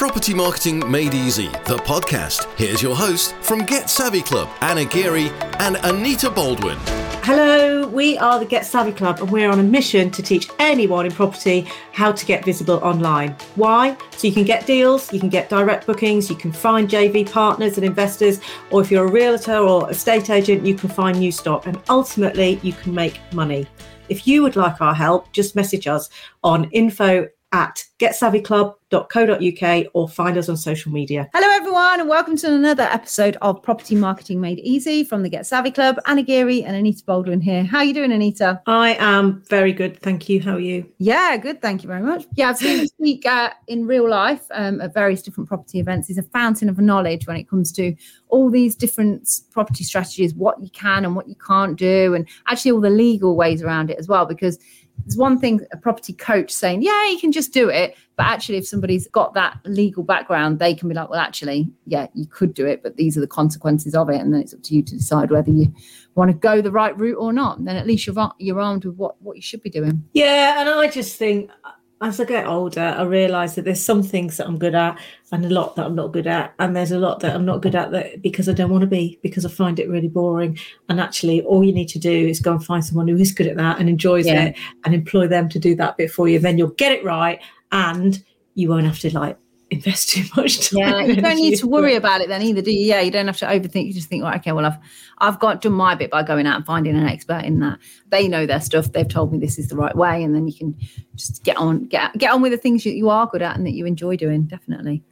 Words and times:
Property 0.00 0.32
Marketing 0.32 0.90
Made 0.90 1.12
Easy, 1.12 1.48
the 1.66 1.76
podcast. 1.76 2.48
Here's 2.56 2.80
your 2.80 2.96
host 2.96 3.34
from 3.42 3.66
Get 3.66 3.90
Savvy 3.90 4.22
Club, 4.22 4.48
Anna 4.62 4.86
Geary 4.86 5.28
and 5.58 5.76
Anita 5.82 6.30
Baldwin. 6.30 6.78
Hello, 7.22 7.86
we 7.86 8.16
are 8.16 8.38
the 8.38 8.46
Get 8.46 8.64
Savvy 8.64 8.92
Club 8.92 9.20
and 9.20 9.30
we're 9.30 9.50
on 9.50 9.60
a 9.60 9.62
mission 9.62 10.10
to 10.12 10.22
teach 10.22 10.48
anyone 10.58 11.04
in 11.04 11.12
property 11.12 11.68
how 11.92 12.12
to 12.12 12.24
get 12.24 12.46
visible 12.46 12.76
online. 12.76 13.36
Why? 13.56 13.94
So 14.12 14.26
you 14.26 14.32
can 14.32 14.44
get 14.44 14.64
deals, 14.64 15.12
you 15.12 15.20
can 15.20 15.28
get 15.28 15.50
direct 15.50 15.86
bookings, 15.86 16.30
you 16.30 16.36
can 16.36 16.50
find 16.50 16.88
JV 16.88 17.30
partners 17.30 17.76
and 17.76 17.84
investors, 17.84 18.40
or 18.70 18.80
if 18.80 18.90
you're 18.90 19.06
a 19.06 19.12
realtor 19.12 19.58
or 19.58 19.90
estate 19.90 20.30
agent, 20.30 20.64
you 20.64 20.74
can 20.74 20.88
find 20.88 21.18
new 21.18 21.30
stock 21.30 21.66
and 21.66 21.78
ultimately 21.90 22.58
you 22.62 22.72
can 22.72 22.94
make 22.94 23.20
money. 23.34 23.66
If 24.08 24.26
you 24.26 24.42
would 24.44 24.56
like 24.56 24.80
our 24.80 24.94
help, 24.94 25.30
just 25.32 25.54
message 25.54 25.86
us 25.86 26.08
on 26.42 26.70
info 26.70 27.28
at 27.52 27.84
getsavvyclub.co.uk 27.98 29.86
or 29.92 30.08
find 30.08 30.38
us 30.38 30.48
on 30.48 30.56
social 30.56 30.92
media. 30.92 31.28
Hello, 31.34 31.48
everyone, 31.56 32.00
and 32.00 32.08
welcome 32.08 32.36
to 32.36 32.52
another 32.52 32.84
episode 32.84 33.36
of 33.42 33.62
Property 33.62 33.94
Marketing 33.94 34.40
Made 34.40 34.60
Easy 34.60 35.04
from 35.04 35.22
the 35.22 35.28
Get 35.28 35.46
Savvy 35.46 35.70
Club. 35.70 35.98
Anna 36.06 36.22
Geary 36.22 36.62
and 36.62 36.76
Anita 36.76 37.04
Baldwin 37.04 37.40
here. 37.40 37.64
How 37.64 37.78
are 37.78 37.84
you 37.84 37.92
doing, 37.92 38.12
Anita? 38.12 38.62
I 38.66 38.94
am 39.00 39.42
very 39.48 39.72
good, 39.72 40.00
thank 40.00 40.28
you. 40.28 40.40
How 40.40 40.54
are 40.54 40.60
you? 40.60 40.90
Yeah, 40.98 41.36
good. 41.36 41.60
Thank 41.60 41.82
you 41.82 41.88
very 41.88 42.02
much. 42.02 42.24
Yeah, 42.36 42.50
I've 42.50 42.58
seen 42.58 42.80
you 42.80 42.86
speak 42.86 43.26
uh, 43.26 43.50
in 43.66 43.86
real 43.86 44.08
life 44.08 44.44
um, 44.52 44.80
at 44.80 44.94
various 44.94 45.22
different 45.22 45.48
property 45.48 45.80
events. 45.80 46.06
He's 46.08 46.18
a 46.18 46.22
fountain 46.22 46.68
of 46.68 46.78
knowledge 46.78 47.26
when 47.26 47.36
it 47.36 47.48
comes 47.48 47.72
to 47.72 47.94
all 48.28 48.48
these 48.48 48.76
different 48.76 49.28
property 49.50 49.84
strategies, 49.84 50.34
what 50.34 50.62
you 50.62 50.70
can 50.70 51.04
and 51.04 51.16
what 51.16 51.28
you 51.28 51.34
can't 51.34 51.76
do, 51.76 52.14
and 52.14 52.28
actually 52.46 52.70
all 52.70 52.80
the 52.80 52.90
legal 52.90 53.36
ways 53.36 53.62
around 53.62 53.90
it 53.90 53.98
as 53.98 54.06
well, 54.08 54.24
because 54.24 54.58
there's 55.04 55.16
one 55.16 55.38
thing 55.38 55.60
a 55.72 55.76
property 55.76 56.12
coach 56.12 56.50
saying, 56.50 56.82
yeah, 56.82 57.10
you 57.10 57.18
can 57.18 57.32
just 57.32 57.52
do 57.52 57.68
it. 57.68 57.96
But 58.16 58.26
actually, 58.26 58.58
if 58.58 58.66
somebody's 58.66 59.08
got 59.08 59.34
that 59.34 59.58
legal 59.64 60.02
background, 60.02 60.58
they 60.58 60.74
can 60.74 60.88
be 60.88 60.94
like, 60.94 61.08
well, 61.08 61.20
actually, 61.20 61.70
yeah, 61.86 62.06
you 62.14 62.26
could 62.26 62.52
do 62.54 62.66
it, 62.66 62.82
but 62.82 62.96
these 62.96 63.16
are 63.16 63.20
the 63.20 63.26
consequences 63.26 63.94
of 63.94 64.10
it. 64.10 64.20
And 64.20 64.32
then 64.32 64.40
it's 64.40 64.52
up 64.52 64.62
to 64.64 64.74
you 64.74 64.82
to 64.82 64.96
decide 64.96 65.30
whether 65.30 65.50
you 65.50 65.72
want 66.14 66.30
to 66.30 66.36
go 66.36 66.60
the 66.60 66.70
right 66.70 66.96
route 66.98 67.16
or 67.16 67.32
not. 67.32 67.58
And 67.58 67.66
then 67.66 67.76
at 67.76 67.86
least 67.86 68.06
you're, 68.06 68.32
you're 68.38 68.60
armed 68.60 68.84
with 68.84 68.96
what, 68.96 69.20
what 69.22 69.36
you 69.36 69.42
should 69.42 69.62
be 69.62 69.70
doing. 69.70 70.04
Yeah. 70.12 70.60
And 70.60 70.68
I 70.68 70.88
just 70.88 71.16
think 71.16 71.50
as 72.02 72.18
I 72.18 72.24
get 72.24 72.46
older, 72.46 72.94
I 72.96 73.02
realise 73.02 73.54
that 73.54 73.66
there's 73.66 73.84
some 73.84 74.02
things 74.02 74.38
that 74.38 74.46
I'm 74.46 74.58
good 74.58 74.74
at 74.74 74.98
and 75.32 75.44
a 75.44 75.50
lot 75.50 75.76
that 75.76 75.84
I'm 75.84 75.94
not 75.94 76.12
good 76.12 76.26
at. 76.26 76.54
And 76.58 76.74
there's 76.74 76.92
a 76.92 76.98
lot 76.98 77.20
that 77.20 77.34
I'm 77.34 77.44
not 77.44 77.60
good 77.60 77.74
at 77.74 77.90
that 77.90 78.22
because 78.22 78.48
I 78.48 78.54
don't 78.54 78.70
want 78.70 78.80
to 78.82 78.86
be, 78.86 79.18
because 79.22 79.44
I 79.44 79.50
find 79.50 79.78
it 79.78 79.88
really 79.88 80.08
boring. 80.08 80.58
And 80.88 80.98
actually, 80.98 81.42
all 81.42 81.62
you 81.62 81.74
need 81.74 81.88
to 81.90 81.98
do 81.98 82.10
is 82.10 82.40
go 82.40 82.52
and 82.52 82.64
find 82.64 82.82
someone 82.82 83.06
who 83.06 83.16
is 83.16 83.32
good 83.32 83.46
at 83.46 83.58
that 83.58 83.78
and 83.78 83.88
enjoys 83.88 84.26
yeah. 84.26 84.46
it 84.46 84.58
and 84.84 84.94
employ 84.94 85.28
them 85.28 85.50
to 85.50 85.58
do 85.58 85.74
that 85.76 85.98
bit 85.98 86.10
for 86.10 86.26
you. 86.26 86.38
Then 86.38 86.56
you'll 86.56 86.68
get 86.68 86.92
it 86.92 87.04
right 87.04 87.38
and 87.70 88.22
you 88.54 88.70
won't 88.70 88.86
have 88.86 88.98
to 89.00 89.14
like 89.14 89.36
invest 89.70 90.10
too 90.10 90.24
much 90.36 90.70
time. 90.70 90.78
Yeah, 90.78 91.00
you 91.02 91.16
don't 91.16 91.36
need 91.36 91.58
to 91.58 91.66
worry 91.66 91.94
about 91.94 92.20
it 92.20 92.28
then 92.28 92.42
either, 92.42 92.60
do 92.60 92.72
you? 92.72 92.86
Yeah, 92.86 93.00
you 93.00 93.10
don't 93.10 93.26
have 93.26 93.38
to 93.38 93.46
overthink. 93.46 93.86
You 93.86 93.94
just 93.94 94.08
think, 94.08 94.22
well, 94.22 94.34
okay, 94.36 94.52
well, 94.52 94.66
I've 94.66 94.78
I've 95.18 95.38
got 95.38 95.60
done 95.60 95.72
my 95.72 95.94
bit 95.94 96.10
by 96.10 96.22
going 96.22 96.46
out 96.46 96.56
and 96.56 96.66
finding 96.66 96.96
an 96.96 97.06
expert 97.06 97.44
in 97.44 97.60
that. 97.60 97.78
They 98.08 98.28
know 98.28 98.46
their 98.46 98.60
stuff. 98.60 98.92
They've 98.92 99.08
told 99.08 99.32
me 99.32 99.38
this 99.38 99.58
is 99.58 99.68
the 99.68 99.76
right 99.76 99.94
way, 99.96 100.22
and 100.22 100.34
then 100.34 100.46
you 100.46 100.54
can 100.54 100.76
just 101.14 101.44
get 101.44 101.56
on 101.56 101.86
get 101.86 102.16
get 102.18 102.32
on 102.32 102.42
with 102.42 102.52
the 102.52 102.58
things 102.58 102.84
that 102.84 102.94
you 102.94 103.08
are 103.08 103.26
good 103.26 103.42
at 103.42 103.56
and 103.56 103.66
that 103.66 103.72
you 103.72 103.86
enjoy 103.86 104.16
doing. 104.16 104.44
Definitely. 104.44 105.02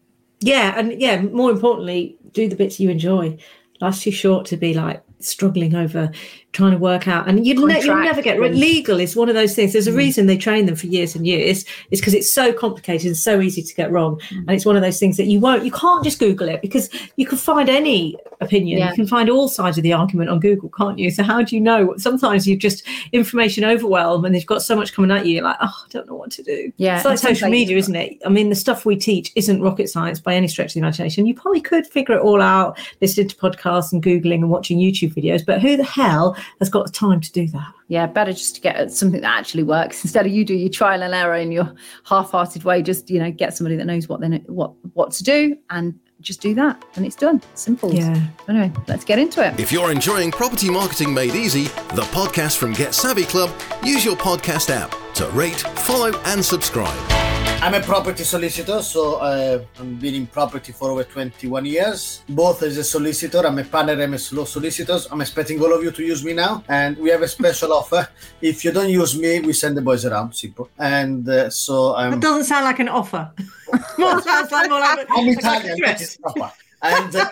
Yeah, 0.40 0.78
and 0.78 1.00
yeah, 1.00 1.20
more 1.22 1.50
importantly, 1.50 2.16
do 2.32 2.48
the 2.48 2.56
bits 2.56 2.78
you 2.78 2.90
enjoy. 2.90 3.38
Life's 3.80 4.02
too 4.02 4.10
short 4.10 4.46
to 4.46 4.56
be 4.56 4.74
like 4.74 5.02
struggling 5.20 5.74
over 5.74 6.10
trying 6.52 6.72
to 6.72 6.78
work 6.78 7.06
out. 7.06 7.28
And 7.28 7.46
you'd, 7.46 7.58
ne- 7.58 7.82
you'll 7.82 7.96
never 7.96 8.22
get 8.22 8.40
legal 8.40 8.98
is 8.98 9.14
one 9.14 9.28
of 9.28 9.34
those 9.34 9.54
things. 9.54 9.74
There's 9.74 9.86
a 9.86 9.92
mm. 9.92 9.96
reason 9.96 10.26
they 10.26 10.36
train 10.36 10.66
them 10.66 10.76
for 10.76 10.86
years 10.86 11.14
and 11.14 11.26
years 11.26 11.64
is 11.90 12.00
because 12.00 12.14
it's 12.14 12.32
so 12.32 12.52
complicated 12.52 13.06
and 13.06 13.16
so 13.16 13.40
easy 13.40 13.62
to 13.62 13.74
get 13.74 13.90
wrong. 13.90 14.20
Mm. 14.30 14.38
and 14.38 14.50
it's 14.50 14.66
one 14.66 14.74
of 14.74 14.82
those 14.82 14.98
things 14.98 15.16
that 15.18 15.26
you 15.26 15.40
won't 15.40 15.64
you 15.64 15.70
can't 15.70 16.02
just 16.02 16.18
google 16.18 16.48
it 16.48 16.62
because 16.62 16.90
you 17.16 17.26
can 17.26 17.38
find 17.38 17.68
any 17.68 18.16
opinion. 18.40 18.78
Yeah. 18.78 18.90
you 18.90 18.94
can 18.94 19.06
find 19.06 19.28
all 19.28 19.48
sides 19.48 19.76
of 19.76 19.82
the 19.82 19.92
argument 19.92 20.30
on 20.30 20.40
google 20.40 20.70
can't 20.70 20.98
you? 20.98 21.10
So 21.10 21.22
how 21.22 21.42
do 21.42 21.54
you 21.54 21.60
know? 21.60 21.94
Sometimes 21.96 22.46
you've 22.46 22.60
just 22.60 22.82
information 23.12 23.64
overwhelm 23.64 24.24
and 24.24 24.34
they've 24.34 24.46
got 24.46 24.62
so 24.62 24.74
much 24.74 24.92
coming 24.92 25.10
at 25.10 25.26
you 25.26 25.34
you're 25.34 25.44
like 25.44 25.58
oh 25.60 25.84
i 25.84 25.86
don't 25.90 26.06
know 26.06 26.14
what 26.14 26.30
to 26.32 26.42
do. 26.42 26.72
Yeah 26.76 26.96
it's 26.96 27.04
like 27.04 27.18
social 27.18 27.50
media 27.50 27.76
isn't 27.76 27.94
it? 27.94 28.18
I 28.24 28.30
mean 28.30 28.48
the 28.48 28.56
stuff 28.56 28.86
we 28.86 28.96
teach 28.96 29.32
isn't 29.36 29.62
rocket 29.62 29.90
science 29.90 30.18
by 30.18 30.34
any 30.34 30.48
stretch 30.48 30.70
of 30.70 30.74
the 30.74 30.80
imagination. 30.80 31.26
You 31.26 31.34
probably 31.34 31.60
could 31.60 31.86
figure 31.86 32.16
it 32.16 32.22
all 32.22 32.40
out 32.40 32.78
listening 33.00 33.28
to 33.28 33.36
podcasts 33.36 33.92
and 33.92 34.02
googling 34.02 34.36
and 34.36 34.50
watching 34.50 34.78
youtube 34.78 35.07
videos 35.10 35.44
but 35.44 35.60
who 35.60 35.76
the 35.76 35.84
hell 35.84 36.36
has 36.60 36.68
got 36.68 36.86
the 36.86 36.92
time 36.92 37.08
time 37.08 37.20
to 37.20 37.32
do 37.32 37.48
that. 37.48 37.74
Yeah, 37.88 38.06
better 38.06 38.32
just 38.32 38.54
to 38.56 38.60
get 38.60 38.90
something 38.90 39.20
that 39.20 39.38
actually 39.38 39.62
works 39.62 40.04
instead 40.04 40.26
of 40.26 40.32
you 40.32 40.44
do 40.44 40.54
your 40.54 40.70
trial 40.70 41.02
and 41.02 41.14
error 41.14 41.36
in 41.36 41.52
your 41.52 41.72
half-hearted 42.04 42.64
way. 42.64 42.82
Just 42.82 43.10
you 43.10 43.18
know, 43.18 43.30
get 43.30 43.56
somebody 43.56 43.76
that 43.76 43.84
knows 43.84 44.08
what 44.08 44.20
they 44.20 44.28
know, 44.28 44.40
what 44.46 44.72
what 44.94 45.12
to 45.12 45.24
do 45.24 45.56
and 45.70 45.98
just 46.20 46.40
do 46.40 46.54
that 46.54 46.84
and 46.96 47.06
it's 47.06 47.16
done. 47.16 47.40
Simple. 47.54 47.94
Yeah. 47.94 48.20
Anyway, 48.48 48.72
let's 48.88 49.04
get 49.04 49.18
into 49.18 49.46
it. 49.46 49.58
If 49.60 49.70
you're 49.70 49.92
enjoying 49.92 50.32
Property 50.32 50.68
Marketing 50.70 51.14
Made 51.14 51.34
Easy, 51.34 51.64
the 51.94 52.06
podcast 52.12 52.56
from 52.56 52.72
Get 52.72 52.94
Savvy 52.94 53.24
Club, 53.24 53.50
use 53.84 54.04
your 54.04 54.16
podcast 54.16 54.70
app 54.70 54.94
to 55.14 55.28
rate, 55.28 55.60
follow, 55.60 56.16
and 56.26 56.44
subscribe. 56.44 57.27
I'm 57.60 57.74
a 57.74 57.80
property 57.80 58.22
solicitor, 58.22 58.80
so 58.82 59.16
uh, 59.16 59.60
I've 59.80 60.00
been 60.00 60.14
in 60.14 60.26
property 60.28 60.70
for 60.70 60.92
over 60.92 61.02
21 61.02 61.66
years. 61.66 62.22
Both 62.28 62.62
as 62.62 62.76
a 62.76 62.84
solicitor, 62.84 63.44
I'm 63.44 63.58
a 63.58 63.64
partner 63.64 64.06
MS 64.06 64.32
Law 64.32 64.44
Solicitors. 64.44 65.08
I'm 65.10 65.20
expecting 65.20 65.60
all 65.60 65.74
of 65.74 65.82
you 65.82 65.90
to 65.90 66.02
use 66.04 66.24
me 66.24 66.34
now, 66.34 66.62
and 66.68 66.96
we 66.96 67.10
have 67.10 67.22
a 67.22 67.26
special 67.26 67.72
offer. 67.80 68.08
If 68.40 68.64
you 68.64 68.70
don't 68.70 68.88
use 68.88 69.18
me, 69.18 69.40
we 69.40 69.52
send 69.52 69.76
the 69.76 69.82
boys 69.82 70.04
around. 70.06 70.34
Simple. 70.34 70.70
And 70.78 71.28
uh, 71.28 71.50
so 71.50 71.96
um, 71.96 72.12
that 72.12 72.20
doesn't 72.20 72.44
sound 72.44 72.64
like 72.64 72.78
an 72.78 72.88
offer. 72.88 73.32
more 73.98 74.22
sounds 74.22 74.52
like 74.52 74.70
more 74.70 74.78
like 74.78 75.06
I'm 75.10 75.28
Italian. 75.28 75.84
Is 75.84 76.16
proper. 76.22 76.52
And. 76.80 77.16
Uh, 77.16 77.28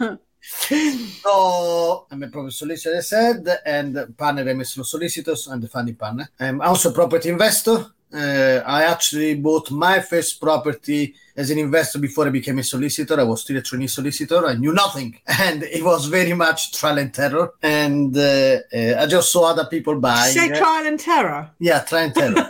so 1.22 2.06
I'm 2.10 2.22
a 2.24 2.28
property 2.28 2.52
solicitor, 2.52 2.96
as 2.96 3.12
I 3.12 3.16
said, 3.16 3.48
and 3.64 4.18
partner 4.18 4.52
MS 4.52 4.78
Law 4.78 4.84
Solicitors. 4.84 5.46
I'm 5.46 5.60
the 5.60 5.68
funding 5.68 5.94
partner. 5.94 6.28
I'm 6.40 6.60
also 6.60 6.90
a 6.90 6.92
property 6.92 7.28
investor 7.28 7.86
uh, 8.12 8.62
I 8.64 8.84
actually 8.84 9.34
bought 9.34 9.70
my 9.70 10.00
first 10.00 10.40
property 10.40 11.14
as 11.36 11.50
an 11.50 11.58
investor 11.58 11.98
before 11.98 12.26
I 12.26 12.30
became 12.30 12.58
a 12.58 12.62
solicitor. 12.62 13.18
I 13.20 13.24
was 13.24 13.42
still 13.42 13.56
a 13.56 13.62
trainee 13.62 13.88
solicitor. 13.88 14.46
I 14.46 14.54
knew 14.54 14.72
nothing, 14.72 15.18
and 15.26 15.62
it 15.64 15.84
was 15.84 16.06
very 16.06 16.32
much 16.32 16.72
trial 16.72 16.98
and 16.98 17.12
terror. 17.12 17.52
And 17.62 18.16
uh, 18.16 18.58
uh, 18.72 19.02
I 19.02 19.06
just 19.06 19.32
saw 19.32 19.50
other 19.50 19.66
people 19.66 19.98
buying. 20.00 20.32
Say 20.32 20.48
trial 20.48 20.86
and 20.86 20.98
terror. 20.98 21.50
Yeah, 21.58 21.80
trial 21.80 22.04
and 22.04 22.14
terror. 22.14 22.48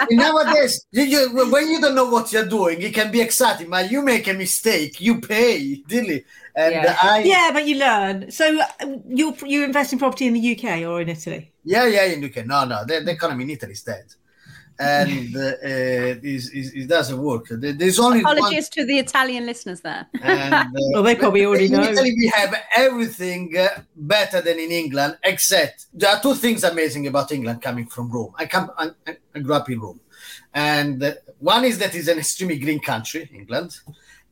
nowadays, 0.10 0.86
you, 0.92 1.02
you, 1.02 1.50
when 1.50 1.68
you 1.70 1.80
don't 1.80 1.94
know 1.94 2.08
what 2.08 2.32
you're 2.32 2.46
doing, 2.46 2.80
it 2.80 2.94
can 2.94 3.10
be 3.10 3.20
exciting. 3.20 3.68
But 3.68 3.90
you 3.90 4.00
make 4.00 4.28
a 4.28 4.32
mistake, 4.32 5.00
you 5.00 5.20
pay, 5.20 5.82
dilly. 5.88 6.24
And 6.56 6.72
yeah. 6.72 6.96
I, 7.02 7.18
yeah, 7.24 7.50
but 7.52 7.66
you 7.66 7.78
learn. 7.78 8.30
So 8.30 8.60
uh, 8.60 8.86
you 9.08 9.36
you 9.44 9.64
invest 9.64 9.92
in 9.92 9.98
property 9.98 10.28
in 10.28 10.34
the 10.34 10.56
UK 10.56 10.82
or 10.88 11.00
in 11.00 11.08
Italy? 11.08 11.52
Yeah, 11.64 11.86
yeah, 11.86 12.04
in 12.04 12.24
UK. 12.24 12.46
No, 12.46 12.64
no, 12.64 12.84
the, 12.84 13.00
the 13.00 13.10
economy 13.10 13.42
in 13.42 13.50
Italy 13.50 13.72
is 13.72 13.82
dead 13.82 14.04
and 14.78 15.36
uh, 15.36 15.52
it, 15.62 16.88
doesn't 16.88 17.18
work. 17.18 17.46
There's 17.50 17.98
only 18.00 18.20
apologies 18.20 18.64
one... 18.64 18.70
to 18.72 18.84
the 18.86 18.98
Italian 18.98 19.46
listeners 19.46 19.80
there. 19.80 20.06
And, 20.20 20.54
uh, 20.54 20.64
well, 20.92 21.02
they 21.02 21.14
probably 21.14 21.46
already 21.46 21.68
know. 21.68 21.82
Italy, 21.82 22.14
we 22.16 22.26
have 22.34 22.54
everything 22.76 23.56
uh, 23.56 23.68
better 23.94 24.40
than 24.40 24.58
in 24.58 24.72
England, 24.72 25.18
except 25.22 25.86
there 25.92 26.10
are 26.10 26.20
two 26.20 26.34
things 26.34 26.64
amazing 26.64 27.06
about 27.06 27.30
England 27.30 27.62
coming 27.62 27.86
from 27.86 28.10
Rome. 28.10 28.32
I 28.36 28.46
come, 28.46 28.70
I, 28.76 28.90
I 29.34 29.38
grew 29.38 29.54
up 29.54 29.70
in 29.70 29.80
Rome, 29.80 30.00
and 30.52 31.02
uh, 31.02 31.12
one 31.38 31.64
is 31.64 31.78
that 31.78 31.94
it's 31.94 32.08
an 32.08 32.18
extremely 32.18 32.58
green 32.58 32.80
country, 32.80 33.30
England, 33.32 33.78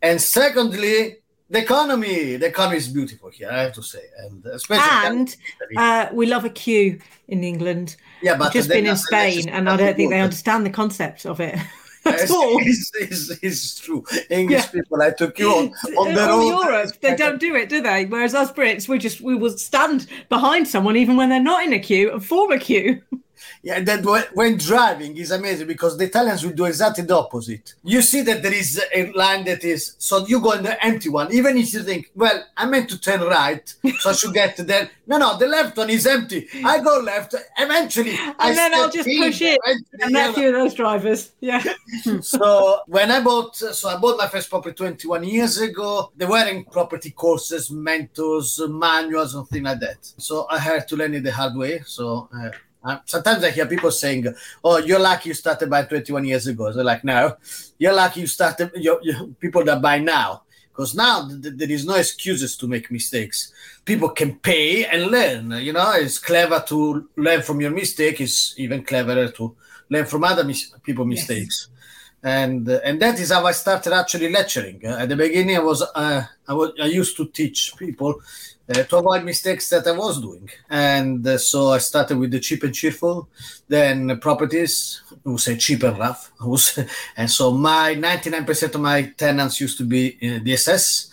and 0.01 0.21
secondly, 0.21 1.19
the 1.51 1.59
economy 1.59 2.37
the 2.37 2.47
economy 2.47 2.79
is 2.79 2.89
beautiful 2.89 3.29
here 3.29 3.51
i 3.51 3.61
have 3.61 3.75
to 3.75 3.83
say 3.83 4.01
and 4.21 4.47
especially 4.47 5.07
and 5.07 5.37
uh, 5.77 6.09
we 6.11 6.25
love 6.25 6.47
a 6.47 6.49
queue 6.49 6.99
in 7.29 7.45
england 7.45 7.97
yeah 8.23 8.37
but 8.37 8.47
I've 8.47 8.53
just 8.53 8.69
been 8.69 8.87
in 8.87 8.97
spain 8.97 9.49
and 9.49 9.69
i 9.69 9.77
don't 9.77 9.97
think 9.97 10.11
they 10.11 10.21
understand 10.21 10.65
the 10.65 10.71
concept 10.71 11.27
of 11.27 11.41
it 11.41 11.59
at 12.05 12.31
all. 12.31 12.59
It's, 12.61 12.91
it's, 12.95 13.31
it's, 13.43 13.79
true. 13.79 14.05
English 14.29 14.65
yeah. 14.65 14.71
people, 14.71 15.01
I 15.01 15.11
took 15.11 15.39
you 15.39 15.49
on, 15.49 15.73
on 15.97 16.15
their 16.15 16.31
own. 16.31 16.47
Europe, 16.49 16.91
they 17.01 17.15
don't 17.15 17.39
do 17.39 17.55
it, 17.55 17.69
do 17.69 17.81
they? 17.81 18.07
Whereas 18.07 18.35
us 18.35 18.51
Brits, 18.51 18.89
we 18.89 18.99
just 18.99 19.21
we 19.21 19.37
will 19.37 19.57
stand 19.57 20.09
behind 20.29 20.67
someone 20.67 20.97
even 20.97 21.17
when 21.17 21.29
they're 21.29 21.41
not 21.41 21.65
in 21.65 21.73
a 21.73 21.79
queue 21.79 22.13
and 22.13 22.25
form 22.25 22.51
a 22.53 22.59
queue. 22.59 23.01
Yeah, 23.63 23.81
that 23.81 24.31
when 24.35 24.57
driving 24.57 25.17
is 25.17 25.31
amazing 25.31 25.67
because 25.67 25.97
the 25.97 26.05
Italians 26.05 26.45
will 26.45 26.53
do 26.53 26.65
exactly 26.65 27.05
the 27.05 27.17
opposite. 27.17 27.75
You 27.85 28.03
see 28.03 28.23
that 28.23 28.43
there 28.43 28.53
is 28.53 28.83
a 28.95 29.13
line 29.13 29.45
that 29.45 29.65
is 29.65 29.95
so 29.99 30.27
you 30.27 30.41
go 30.41 30.53
in 30.53 30.63
the 30.63 30.85
empty 30.85 31.09
one, 31.09 31.33
even 31.33 31.57
if 31.57 31.73
you 31.73 31.83
think, 31.83 32.11
well, 32.15 32.45
I 32.57 32.67
meant 32.67 32.91
to 32.91 33.01
turn 33.01 33.21
right, 33.21 33.73
so 33.99 34.11
I 34.11 34.13
should 34.15 34.35
get 34.35 34.57
there. 34.57 34.91
No, 35.05 35.19
no, 35.19 35.37
the 35.37 35.47
left 35.47 35.77
one 35.77 35.91
is 35.91 36.07
empty. 36.07 36.49
I 36.65 36.81
go 36.81 37.01
left. 37.01 37.35
Eventually, 37.59 38.17
and 38.17 38.35
I 38.39 38.55
then 38.55 38.73
I'll 38.73 38.89
just 38.89 39.07
push 39.07 39.43
it. 39.43 39.59
And 40.01 40.15
that's 40.15 40.39
you, 40.39 40.53
those 40.53 40.73
drivers. 40.75 41.33
Yeah. 41.41 41.63
so 42.23 42.81
when 42.87 43.11
I 43.11 43.21
bought, 43.21 43.57
so 43.57 43.89
I 43.91 43.99
bought 43.99 44.17
my 44.17 44.29
first 44.29 44.49
property 44.49 44.75
21 44.75 45.25
years 45.25 45.61
ago. 45.61 46.13
They 46.17 46.25
were 46.25 46.49
in 46.49 46.65
property 46.65 47.11
courses, 47.11 47.71
mentors, 47.71 48.59
manuals, 48.67 49.33
something 49.33 49.65
like 49.65 49.81
that. 49.81 49.99
So 50.17 50.47
I 50.49 50.59
had 50.59 50.89
to 50.89 50.97
learn 50.97 51.15
it 51.15 51.25
the 51.25 51.33
hard 51.33 51.57
way. 51.57 51.83
So. 51.85 52.29
Uh, 52.35 52.51
Uh, 52.85 52.99
sometimes 53.05 53.45
I 53.45 53.51
hear 53.51 53.67
people 53.67 53.91
saying, 53.91 54.27
"Oh, 54.65 54.79
you're 54.79 54.99
lucky 54.99 55.31
you 55.31 55.35
started 55.35 55.71
by 55.71 55.85
21 55.85 56.25
years 56.25 56.47
ago." 56.47 56.73
So 56.73 56.83
like, 56.83 57.05
no, 57.05 57.37
you're 57.79 57.93
lucky 57.93 58.21
you 58.21 58.27
started. 58.27 58.71
You're, 58.75 58.99
you're 59.03 59.27
people 59.39 59.65
that 59.65 59.81
buy 59.81 59.99
now 59.99 60.43
because 60.73 60.95
now 60.95 61.29
th- 61.29 61.43
th- 61.43 61.55
there 61.57 61.71
is 61.71 61.85
no 61.87 61.95
excuses 61.95 62.57
to 62.57 62.67
make 62.67 62.91
mistakes. 62.91 63.53
People 63.85 64.09
can 64.09 64.37
pay 64.37 64.85
and 64.87 65.11
learn. 65.11 65.51
You 65.53 65.73
know, 65.73 65.93
it's 65.95 66.19
clever 66.19 66.63
to 66.69 67.09
learn 67.17 67.43
from 67.43 67.61
your 67.61 67.71
mistake. 67.71 68.21
It's 68.21 68.55
even 68.59 68.83
cleverer 68.85 69.29
to 69.29 69.55
learn 69.91 70.07
from 70.07 70.25
other 70.25 70.45
mis- 70.45 70.73
people 70.83 71.05
mistakes. 71.05 71.69
Yes. 71.69 71.79
And 72.25 72.69
uh, 72.69 72.81
and 72.85 73.01
that 73.03 73.19
is 73.19 73.33
how 73.33 73.45
I 73.47 73.53
started 73.53 73.93
actually 73.93 74.31
lecturing. 74.31 74.81
Uh, 74.85 74.97
at 75.01 75.09
the 75.09 75.17
beginning, 75.17 75.57
I 75.57 75.61
was 75.61 75.83
uh, 75.83 76.23
I 76.49 76.55
was 76.55 76.73
I 76.81 76.87
used 76.87 77.17
to 77.17 77.27
teach 77.27 77.73
people 77.77 78.21
uh, 78.69 78.83
to 78.85 78.97
avoid 78.97 79.25
mistakes 79.25 79.69
that 79.71 79.87
I 79.87 79.93
was 79.93 80.21
doing. 80.21 80.49
And 80.71 81.27
uh, 81.27 81.39
so 81.39 81.71
I 81.71 81.79
started 81.79 82.19
with 82.19 82.31
the 82.31 82.41
cheap 82.41 82.63
and 82.63 82.75
cheerful, 82.75 83.29
then 83.69 84.19
properties, 84.21 85.03
we 85.25 85.37
say 85.39 85.57
cheap 85.57 85.83
and 85.83 85.99
rough. 85.99 86.33
and 87.17 87.31
so 87.31 87.53
my 87.53 87.95
99% 87.95 88.75
of 88.75 88.81
my 88.81 89.03
tenants 89.17 89.61
used 89.61 89.79
to 89.79 89.85
be 89.85 90.17
in 90.21 90.45
DSS. 90.45 91.09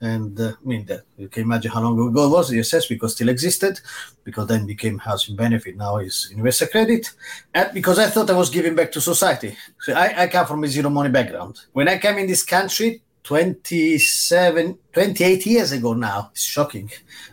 And 0.00 0.38
uh, 0.40 0.52
I 0.60 0.66
mean, 0.66 0.84
that, 0.86 1.02
you 1.16 1.28
can 1.28 1.44
imagine 1.44 1.70
how 1.70 1.80
long 1.80 1.94
ago 1.94 2.26
it 2.26 2.30
was 2.30 2.50
DSS 2.50 2.88
because 2.88 3.14
still 3.14 3.28
existed, 3.28 3.80
because 4.24 4.48
then 4.48 4.66
became 4.66 4.98
housing 4.98 5.36
benefit. 5.36 5.76
Now 5.76 5.98
is 5.98 6.26
universal 6.30 6.66
credit, 6.66 7.08
and 7.54 7.72
because 7.72 8.00
I 8.00 8.08
thought 8.08 8.28
I 8.28 8.36
was 8.36 8.50
giving 8.50 8.74
back 8.74 8.90
to 8.92 9.00
society. 9.00 9.56
So 9.78 9.92
I, 9.92 10.22
I 10.22 10.26
come 10.26 10.46
from 10.46 10.64
a 10.64 10.66
zero 10.66 10.90
money 10.90 11.08
background. 11.08 11.60
When 11.72 11.86
I 11.86 11.98
came 11.98 12.18
in 12.18 12.26
this 12.26 12.42
country, 12.42 13.00
27, 13.24 14.78
28 14.92 15.46
years 15.46 15.72
ago 15.72 15.92
now. 15.94 16.30
It's 16.32 16.42
shocking. 16.42 16.90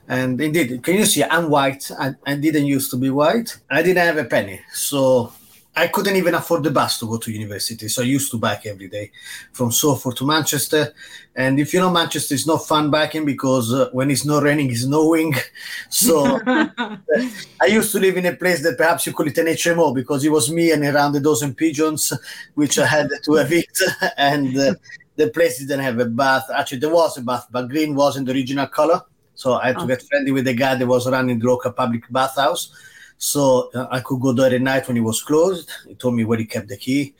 And 0.07 0.39
indeed, 0.39 0.83
can 0.83 0.95
you 0.95 1.05
see, 1.05 1.23
I'm 1.23 1.49
white. 1.49 1.89
I, 1.99 2.13
I 2.25 2.35
didn't 2.35 2.65
used 2.65 2.91
to 2.91 2.97
be 2.97 3.09
white. 3.09 3.57
I 3.69 3.81
didn't 3.81 4.05
have 4.05 4.17
a 4.17 4.25
penny. 4.25 4.61
So 4.71 5.33
I 5.75 5.87
couldn't 5.87 6.17
even 6.17 6.35
afford 6.35 6.63
the 6.63 6.71
bus 6.71 6.99
to 6.99 7.07
go 7.07 7.17
to 7.17 7.31
university. 7.31 7.87
So 7.87 8.01
I 8.01 8.05
used 8.05 8.31
to 8.31 8.37
bike 8.37 8.65
every 8.65 8.89
day 8.89 9.11
from 9.53 9.71
Salford 9.71 10.17
to 10.17 10.25
Manchester. 10.25 10.93
And 11.35 11.59
if 11.59 11.73
you 11.73 11.79
know 11.79 11.89
Manchester, 11.89 12.33
it's 12.35 12.45
not 12.45 12.67
fun 12.67 12.91
biking 12.91 13.23
because 13.23 13.71
uh, 13.71 13.89
when 13.93 14.11
it's 14.11 14.25
not 14.25 14.43
raining, 14.43 14.69
it's 14.71 14.81
snowing. 14.81 15.33
So 15.89 16.39
I 16.47 17.65
used 17.67 17.91
to 17.93 17.99
live 17.99 18.17
in 18.17 18.25
a 18.25 18.35
place 18.35 18.61
that 18.63 18.77
perhaps 18.77 19.07
you 19.07 19.13
call 19.13 19.27
it 19.27 19.37
an 19.37 19.47
HMO 19.47 19.95
because 19.95 20.25
it 20.25 20.31
was 20.31 20.51
me 20.51 20.71
and 20.71 20.83
around 20.83 21.15
a 21.15 21.19
dozen 21.19 21.55
pigeons, 21.55 22.13
which 22.55 22.77
I 22.77 22.85
had 22.85 23.09
to 23.23 23.35
evict. 23.35 23.81
and 24.17 24.57
uh, 24.57 24.73
the 25.19 25.29
place 25.29 25.59
didn't 25.59 25.81
have 25.81 25.99
a 25.99 26.05
bath. 26.05 26.45
Actually, 26.55 26.79
there 26.79 26.93
was 26.93 27.17
a 27.17 27.21
bath, 27.21 27.47
but 27.51 27.67
green 27.67 27.93
wasn't 27.93 28.25
the 28.25 28.33
original 28.33 28.67
color. 28.67 29.01
So 29.35 29.53
I 29.53 29.67
had 29.67 29.77
to 29.79 29.83
oh. 29.83 29.87
get 29.87 30.01
friendly 30.03 30.31
with 30.31 30.45
the 30.45 30.53
guy 30.53 30.75
that 30.75 30.87
was 30.87 31.09
running 31.09 31.39
the 31.39 31.47
local 31.47 31.73
public 31.73 32.03
bathhouse. 32.09 32.71
So 33.17 33.69
uh, 33.75 33.87
I 33.91 33.99
could 33.99 34.21
go 34.21 34.31
there 34.31 34.55
at 34.55 34.61
night 34.61 34.87
when 34.87 34.95
it 34.95 35.01
was 35.01 35.21
closed. 35.21 35.69
He 35.85 35.95
told 35.95 36.15
me 36.15 36.23
where 36.23 36.39
he 36.39 36.45
kept 36.45 36.69
the 36.69 36.77
key. 36.77 37.15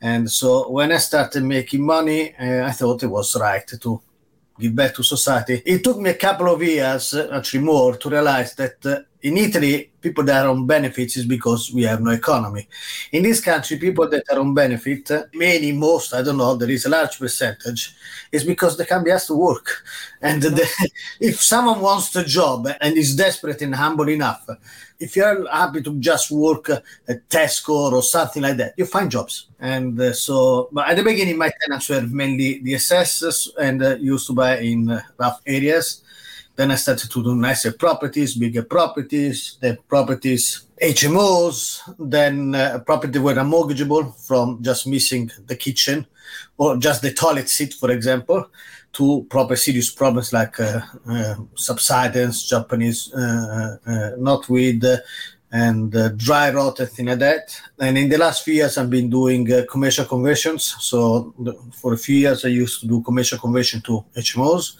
And 0.00 0.30
so 0.30 0.70
when 0.70 0.92
I 0.92 0.98
started 0.98 1.42
making 1.42 1.84
money, 1.84 2.36
uh, 2.36 2.66
I 2.66 2.70
thought 2.70 3.02
it 3.02 3.08
was 3.08 3.36
right 3.36 3.66
to 3.82 4.00
give 4.58 4.74
back 4.76 4.94
to 4.94 5.02
society. 5.02 5.60
It 5.66 5.82
took 5.82 5.98
me 5.98 6.10
a 6.10 6.14
couple 6.14 6.54
of 6.54 6.62
years, 6.62 7.14
uh, 7.14 7.30
actually 7.32 7.64
more, 7.64 7.96
to 7.96 8.08
realize 8.08 8.54
that 8.54 8.86
uh, 8.86 9.00
in 9.22 9.36
Italy, 9.36 9.90
people 10.00 10.24
that 10.24 10.46
are 10.46 10.48
on 10.48 10.66
benefits 10.66 11.16
is 11.16 11.26
because 11.26 11.70
we 11.72 11.82
have 11.82 12.00
no 12.00 12.10
economy. 12.10 12.66
In 13.12 13.22
this 13.22 13.40
country, 13.40 13.76
people 13.76 14.08
that 14.08 14.24
are 14.32 14.38
on 14.38 14.54
benefit, 14.54 15.10
many, 15.34 15.72
most, 15.72 16.14
I 16.14 16.22
don't 16.22 16.38
know, 16.38 16.54
there 16.54 16.70
is 16.70 16.86
a 16.86 16.88
large 16.88 17.18
percentage, 17.18 17.94
is 18.32 18.44
because 18.44 18.76
the 18.76 18.86
country 18.86 19.10
has 19.10 19.26
to 19.26 19.34
work. 19.34 19.84
And 20.22 20.42
the, 20.42 20.90
if 21.20 21.42
someone 21.42 21.80
wants 21.80 22.16
a 22.16 22.24
job 22.24 22.68
and 22.80 22.96
is 22.96 23.14
desperate 23.14 23.60
and 23.60 23.74
humble 23.74 24.08
enough, 24.08 24.48
if 24.98 25.16
you're 25.16 25.50
happy 25.50 25.82
to 25.82 25.94
just 25.98 26.30
work 26.30 26.70
at 26.70 27.28
Tesco 27.28 27.92
or 27.92 28.02
something 28.02 28.42
like 28.42 28.56
that, 28.56 28.74
you 28.78 28.86
find 28.86 29.10
jobs. 29.10 29.48
And 29.58 30.00
uh, 30.00 30.14
so, 30.14 30.70
but 30.72 30.88
at 30.88 30.96
the 30.96 31.02
beginning, 31.02 31.36
my 31.36 31.50
tenants 31.60 31.90
were 31.90 32.02
mainly 32.02 32.60
the 32.60 32.74
DSS 32.74 33.48
and 33.58 33.82
uh, 33.82 33.96
used 33.96 34.26
to 34.28 34.32
buy 34.32 34.58
in 34.58 34.90
uh, 34.90 35.02
rough 35.18 35.40
areas 35.46 36.02
then 36.60 36.70
I 36.70 36.74
started 36.74 37.10
to 37.10 37.22
do 37.22 37.34
nicer 37.34 37.72
properties, 37.72 38.34
bigger 38.34 38.62
properties, 38.62 39.56
then 39.62 39.78
properties, 39.88 40.66
HMOs, 40.82 41.80
then 41.98 42.54
uh, 42.54 42.80
property 42.84 43.18
were 43.18 43.32
unmortgageable 43.32 44.14
from 44.26 44.62
just 44.62 44.86
missing 44.86 45.30
the 45.46 45.56
kitchen 45.56 46.06
or 46.58 46.76
just 46.76 47.00
the 47.00 47.14
toilet 47.14 47.48
seat, 47.48 47.72
for 47.72 47.90
example, 47.90 48.50
to 48.92 49.26
proper 49.30 49.56
serious 49.56 49.90
problems 49.90 50.34
like 50.34 50.60
uh, 50.60 50.82
uh, 51.08 51.36
subsidence, 51.54 52.46
Japanese 52.46 53.10
uh, 53.14 53.78
uh, 53.86 54.10
knotweed, 54.18 54.84
and 55.52 55.94
uh, 55.96 56.10
dry 56.10 56.50
rot 56.50 56.78
and 56.78 56.88
things 56.88 57.08
like 57.08 57.18
that. 57.18 57.60
And 57.80 57.98
in 57.98 58.08
the 58.08 58.18
last 58.18 58.44
few 58.44 58.54
years, 58.54 58.78
I've 58.78 58.90
been 58.90 59.10
doing 59.10 59.52
uh, 59.52 59.64
commercial 59.68 60.04
conversions. 60.04 60.76
So 60.78 61.34
the, 61.38 61.54
for 61.72 61.92
a 61.92 61.96
few 61.96 62.16
years, 62.16 62.44
I 62.44 62.48
used 62.48 62.80
to 62.80 62.86
do 62.86 63.02
commercial 63.02 63.38
conversion 63.38 63.80
to 63.82 64.04
HMOs. 64.16 64.76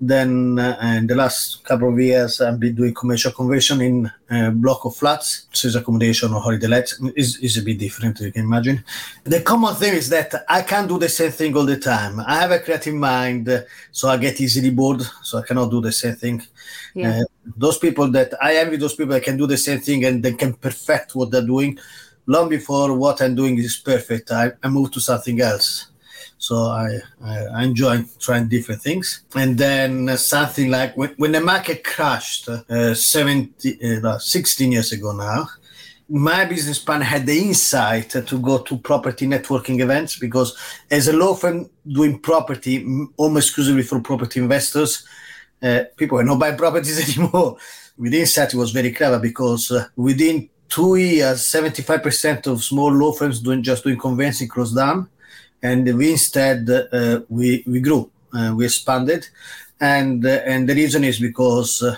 Then 0.00 0.58
uh, 0.58 0.76
in 0.98 1.06
the 1.06 1.14
last 1.14 1.64
couple 1.64 1.92
of 1.92 1.98
years, 1.98 2.40
I've 2.40 2.60
been 2.60 2.74
doing 2.74 2.92
commercial 2.92 3.32
conversion 3.32 3.80
in 3.80 4.10
a 4.30 4.50
block 4.50 4.84
of 4.84 4.94
flats, 4.94 5.46
So 5.52 5.68
is 5.68 5.74
accommodation 5.74 6.32
or 6.32 6.40
holiday 6.40 6.66
let. 6.68 6.92
is 7.16 7.38
is 7.38 7.56
a 7.56 7.62
bit 7.62 7.78
different, 7.78 8.20
you 8.20 8.30
can 8.30 8.44
imagine. 8.44 8.84
The 9.24 9.40
common 9.40 9.74
thing 9.74 9.94
is 9.94 10.08
that 10.10 10.44
I 10.48 10.62
can't 10.62 10.88
do 10.88 10.98
the 10.98 11.08
same 11.08 11.32
thing 11.32 11.56
all 11.56 11.66
the 11.66 11.78
time. 11.78 12.20
I 12.20 12.36
have 12.40 12.50
a 12.52 12.58
creative 12.58 12.94
mind, 12.94 13.48
so 13.90 14.08
I 14.08 14.16
get 14.18 14.40
easily 14.40 14.70
bored. 14.70 15.02
So 15.22 15.38
I 15.38 15.42
cannot 15.42 15.70
do 15.70 15.80
the 15.80 15.92
same 15.92 16.14
thing. 16.14 16.42
Yeah. 16.94 17.22
Those 17.56 17.78
people 17.78 18.10
that 18.12 18.34
I 18.42 18.56
envy 18.56 18.76
those 18.76 18.94
people 18.94 19.14
that 19.14 19.24
can 19.24 19.36
do 19.36 19.46
the 19.46 19.56
same 19.56 19.80
thing 19.80 20.04
and 20.04 20.22
they 20.22 20.34
can 20.34 20.54
perfect 20.54 21.14
what 21.14 21.30
they're 21.30 21.46
doing 21.46 21.78
long 22.26 22.48
before 22.48 22.94
what 22.94 23.20
I'm 23.20 23.34
doing 23.34 23.58
is 23.58 23.76
perfect. 23.76 24.30
I, 24.30 24.52
I 24.62 24.68
move 24.68 24.90
to 24.92 25.00
something 25.00 25.40
else. 25.40 25.86
So 26.38 26.56
I, 26.56 26.98
I, 27.22 27.64
enjoy 27.64 28.04
trying 28.18 28.48
different 28.48 28.80
things. 28.80 29.24
And 29.34 29.58
then 29.58 30.16
something 30.16 30.70
like 30.70 30.96
when, 30.96 31.10
when 31.18 31.32
the 31.32 31.40
market 31.40 31.84
crashed 31.84 32.48
uh, 32.48 32.94
70, 32.94 34.02
uh, 34.02 34.18
16 34.18 34.72
years 34.72 34.92
ago 34.92 35.12
now, 35.12 35.48
my 36.08 36.44
business 36.44 36.78
plan 36.78 37.02
had 37.02 37.26
the 37.26 37.38
insight 37.38 38.10
to 38.10 38.38
go 38.38 38.58
to 38.58 38.78
property 38.78 39.26
networking 39.26 39.80
events 39.80 40.18
because 40.18 40.56
as 40.90 41.08
a 41.08 41.12
law 41.12 41.34
firm 41.34 41.70
doing 41.86 42.18
property 42.18 42.84
almost 43.16 43.48
exclusively 43.48 43.82
for 43.82 44.00
property 44.00 44.40
investors, 44.40 45.06
uh, 45.62 45.84
people 45.96 46.16
were 46.16 46.24
not 46.24 46.38
buying 46.38 46.56
properties 46.56 47.18
anymore. 47.18 47.56
Within 47.98 48.26
SAT 48.26 48.54
it 48.54 48.56
was 48.56 48.70
very 48.70 48.92
clever 48.92 49.18
because 49.18 49.70
uh, 49.70 49.86
within 49.96 50.48
two 50.68 50.96
years, 50.96 51.40
75% 51.42 52.46
of 52.46 52.64
small 52.64 52.92
law 52.92 53.12
firms 53.12 53.40
doing 53.40 53.62
just 53.62 53.84
doing 53.84 53.98
conveyancing 53.98 54.48
closed 54.48 54.76
down. 54.76 55.08
And 55.62 55.84
we 55.98 56.12
instead, 56.12 56.70
uh, 56.70 57.20
we, 57.28 57.62
we 57.66 57.80
grew, 57.80 58.10
uh, 58.32 58.54
we 58.56 58.64
expanded. 58.64 59.28
And, 59.80 60.24
uh, 60.24 60.40
and 60.46 60.68
the 60.68 60.74
reason 60.74 61.04
is 61.04 61.18
because 61.18 61.82
uh, 61.82 61.96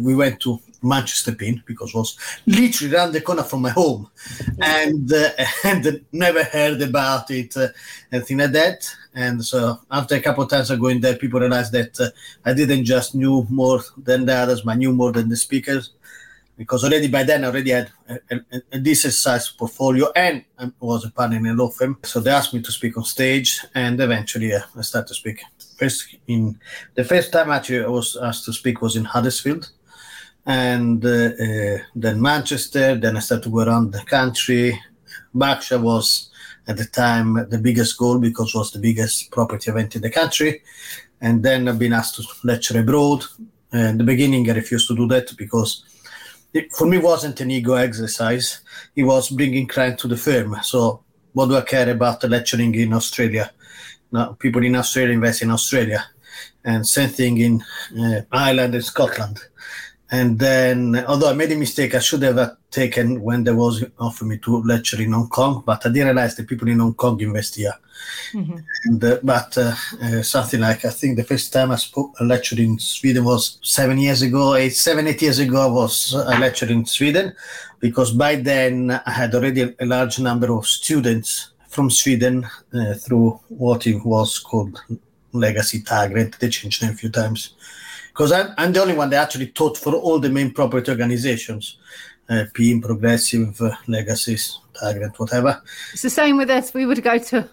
we 0.00 0.14
went 0.14 0.40
to 0.40 0.60
Manchester 0.82 1.32
PIN 1.32 1.62
because 1.66 1.94
was 1.94 2.16
literally 2.46 2.94
around 2.94 3.12
the 3.12 3.20
corner 3.20 3.42
from 3.42 3.62
my 3.62 3.70
home, 3.70 4.10
and 4.60 5.12
uh, 5.12 5.30
and 5.64 6.04
never 6.12 6.44
heard 6.44 6.80
about 6.82 7.30
it, 7.30 7.56
uh, 7.56 7.68
anything 8.12 8.38
like 8.38 8.52
that. 8.52 8.88
And 9.14 9.44
so 9.44 9.80
after 9.90 10.14
a 10.14 10.20
couple 10.20 10.44
of 10.44 10.50
times 10.50 10.70
of 10.70 10.80
going 10.80 11.00
there, 11.00 11.16
people 11.16 11.40
realized 11.40 11.72
that 11.72 11.98
uh, 11.98 12.10
I 12.44 12.52
didn't 12.52 12.84
just 12.84 13.14
knew 13.14 13.46
more 13.48 13.80
than 13.96 14.26
the 14.26 14.34
others, 14.34 14.60
but 14.60 14.72
I 14.72 14.74
knew 14.74 14.92
more 14.92 15.12
than 15.12 15.28
the 15.28 15.36
speakers. 15.36 15.90
Because 16.58 16.84
already 16.84 17.08
by 17.08 17.22
then 17.22 17.44
I 17.44 17.48
already 17.48 17.70
had 17.70 17.90
a, 18.08 18.18
a, 18.30 18.62
a 18.72 18.78
decent 18.78 19.12
sized 19.12 19.58
portfolio 19.58 20.10
and 20.16 20.42
I 20.58 20.70
was 20.80 21.04
a 21.04 21.10
partner 21.10 21.36
in 21.36 21.46
a 21.46 21.52
law 21.52 21.68
firm. 21.68 21.98
So 22.02 22.18
they 22.18 22.30
asked 22.30 22.54
me 22.54 22.62
to 22.62 22.72
speak 22.72 22.96
on 22.96 23.04
stage 23.04 23.60
and 23.74 24.00
eventually 24.00 24.54
uh, 24.54 24.60
I 24.74 24.80
started 24.80 25.08
to 25.08 25.14
speak. 25.14 25.42
First 25.78 26.16
in 26.28 26.58
the 26.94 27.04
first 27.04 27.30
time 27.30 27.50
actually 27.50 27.84
I 27.84 27.88
was 27.88 28.16
asked 28.16 28.46
to 28.46 28.54
speak 28.54 28.80
was 28.80 28.96
in 28.96 29.04
Huddersfield 29.04 29.70
and 30.46 31.04
uh, 31.04 31.08
uh, 31.08 31.78
then 31.94 32.22
Manchester. 32.22 32.94
Then 32.94 33.16
I 33.16 33.20
started 33.20 33.44
to 33.44 33.50
go 33.50 33.60
around 33.60 33.92
the 33.92 34.02
country. 34.02 34.80
Berkshire 35.34 35.80
was 35.80 36.30
at 36.68 36.76
the 36.76 36.84
time 36.84 37.34
the 37.50 37.58
biggest 37.58 37.98
goal 37.98 38.18
because 38.18 38.54
it 38.54 38.58
was 38.58 38.72
the 38.72 38.78
biggest 38.78 39.30
property 39.30 39.70
event 39.70 39.96
in 39.96 40.02
the 40.02 40.10
country. 40.10 40.62
And 41.20 41.42
then 41.42 41.68
I've 41.68 41.78
been 41.78 41.92
asked 41.92 42.16
to 42.16 42.24
lecture 42.44 42.78
abroad. 42.78 43.24
In 43.72 43.98
the 43.98 44.04
beginning, 44.04 44.48
I 44.48 44.54
refused 44.54 44.88
to 44.88 44.96
do 44.96 45.06
that 45.08 45.36
because 45.36 45.84
it, 46.54 46.72
for 46.72 46.86
me, 46.86 46.98
it 46.98 47.02
wasn't 47.02 47.40
an 47.40 47.50
ego 47.50 47.74
exercise. 47.74 48.60
It 48.94 49.02
was 49.02 49.28
bringing 49.28 49.66
clients 49.66 50.02
to 50.02 50.08
the 50.08 50.16
firm. 50.16 50.56
So, 50.62 51.02
what 51.32 51.46
do 51.48 51.56
I 51.56 51.62
care 51.62 51.90
about 51.90 52.22
lecturing 52.24 52.74
in 52.74 52.94
Australia? 52.94 53.50
Now, 54.12 54.34
people 54.38 54.64
in 54.64 54.76
Australia 54.76 55.12
invest 55.12 55.42
in 55.42 55.50
Australia, 55.50 56.06
and 56.64 56.86
same 56.86 57.10
thing 57.10 57.38
in 57.38 57.62
uh, 58.00 58.22
Ireland 58.32 58.74
and 58.74 58.84
Scotland 58.84 59.40
And 60.10 60.38
then, 60.38 61.04
although 61.08 61.30
I 61.30 61.32
made 61.32 61.50
a 61.50 61.56
mistake, 61.56 61.94
I 61.94 61.98
should 61.98 62.22
have 62.22 62.56
taken 62.70 63.20
when 63.22 63.42
there 63.42 63.56
was 63.56 63.84
offered 63.98 64.26
me 64.26 64.38
to 64.38 64.62
lecture 64.62 65.02
in 65.02 65.12
Hong 65.12 65.28
Kong, 65.28 65.64
but 65.66 65.84
I 65.84 65.88
didn't 65.88 66.06
realize 66.06 66.36
the 66.36 66.44
people 66.44 66.68
in 66.68 66.78
Hong 66.78 66.94
Kong 66.94 67.20
invest 67.20 67.56
here. 67.56 67.74
Mm-hmm. 68.32 68.58
And, 68.84 69.04
uh, 69.04 69.18
but 69.22 69.58
uh, 69.58 69.74
uh, 70.02 70.22
something 70.22 70.60
like 70.60 70.84
I 70.84 70.90
think 70.90 71.16
the 71.16 71.24
first 71.24 71.52
time 71.52 71.72
I 71.72 71.76
spoke 71.76 72.12
a 72.20 72.24
lecture 72.24 72.60
in 72.60 72.78
Sweden 72.78 73.24
was 73.24 73.58
seven 73.62 73.98
years 73.98 74.22
ago, 74.22 74.54
eight, 74.54 74.76
seven, 74.76 75.08
eight 75.08 75.22
years 75.22 75.40
ago. 75.40 75.62
I 75.62 75.70
was 75.70 76.12
a 76.12 76.38
lecturer 76.38 76.70
in 76.70 76.86
Sweden 76.86 77.34
because 77.80 78.12
by 78.12 78.36
then 78.36 79.00
I 79.06 79.10
had 79.10 79.34
already 79.34 79.74
a 79.80 79.86
large 79.86 80.20
number 80.20 80.52
of 80.52 80.66
students 80.66 81.50
from 81.68 81.90
Sweden 81.90 82.46
uh, 82.72 82.94
through 82.94 83.40
what 83.48 83.86
it 83.88 84.04
was 84.04 84.38
called 84.38 84.80
Legacy 85.32 85.80
Tigrent. 85.80 86.38
They 86.38 86.48
changed 86.48 86.82
name 86.82 86.92
a 86.92 86.96
few 86.96 87.10
times 87.10 87.54
because 88.16 88.32
I'm, 88.32 88.54
I'm, 88.56 88.72
the 88.72 88.80
only 88.80 88.94
one 88.94 89.10
that 89.10 89.22
actually 89.22 89.48
taught 89.48 89.76
for 89.76 89.94
all 89.94 90.18
the 90.18 90.30
main 90.30 90.50
property 90.50 90.90
organizations 90.90 91.76
uh, 92.30 92.44
PM, 92.54 92.80
Progressive, 92.80 93.60
uh, 93.60 93.76
Legacies, 93.86 94.58
Tigrent, 94.72 95.18
whatever. 95.18 95.62
It's 95.92 96.02
the 96.02 96.10
same 96.10 96.38
with 96.38 96.48
us. 96.48 96.72
We 96.72 96.86
would 96.86 97.02
go 97.02 97.18
to, 97.18 97.48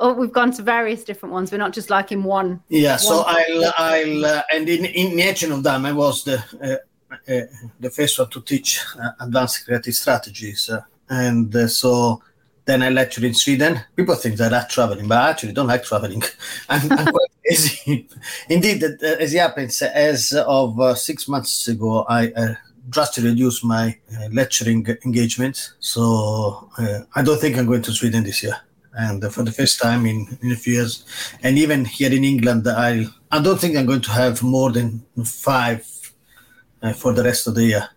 oh, 0.00 0.12
we've 0.14 0.32
gone 0.32 0.50
to 0.52 0.62
various 0.62 1.04
different 1.04 1.32
ones. 1.32 1.52
We're 1.52 1.58
not 1.58 1.72
just 1.72 1.88
like 1.88 2.10
in 2.10 2.24
one. 2.24 2.60
Yeah, 2.68 2.92
one 2.92 2.98
so 2.98 3.24
I'll, 3.26 3.72
I'll, 3.78 4.26
uh, 4.26 4.42
and 4.52 4.68
in, 4.68 4.86
in 4.86 5.16
the 5.16 5.54
of 5.54 5.62
them, 5.62 5.86
I 5.86 5.92
was 5.92 6.24
the, 6.24 6.42
uh, 6.60 7.32
uh, 7.32 7.46
the 7.78 7.90
first 7.90 8.18
one 8.18 8.28
to 8.30 8.40
teach 8.42 8.84
uh, 9.00 9.10
advanced 9.20 9.64
creative 9.64 9.94
strategies. 9.94 10.68
and 11.08 11.70
so 11.70 12.22
then 12.64 12.82
I 12.82 12.90
lectured 12.90 13.24
in 13.24 13.34
Sweden. 13.34 13.80
People 13.96 14.14
think 14.16 14.36
that 14.36 14.52
I 14.52 14.58
like 14.58 14.68
traveling, 14.68 15.08
but 15.08 15.16
I 15.16 15.30
actually 15.30 15.52
don't 15.52 15.68
like 15.68 15.84
traveling. 15.84 16.22
I'm, 16.68 16.92
I'm 16.92 17.06
quite 17.06 17.30
busy. 17.48 18.08
Indeed, 18.48 18.82
as 18.82 19.34
it 19.34 19.38
happens, 19.38 19.82
as 19.82 20.32
of 20.32 20.78
uh, 20.80 20.94
six 20.94 21.28
months 21.28 21.68
ago, 21.68 22.04
I 22.08 22.28
uh, 22.32 22.54
drastically 22.88 23.30
reduced 23.30 23.64
my 23.64 23.96
uh, 24.16 24.28
lecturing 24.32 24.86
engagement. 25.04 25.72
So 25.80 26.70
uh, 26.78 27.00
I 27.14 27.22
don't 27.22 27.40
think 27.40 27.56
I'm 27.56 27.66
going 27.66 27.82
to 27.82 27.92
Sweden 27.92 28.24
this 28.24 28.42
year. 28.42 28.56
And 28.94 29.22
for 29.32 29.44
the 29.44 29.52
first 29.52 29.80
time 29.80 30.06
in, 30.06 30.26
in 30.42 30.50
a 30.50 30.56
few 30.56 30.74
years, 30.74 31.04
and 31.42 31.56
even 31.58 31.84
here 31.84 32.12
in 32.12 32.24
England, 32.24 32.66
I 32.66 33.06
I 33.30 33.40
don't 33.40 33.60
think 33.60 33.76
I'm 33.76 33.86
going 33.86 34.00
to 34.00 34.10
have 34.10 34.42
more 34.42 34.72
than 34.72 35.04
five 35.24 35.86
uh, 36.82 36.92
for 36.94 37.12
the 37.12 37.22
rest 37.22 37.46
of 37.46 37.54
the 37.54 37.64
year. 37.64 37.88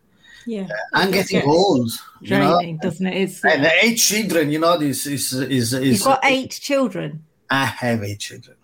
Yeah, 0.45 0.67
I'm 0.93 1.09
getting 1.09 1.41
old. 1.43 1.89
Draining, 2.21 2.77
doesn't 2.77 3.07
it? 3.07 3.15
It's 3.15 3.43
and 3.43 3.65
eight 3.81 3.95
children. 3.95 4.51
You 4.51 4.59
know, 4.59 4.77
this 4.77 5.07
is 5.07 5.33
is 5.33 5.73
is. 5.73 5.83
You've 5.83 6.03
got 6.03 6.19
eight 6.23 6.51
children. 6.51 7.23
I 7.49 7.65
have 7.65 8.03
eight 8.03 8.19
children. 8.19 8.57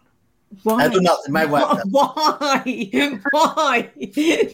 Why? 0.63 0.85
I 0.85 0.87
do 0.89 1.01
not. 1.01 1.19
My 1.29 1.45
wife. 1.53 1.81
Why? 1.89 3.19
Why? 3.31 3.91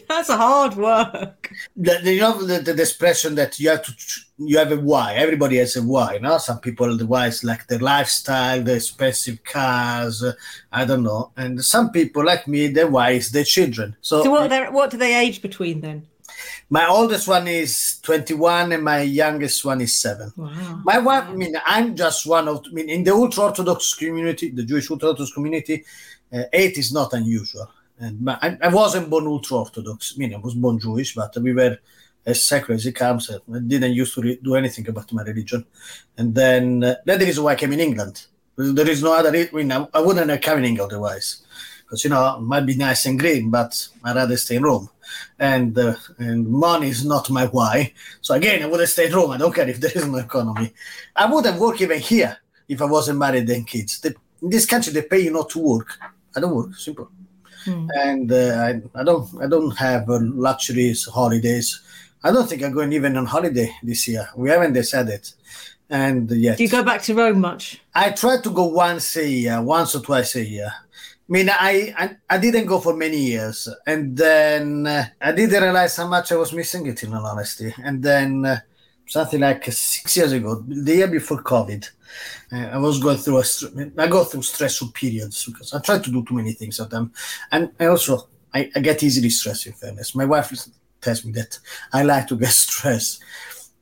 That's 0.08 0.28
a 0.28 0.36
hard 0.36 0.74
work. 0.76 1.52
The, 1.76 2.00
the, 2.02 2.14
you 2.14 2.20
know 2.20 2.42
the, 2.42 2.72
the, 2.72 2.82
expression 2.82 3.36
that 3.36 3.58
you 3.60 3.70
have 3.70 3.84
to 3.84 3.92
you 4.38 4.58
have 4.58 4.72
a 4.72 4.76
why. 4.76 5.14
Everybody 5.14 5.56
has 5.58 5.76
a 5.76 5.82
why. 5.82 6.14
You 6.14 6.20
know, 6.20 6.38
some 6.38 6.58
people 6.60 6.96
the 6.96 7.06
why 7.06 7.28
is 7.28 7.44
like 7.44 7.66
their 7.68 7.78
lifestyle, 7.78 8.62
the 8.62 8.74
expensive 8.74 9.42
cars. 9.44 10.24
I 10.72 10.84
don't 10.84 11.04
know. 11.04 11.30
And 11.36 11.64
some 11.64 11.90
people 11.90 12.24
like 12.24 12.48
me, 12.48 12.68
the 12.68 12.86
why 12.86 13.10
is 13.10 13.30
their 13.30 13.44
children. 13.44 13.96
So, 14.00 14.24
so 14.24 14.30
what? 14.30 14.72
What 14.72 14.90
do 14.90 14.96
they 14.96 15.14
age 15.14 15.42
between 15.42 15.80
then? 15.80 16.06
My 16.70 16.86
oldest 16.88 17.28
one 17.28 17.46
is 17.46 18.00
21 18.02 18.72
and 18.72 18.82
my 18.82 19.02
youngest 19.02 19.64
one 19.64 19.80
is 19.80 19.96
seven. 19.96 20.32
Wow. 20.36 20.80
My 20.84 20.98
wife, 20.98 21.24
I 21.28 21.34
mean, 21.34 21.56
I'm 21.64 21.94
just 21.94 22.26
one 22.26 22.48
of, 22.48 22.64
I 22.66 22.72
mean, 22.72 22.88
in 22.88 23.04
the 23.04 23.12
ultra 23.12 23.44
Orthodox 23.44 23.94
community, 23.94 24.50
the 24.50 24.64
Jewish 24.64 24.90
ultra 24.90 25.10
Orthodox 25.10 25.32
community, 25.32 25.84
uh, 26.32 26.44
eight 26.52 26.78
is 26.78 26.92
not 26.92 27.12
unusual. 27.12 27.70
And 27.98 28.20
my, 28.20 28.38
I, 28.40 28.58
I, 28.62 28.68
wasn't 28.68 29.10
born 29.10 29.26
ultra 29.26 29.58
Orthodox, 29.58 30.14
I 30.16 30.18
mean, 30.18 30.34
I 30.34 30.38
was 30.38 30.54
born 30.54 30.78
Jewish, 30.80 31.14
but 31.14 31.36
we 31.36 31.52
were 31.52 31.78
as 32.26 32.46
secular 32.46 32.74
as 32.74 32.86
it 32.86 32.92
comes. 32.92 33.30
I 33.30 33.58
didn't 33.58 33.92
used 33.92 34.14
to 34.14 34.22
re- 34.22 34.40
do 34.42 34.54
anything 34.54 34.88
about 34.88 35.12
my 35.12 35.22
religion. 35.22 35.64
And 36.16 36.34
then 36.34 36.82
uh, 36.82 36.96
the 37.04 37.18
reason 37.18 37.44
why 37.44 37.52
I 37.52 37.56
came 37.56 37.72
in 37.72 37.80
England. 37.80 38.26
There 38.56 38.88
is 38.88 39.02
no 39.02 39.12
other, 39.12 39.36
I 39.36 39.48
mean, 39.52 39.70
I, 39.70 39.86
I 39.92 40.00
wouldn't 40.00 40.30
have 40.30 40.40
come 40.40 40.58
in 40.58 40.64
England 40.64 40.92
otherwise. 40.92 41.43
Because, 41.94 42.02
you 42.02 42.10
know, 42.10 42.38
it 42.38 42.40
might 42.40 42.66
be 42.66 42.74
nice 42.76 43.06
and 43.06 43.16
green, 43.16 43.50
but 43.50 43.88
I'd 44.02 44.16
rather 44.16 44.36
stay 44.36 44.56
in 44.56 44.64
Rome 44.64 44.88
and 45.38 45.78
uh, 45.78 45.94
and 46.18 46.48
money 46.48 46.88
is 46.88 47.04
not 47.04 47.30
my 47.30 47.46
why. 47.46 47.92
So 48.20 48.34
again, 48.34 48.62
I 48.62 48.66
would 48.66 48.80
have 48.80 48.88
stayed 48.88 49.10
in 49.10 49.16
Rome. 49.16 49.30
I 49.30 49.36
don't 49.36 49.54
care 49.54 49.68
if 49.68 49.80
there 49.80 49.92
is 49.94 50.06
no 50.06 50.18
economy. 50.18 50.72
I 51.14 51.32
would 51.32 51.46
have 51.46 51.58
worked 51.58 51.80
even 51.80 52.00
here 52.00 52.36
if 52.68 52.80
I 52.82 52.86
wasn't 52.86 53.18
married 53.18 53.48
and 53.50 53.64
kids. 53.66 54.00
They, 54.00 54.10
in 54.42 54.50
this 54.50 54.66
country, 54.66 54.92
they 54.92 55.02
pay 55.02 55.20
you 55.20 55.30
not 55.30 55.50
to 55.50 55.58
work. 55.60 55.98
I 56.36 56.40
don't 56.40 56.54
work. 56.54 56.74
Simple. 56.74 57.10
Hmm. 57.64 57.88
And 57.94 58.32
uh, 58.32 58.82
I, 58.96 59.00
I 59.00 59.04
don't 59.04 59.28
I 59.42 59.46
don't 59.46 59.76
have 59.76 60.10
uh, 60.10 60.18
luxuries, 60.20 61.04
holidays. 61.04 61.80
I 62.22 62.32
don't 62.32 62.48
think 62.48 62.62
I'm 62.62 62.72
going 62.72 62.92
even 62.92 63.16
on 63.16 63.26
holiday 63.26 63.72
this 63.84 64.08
year. 64.08 64.28
We 64.36 64.50
haven't 64.50 64.72
decided. 64.72 65.30
And 65.90 66.30
yet, 66.30 66.56
do 66.56 66.64
you 66.64 66.70
go 66.70 66.82
back 66.82 67.02
to 67.02 67.14
Rome 67.14 67.40
much? 67.40 67.80
I 67.94 68.10
try 68.10 68.40
to 68.40 68.50
go 68.50 68.64
once 68.64 69.16
a 69.16 69.28
year, 69.28 69.60
once 69.60 69.94
or 69.94 70.00
twice 70.00 70.34
a 70.34 70.44
year. 70.44 70.72
I 71.26 71.32
mean, 71.32 71.48
I, 71.48 71.94
I, 71.96 72.16
I 72.28 72.38
didn't 72.38 72.66
go 72.66 72.80
for 72.80 72.94
many 72.94 73.16
years, 73.16 73.66
and 73.86 74.14
then 74.14 74.86
uh, 74.86 75.06
I 75.18 75.32
didn't 75.32 75.62
realize 75.62 75.96
how 75.96 76.06
much 76.06 76.32
I 76.32 76.36
was 76.36 76.52
missing 76.52 76.86
it. 76.86 77.02
In 77.02 77.14
all 77.14 77.24
honesty, 77.24 77.72
and 77.82 78.02
then 78.02 78.44
uh, 78.44 78.58
something 79.06 79.40
like 79.40 79.64
six 79.72 80.14
years 80.18 80.32
ago, 80.32 80.62
the 80.66 80.96
year 80.96 81.08
before 81.08 81.42
COVID, 81.42 81.88
uh, 82.52 82.56
I 82.56 82.76
was 82.76 82.98
going 82.98 83.16
through 83.16 83.42
I 83.96 84.06
go 84.06 84.24
through 84.24 84.42
stressful 84.42 84.88
periods 84.92 85.46
because 85.46 85.72
I 85.72 85.80
try 85.80 85.98
to 85.98 86.10
do 86.10 86.22
too 86.24 86.34
many 86.34 86.52
things 86.52 86.78
at 86.78 86.90
them, 86.90 87.10
and 87.50 87.70
I 87.80 87.86
also 87.86 88.28
I, 88.52 88.70
I 88.76 88.80
get 88.80 89.02
easily 89.02 89.30
stressed. 89.30 89.66
In 89.66 89.72
fairness, 89.72 90.14
my 90.14 90.26
wife 90.26 90.52
tells 91.00 91.24
me 91.24 91.32
that 91.32 91.58
I 91.90 92.02
like 92.02 92.26
to 92.28 92.36
get 92.36 92.48
stressed, 92.50 93.24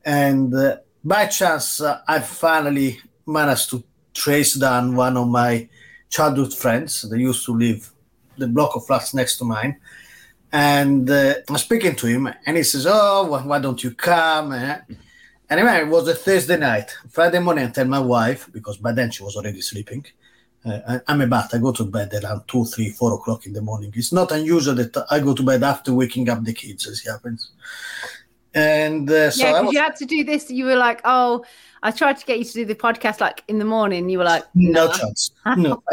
and 0.05 0.55
uh, 0.55 0.77
by 1.03 1.25
chance, 1.25 1.81
uh, 1.81 1.99
I 2.07 2.19
finally 2.19 3.01
managed 3.27 3.69
to 3.71 3.83
trace 4.13 4.53
down 4.53 4.95
one 4.95 5.17
of 5.17 5.27
my 5.27 5.67
childhood 6.13 6.53
friends. 6.53 7.01
They 7.09 7.17
used 7.17 7.43
to 7.45 7.53
live 7.57 7.91
the 8.37 8.47
block 8.47 8.75
of 8.75 8.85
flats 8.85 9.13
next 9.13 9.37
to 9.37 9.45
mine. 9.45 9.73
And 10.51 11.09
uh, 11.09 11.33
I'm 11.49 11.57
speaking 11.57 11.95
to 11.95 12.05
him, 12.05 12.29
and 12.45 12.57
he 12.57 12.63
says, 12.63 12.85
"Oh, 12.87 13.23
why 13.49 13.59
don't 13.59 13.83
you 13.83 13.91
come?" 14.09 14.53
Eh? 14.53 14.77
Anyway, 15.49 15.77
it 15.81 15.87
was 15.87 16.07
a 16.07 16.13
Thursday 16.13 16.57
night. 16.57 16.95
Friday 17.09 17.39
morning, 17.39 17.65
I 17.65 17.71
tell 17.71 17.85
my 17.85 17.99
wife 17.99 18.49
because 18.51 18.77
by 18.77 18.91
then 18.91 19.09
she 19.09 19.23
was 19.23 19.35
already 19.35 19.61
sleeping. 19.61 20.05
Uh, 20.63 20.99
I'm 21.07 21.21
a 21.21 21.27
bat. 21.27 21.49
I 21.53 21.57
go 21.57 21.71
to 21.73 21.83
bed 21.83 22.13
around 22.13 22.47
two, 22.47 22.63
three, 22.65 22.89
four 22.91 23.13
o'clock 23.15 23.45
in 23.47 23.53
the 23.53 23.61
morning. 23.61 23.91
It's 23.95 24.13
not 24.13 24.31
unusual 24.31 24.75
that 24.75 25.05
I 25.09 25.19
go 25.19 25.33
to 25.33 25.43
bed 25.43 25.63
after 25.63 25.93
waking 25.93 26.29
up 26.29 26.43
the 26.43 26.53
kids, 26.53 26.87
as 26.87 27.01
it 27.03 27.09
happens. 27.09 27.51
And 28.55 29.09
uh, 29.09 29.31
so 29.31 29.43
yeah, 29.43 29.61
was... 29.61 29.73
you 29.73 29.79
had 29.79 29.95
to 29.95 30.05
do 30.05 30.23
this. 30.23 30.51
You 30.51 30.65
were 30.65 30.75
like, 30.75 31.01
"Oh, 31.05 31.43
I 31.83 31.91
tried 31.91 32.17
to 32.17 32.25
get 32.25 32.39
you 32.39 32.45
to 32.45 32.53
do 32.53 32.65
the 32.65 32.75
podcast 32.75 33.19
like 33.19 33.43
in 33.49 33.59
the 33.59 33.65
morning. 33.65 34.07
You 34.07 34.19
were 34.19 34.23
like, 34.23 34.45
no, 34.55 34.85
no 34.87 34.93
chance. 34.93 35.31
No. 35.57 35.83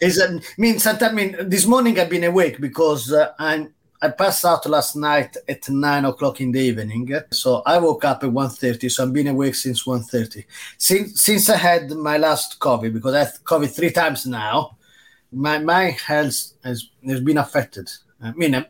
Is 0.00 0.20
I 0.20 0.40
mean, 0.56 0.78
sometimes, 0.78 1.12
I 1.12 1.14
mean, 1.14 1.48
this 1.48 1.66
morning 1.66 2.00
I've 2.00 2.08
been 2.08 2.24
awake 2.24 2.60
because 2.60 3.12
uh, 3.12 3.32
I'm. 3.38 3.74
I 4.00 4.10
passed 4.10 4.44
out 4.44 4.64
last 4.66 4.94
night 4.94 5.36
at 5.48 5.68
nine 5.68 6.04
o'clock 6.04 6.40
in 6.40 6.52
the 6.52 6.60
evening, 6.60 7.12
so 7.32 7.62
I 7.66 7.78
woke 7.78 8.04
up 8.04 8.22
at 8.22 8.30
1.30, 8.30 8.88
So 8.92 9.02
I've 9.02 9.12
been 9.12 9.26
awake 9.26 9.56
since 9.56 9.82
1.30. 9.82 10.44
Since 10.78 11.20
since 11.20 11.48
I 11.48 11.56
had 11.56 11.90
my 11.90 12.16
last 12.16 12.60
COVID, 12.60 12.92
because 12.92 13.12
I 13.12 13.18
had 13.24 13.32
COVID 13.42 13.74
three 13.74 13.90
times 13.90 14.24
now, 14.24 14.76
my 15.32 15.58
my 15.58 15.86
health 15.90 16.52
has 16.62 16.90
has 17.04 17.20
been 17.20 17.38
affected. 17.38 17.90
I 18.22 18.30
mean, 18.34 18.54
I, 18.54 18.66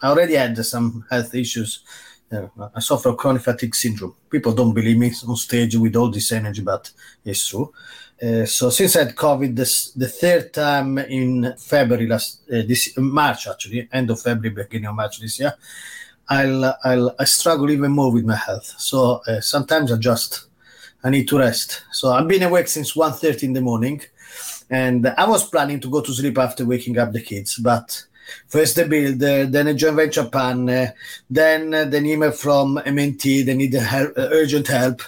I 0.00 0.10
already 0.10 0.34
had 0.34 0.56
some 0.64 1.04
health 1.10 1.34
issues 1.34 1.82
I 2.30 2.80
suffer 2.80 3.14
chronic 3.14 3.42
fatigue 3.42 3.74
syndrome. 3.74 4.14
People 4.28 4.52
don't 4.52 4.74
believe 4.74 4.98
me 4.98 5.12
on 5.26 5.36
stage 5.36 5.76
with 5.76 5.96
all 5.96 6.10
this 6.10 6.30
energy, 6.32 6.62
but 6.62 6.90
it's 7.24 7.48
true. 7.48 7.72
Uh, 8.22 8.44
so 8.44 8.68
since 8.68 8.96
I 8.96 9.04
had 9.04 9.14
COVID, 9.14 9.54
this, 9.54 9.92
the 9.92 10.08
third 10.08 10.52
time 10.52 10.98
in 10.98 11.54
February 11.56 12.06
last 12.06 12.42
uh, 12.50 12.62
this 12.66 12.92
March 12.98 13.46
actually, 13.46 13.88
end 13.92 14.10
of 14.10 14.20
February, 14.20 14.64
beginning 14.64 14.88
of 14.88 14.96
March 14.96 15.20
this 15.20 15.38
year, 15.40 15.54
I'll 16.28 16.76
I'll 16.84 17.14
I 17.18 17.24
struggle 17.24 17.70
even 17.70 17.92
more 17.92 18.12
with 18.12 18.24
my 18.24 18.36
health. 18.36 18.74
So 18.78 19.22
uh, 19.26 19.40
sometimes 19.40 19.92
I 19.92 19.96
just 19.96 20.48
I 21.02 21.10
need 21.10 21.28
to 21.28 21.38
rest. 21.38 21.84
So 21.92 22.12
I've 22.12 22.28
been 22.28 22.42
awake 22.42 22.68
since 22.68 22.94
1.30 22.94 23.44
in 23.44 23.52
the 23.52 23.60
morning, 23.60 24.02
and 24.68 25.06
I 25.06 25.28
was 25.28 25.48
planning 25.48 25.80
to 25.80 25.90
go 25.90 26.00
to 26.00 26.12
sleep 26.12 26.38
after 26.38 26.66
waking 26.66 26.98
up 26.98 27.12
the 27.12 27.22
kids, 27.22 27.56
but 27.56 28.04
First 28.46 28.76
the 28.76 28.86
build, 28.86 29.18
then 29.20 29.66
a 29.66 29.74
joint 29.74 29.96
venture 29.96 30.24
partner, 30.24 30.94
then 31.28 31.74
uh, 31.74 31.84
the 31.84 31.98
email 31.98 32.32
from 32.32 32.76
MNT, 32.84 33.44
they 33.44 33.54
need 33.54 33.74
help, 33.74 34.16
uh, 34.16 34.28
urgent 34.30 34.68
help. 34.68 35.02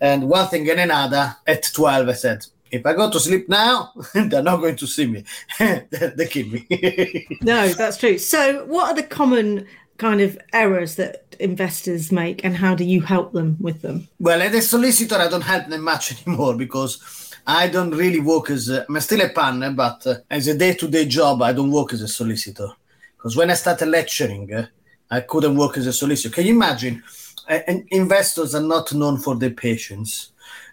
And 0.00 0.28
one 0.28 0.48
thing 0.48 0.68
and 0.68 0.80
another, 0.80 1.36
at 1.46 1.70
12, 1.72 2.08
I 2.08 2.12
said, 2.12 2.46
if 2.72 2.86
I 2.86 2.94
go 2.94 3.10
to 3.10 3.20
sleep 3.20 3.48
now, 3.48 3.92
they're 4.14 4.42
not 4.42 4.56
going 4.56 4.76
to 4.76 4.86
see 4.86 5.06
me. 5.06 5.24
they 5.58 6.26
kill 6.28 6.48
me. 6.48 6.66
no, 7.42 7.68
that's 7.68 7.98
true. 7.98 8.18
So, 8.18 8.64
what 8.64 8.88
are 8.88 8.94
the 8.94 9.02
common 9.02 9.66
kind 9.98 10.20
of 10.20 10.38
errors 10.52 10.96
that 10.96 11.36
investors 11.38 12.10
make, 12.10 12.44
and 12.44 12.56
how 12.56 12.74
do 12.74 12.84
you 12.84 13.02
help 13.02 13.32
them 13.32 13.56
with 13.60 13.82
them? 13.82 14.08
Well, 14.18 14.40
as 14.42 14.54
a 14.54 14.62
solicitor, 14.62 15.16
I 15.16 15.28
don't 15.28 15.42
help 15.42 15.68
them 15.68 15.82
much 15.82 16.26
anymore 16.26 16.56
because 16.56 17.31
I 17.46 17.68
don't 17.68 17.90
really 17.90 18.20
work 18.20 18.50
as 18.50 18.68
a, 18.68 18.86
I'm 18.88 19.00
still 19.00 19.20
a 19.20 19.28
partner, 19.28 19.72
but 19.72 20.06
uh, 20.06 20.14
as 20.30 20.46
a 20.46 20.56
day-to-day 20.56 21.06
job, 21.06 21.42
I 21.42 21.52
don't 21.52 21.72
work 21.72 21.92
as 21.92 22.02
a 22.02 22.08
solicitor. 22.08 22.68
Because 23.16 23.36
when 23.36 23.50
I 23.50 23.54
started 23.54 23.86
lecturing, 23.86 24.52
uh, 24.52 24.66
I 25.10 25.20
couldn't 25.20 25.56
work 25.56 25.76
as 25.76 25.86
a 25.86 25.92
solicitor. 25.92 26.34
Can 26.34 26.46
you 26.46 26.54
imagine? 26.54 27.02
And 27.48 27.86
investors 27.90 28.54
are 28.54 28.62
not 28.62 28.94
known 28.94 29.18
for 29.18 29.34
their 29.34 29.50
patience. 29.50 30.32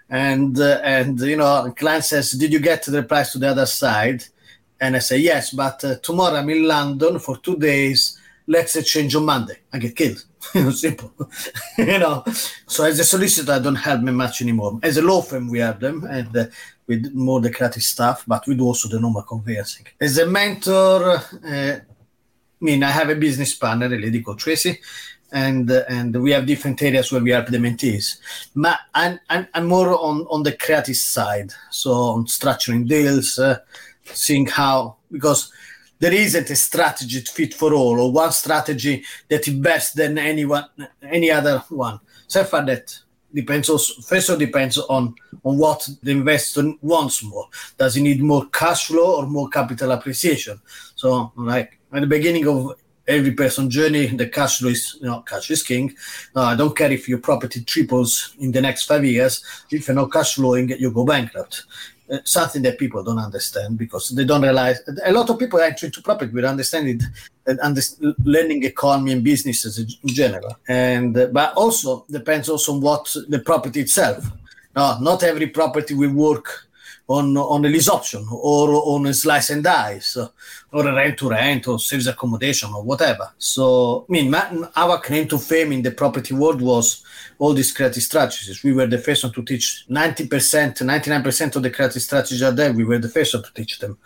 And 0.10 0.60
uh, 0.60 0.80
and 0.84 1.20
you 1.20 1.38
know, 1.38 1.72
client 1.78 2.04
says, 2.04 2.32
"Did 2.32 2.54
you 2.54 2.60
get 2.60 2.84
the 2.84 3.04
price 3.04 3.34
to 3.34 3.40
the 3.40 3.50
other 3.50 3.66
side?" 3.66 4.24
And 4.82 4.96
I 4.96 5.00
say, 5.00 5.18
"Yes, 5.18 5.52
but 5.52 5.84
uh, 5.84 5.96
tomorrow 6.02 6.36
I'm 6.36 6.50
in 6.50 6.68
London 6.68 7.20
for 7.20 7.38
two 7.38 7.58
days. 7.58 8.20
Let's 8.48 8.76
exchange 8.76 9.16
on 9.16 9.26
Monday." 9.26 9.58
I 9.72 9.78
get 9.78 9.96
killed. 9.96 10.24
Simple, 10.72 11.12
you 11.78 12.00
know. 12.00 12.24
So 12.68 12.86
as 12.86 13.00
a 13.00 13.04
solicitor, 13.04 13.52
I 13.52 13.60
don't 13.60 13.76
help 13.76 14.02
me 14.02 14.12
much 14.12 14.42
anymore. 14.42 14.80
As 14.82 14.98
a 14.98 15.02
law 15.02 15.22
firm, 15.22 15.50
we 15.50 15.60
have 15.60 15.80
them, 15.80 16.06
and 16.06 16.36
uh, 16.36 16.46
with 16.88 17.14
more 17.14 17.42
the 17.42 17.52
creative 17.52 17.84
stuff, 17.84 18.24
but 18.26 18.48
we 18.48 18.56
do 18.56 18.64
also 18.64 18.88
the 18.88 19.00
normal 19.00 19.24
conveyancing. 19.24 19.88
As 20.00 20.18
a 20.18 20.26
mentor, 20.26 21.18
uh, 21.46 21.80
I 21.80 21.82
mean, 22.62 22.84
I 22.84 22.90
have 22.90 23.10
a 23.10 23.16
business 23.16 23.54
partner, 23.54 23.88
a 23.88 23.90
lady 23.90 24.22
called 24.22 24.40
Tracy, 24.40 24.80
and 25.32 25.70
uh, 25.70 25.84
and 25.90 26.22
we 26.22 26.32
have 26.32 26.46
different 26.46 26.82
areas 26.82 27.12
where 27.12 27.22
we 27.22 27.32
help 27.32 27.48
the 27.48 27.58
mentees. 27.58 28.18
But 28.56 28.80
I'm, 28.96 29.20
I'm, 29.30 29.48
I'm 29.54 29.68
more 29.68 29.90
on, 29.90 30.26
on 30.30 30.44
the 30.44 30.54
creative 30.54 30.96
side, 30.96 31.54
so 31.70 31.92
on 31.92 32.26
structuring 32.26 32.88
deals, 32.88 33.38
uh, 33.40 33.60
seeing 34.06 34.46
how 34.46 34.98
because 35.12 35.52
there 36.00 36.14
isn't 36.14 36.50
a 36.50 36.56
strategy 36.56 37.20
fit 37.22 37.54
for 37.54 37.74
all 37.74 38.00
or 38.00 38.12
one 38.12 38.32
strategy 38.32 39.04
that 39.30 39.48
is 39.48 39.54
best 39.54 39.96
than 39.96 40.18
anyone 40.18 40.66
any 41.04 41.30
other 41.30 41.64
one. 41.70 42.00
So 42.28 42.44
far 42.44 42.66
that 42.66 42.98
depends 43.34 43.70
also 43.70 44.02
first 44.02 44.30
of 44.30 44.34
all 44.34 44.40
depends 44.40 44.78
on 44.78 45.16
on 45.44 45.58
what 45.58 45.88
the 46.02 46.12
investor 46.12 46.74
wants 46.82 47.24
more. 47.24 47.48
Does 47.78 47.96
he 47.96 48.02
need 48.02 48.22
more 48.22 48.46
cash 48.48 48.88
flow 48.88 49.18
or 49.18 49.28
more 49.28 49.50
capital 49.50 49.92
appreciation? 49.92 50.60
So 50.96 51.32
like 51.36 51.80
at 51.92 52.02
the 52.02 52.08
beginning 52.08 52.48
of 52.48 52.76
every 53.08 53.32
person 53.32 53.70
journey, 53.70 54.06
the 54.08 54.28
cash 54.28 54.60
flow 54.60 54.70
is, 54.70 54.98
you 55.02 55.08
know, 55.08 55.22
cash 55.22 55.50
is 55.50 55.64
king. 55.64 55.94
Uh, 56.36 56.44
I 56.44 56.56
don't 56.56 56.78
care 56.78 56.92
if 56.92 57.10
your 57.10 57.18
property 57.18 57.64
triples 57.64 58.36
in 58.40 58.52
the 58.52 58.62
next 58.62 58.86
five 58.86 59.04
years. 59.04 59.44
If 59.72 59.88
you're 59.88 59.96
not 59.96 60.12
cash 60.12 60.36
flowing, 60.36 60.70
you 60.70 60.92
go 60.92 61.06
bankrupt. 61.06 61.64
Uh, 62.12 62.18
something 62.24 62.64
that 62.64 62.80
people 62.80 63.04
don't 63.04 63.20
understand 63.20 63.78
because 63.78 64.10
they 64.10 64.26
don't 64.26 64.42
realize. 64.42 64.82
A 65.06 65.12
lot 65.12 65.30
of 65.30 65.38
people 65.38 65.60
enter 65.60 65.86
into 65.86 66.02
property 66.02 66.32
with 66.34 66.44
understanding 66.44 67.00
and 67.46 67.60
under, 67.60 67.82
learning 68.24 68.64
economy 68.64 69.12
and 69.12 69.24
businesses 69.24 69.78
in 69.78 70.10
general. 70.10 70.58
And 70.68 71.16
uh, 71.16 71.28
but 71.28 71.54
also 71.54 72.06
depends 72.10 72.50
also 72.50 72.74
on 72.74 72.82
what 72.82 73.16
the 73.28 73.38
property 73.38 73.82
itself. 73.82 74.26
No, 74.76 74.98
not 75.00 75.22
every 75.22 75.48
property 75.48 75.94
will 75.94 76.14
work 76.14 76.69
on 77.10 77.36
on 77.36 77.66
a 77.66 77.68
lease 77.68 77.90
option 77.90 78.26
or 78.32 78.70
on 78.70 79.08
a 79.08 79.14
slice 79.14 79.50
and 79.50 79.64
dice 79.64 80.16
or 80.72 80.88
a 80.88 80.94
rent 80.94 81.18
to 81.18 81.30
rent 81.30 81.68
or 81.68 81.80
service 81.80 82.06
accommodation 82.06 82.72
or 82.72 82.84
whatever. 82.84 83.32
So, 83.40 84.06
I 84.08 84.12
mean, 84.12 84.34
our 84.76 85.00
claim 85.00 85.28
to 85.30 85.40
fame 85.40 85.72
in 85.72 85.82
the 85.82 85.92
property 85.92 86.36
world 86.36 86.62
was 86.62 87.04
all 87.40 87.54
these 87.54 87.72
creative 87.72 88.04
strategies. 88.04 88.64
We 88.64 88.74
were 88.74 88.86
the 88.86 89.00
first 89.00 89.24
one 89.24 89.34
to 89.34 89.44
teach 89.44 89.86
90%, 89.90 90.28
99% 90.28 91.56
of 91.56 91.64
the 91.64 91.72
creative 91.72 92.02
strategies 92.02 92.44
are 92.44 92.52
there. 92.52 92.72
We 92.72 92.84
were 92.84 93.00
the 93.00 93.10
first 93.10 93.34
one 93.34 93.44
to 93.44 93.54
teach 93.56 93.80
them. 93.80 93.98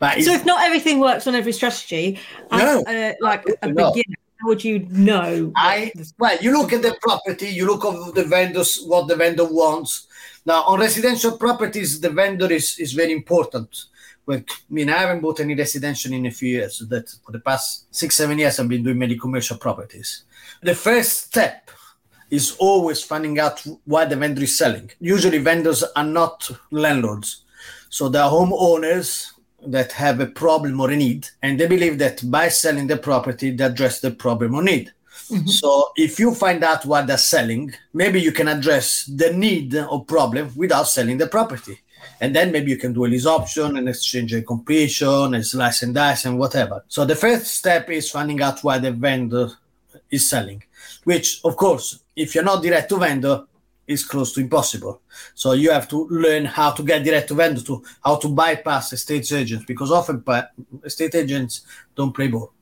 But 0.00 0.20
so, 0.22 0.32
if 0.32 0.44
not 0.44 0.60
everything 0.62 0.98
works 0.98 1.28
on 1.28 1.36
every 1.36 1.52
strategy, 1.52 2.18
no, 2.50 2.82
as, 2.86 2.86
uh, 2.86 3.14
like 3.20 3.44
a 3.62 3.68
beginner, 3.68 4.16
how 4.40 4.48
would 4.48 4.64
you 4.64 4.80
know? 4.90 5.52
I 5.56 5.92
well, 6.18 6.36
you 6.40 6.52
look 6.52 6.72
at 6.72 6.82
the 6.82 6.96
property, 7.02 7.48
you 7.48 7.66
look 7.66 7.84
at 7.84 8.14
the 8.14 8.24
vendors, 8.24 8.82
what 8.84 9.06
the 9.06 9.16
vendor 9.16 9.44
wants, 9.44 10.07
now, 10.48 10.62
on 10.62 10.80
residential 10.80 11.36
properties, 11.36 12.00
the 12.00 12.08
vendor 12.08 12.50
is, 12.50 12.78
is 12.78 12.94
very 12.94 13.12
important. 13.12 13.84
Well, 14.24 14.38
I 14.38 14.54
mean, 14.70 14.88
I 14.88 14.96
haven't 14.96 15.20
bought 15.20 15.40
any 15.40 15.54
residential 15.54 16.10
in 16.14 16.24
a 16.24 16.30
few 16.30 16.48
years. 16.48 16.78
That 16.88 17.10
for 17.22 17.32
the 17.32 17.40
past 17.40 17.94
six, 17.94 18.16
seven 18.16 18.38
years, 18.38 18.58
I've 18.58 18.66
been 18.66 18.82
doing 18.82 18.98
many 18.98 19.18
commercial 19.18 19.58
properties. 19.58 20.22
The 20.62 20.74
first 20.74 21.26
step 21.26 21.70
is 22.30 22.56
always 22.58 23.02
finding 23.02 23.38
out 23.38 23.62
why 23.84 24.06
the 24.06 24.16
vendor 24.16 24.42
is 24.42 24.56
selling. 24.56 24.90
Usually, 25.00 25.36
vendors 25.36 25.82
are 25.82 26.10
not 26.20 26.50
landlords, 26.70 27.44
so 27.90 28.08
they 28.08 28.18
are 28.18 28.30
homeowners 28.30 29.32
that 29.66 29.92
have 29.92 30.18
a 30.20 30.26
problem 30.26 30.80
or 30.80 30.90
a 30.90 30.96
need, 30.96 31.28
and 31.42 31.60
they 31.60 31.66
believe 31.66 31.98
that 31.98 32.22
by 32.30 32.48
selling 32.48 32.86
the 32.86 32.96
property, 32.96 33.50
they 33.50 33.64
address 33.64 34.00
the 34.00 34.12
problem 34.12 34.54
or 34.54 34.62
need. 34.62 34.94
So 35.46 35.90
if 35.96 36.18
you 36.18 36.34
find 36.34 36.62
out 36.64 36.86
what 36.86 37.06
they're 37.06 37.18
selling, 37.18 37.74
maybe 37.92 38.20
you 38.20 38.32
can 38.32 38.48
address 38.48 39.04
the 39.04 39.32
need 39.32 39.74
or 39.74 40.04
problem 40.04 40.52
without 40.56 40.88
selling 40.88 41.18
the 41.18 41.26
property. 41.26 41.80
And 42.20 42.34
then 42.34 42.50
maybe 42.50 42.70
you 42.70 42.76
can 42.78 42.92
do 42.92 43.04
a 43.04 43.08
lease 43.08 43.26
option, 43.26 43.76
an 43.76 43.88
exchange 43.88 44.32
and 44.32 44.46
completion, 44.46 45.34
a 45.34 45.42
slice 45.42 45.82
and 45.82 45.94
dice, 45.94 46.24
and 46.24 46.38
whatever. 46.38 46.84
So 46.88 47.04
the 47.04 47.14
first 47.14 47.46
step 47.46 47.88
is 47.90 48.10
finding 48.10 48.42
out 48.42 48.64
why 48.64 48.78
the 48.78 48.92
vendor 48.92 49.50
is 50.10 50.28
selling, 50.28 50.62
which, 51.04 51.40
of 51.44 51.56
course, 51.56 52.00
if 52.16 52.34
you're 52.34 52.44
not 52.44 52.62
direct 52.62 52.88
to 52.90 52.96
vendor, 52.96 53.44
is 53.86 54.04
close 54.04 54.32
to 54.34 54.40
impossible. 54.40 55.00
So 55.34 55.52
you 55.52 55.70
have 55.70 55.88
to 55.88 56.06
learn 56.08 56.44
how 56.44 56.72
to 56.72 56.82
get 56.82 57.04
direct 57.04 57.28
to 57.28 57.34
vendor, 57.34 57.62
to 57.62 57.82
how 58.04 58.16
to 58.16 58.28
bypass 58.28 58.92
estate 58.92 59.32
agents, 59.32 59.64
because 59.64 59.90
often 59.90 60.22
estate 60.84 61.14
agents 61.14 61.62
don't 61.96 62.14
play 62.14 62.28
ball. 62.28 62.52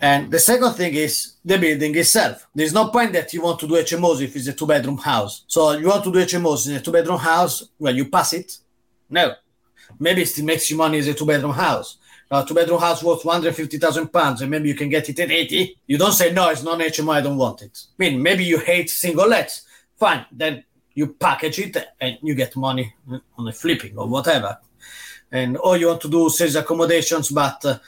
And 0.00 0.30
the 0.30 0.38
second 0.38 0.74
thing 0.74 0.94
is 0.94 1.36
the 1.44 1.58
building 1.58 1.96
itself. 1.96 2.46
There's 2.54 2.74
no 2.74 2.88
point 2.88 3.14
that 3.14 3.32
you 3.32 3.40
want 3.40 3.58
to 3.60 3.66
do 3.66 3.74
HMOs 3.74 4.20
if 4.20 4.36
it's 4.36 4.46
a 4.46 4.52
two 4.52 4.66
bedroom 4.66 4.98
house. 4.98 5.44
So 5.46 5.72
you 5.72 5.88
want 5.88 6.04
to 6.04 6.12
do 6.12 6.18
HMOs 6.18 6.68
in 6.68 6.76
a 6.76 6.80
two 6.80 6.92
bedroom 6.92 7.18
house, 7.18 7.68
well, 7.78 7.94
you 7.94 8.06
pass 8.10 8.34
it. 8.34 8.58
No. 9.08 9.34
Maybe 9.98 10.22
it 10.22 10.26
still 10.26 10.44
makes 10.44 10.70
you 10.70 10.76
money 10.76 10.98
as 10.98 11.06
a 11.06 11.14
two 11.14 11.24
bedroom 11.24 11.52
house. 11.52 11.96
Two 12.46 12.54
bedroom 12.54 12.80
house 12.80 13.02
worth 13.02 13.24
150,000 13.24 14.08
pounds 14.08 14.42
and 14.42 14.50
maybe 14.50 14.68
you 14.68 14.74
can 14.74 14.90
get 14.90 15.08
it 15.08 15.18
at 15.18 15.30
80. 15.30 15.78
You 15.86 15.96
don't 15.96 16.12
say, 16.12 16.32
no, 16.32 16.50
it's 16.50 16.62
not 16.62 16.80
HMO, 16.80 17.14
I 17.14 17.20
don't 17.22 17.36
want 17.38 17.62
it. 17.62 17.78
I 17.88 17.94
mean, 17.98 18.22
maybe 18.22 18.44
you 18.44 18.58
hate 18.58 18.90
single 18.90 19.28
lets. 19.28 19.62
Fine. 19.96 20.26
Then 20.30 20.64
you 20.92 21.14
package 21.14 21.58
it 21.60 21.76
and 22.00 22.18
you 22.22 22.34
get 22.34 22.56
money 22.56 22.94
on 23.38 23.44
the 23.44 23.52
flipping 23.52 23.96
or 23.96 24.08
whatever. 24.08 24.58
And 25.32 25.56
or 25.58 25.76
you 25.76 25.88
want 25.88 26.02
to 26.02 26.10
do 26.10 26.28
sales 26.28 26.56
accommodations, 26.56 27.30
but 27.30 27.64
uh, 27.64 27.78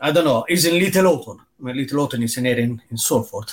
I 0.00 0.12
don't 0.12 0.24
know, 0.24 0.44
is 0.48 0.64
in 0.66 0.78
Little 0.78 1.04
Hulton 1.04 1.40
Little 1.58 1.98
Hulton 1.98 2.22
is 2.22 2.36
an 2.36 2.46
area 2.46 2.64
in, 2.64 2.82
in 2.90 2.96
Salford. 2.96 3.52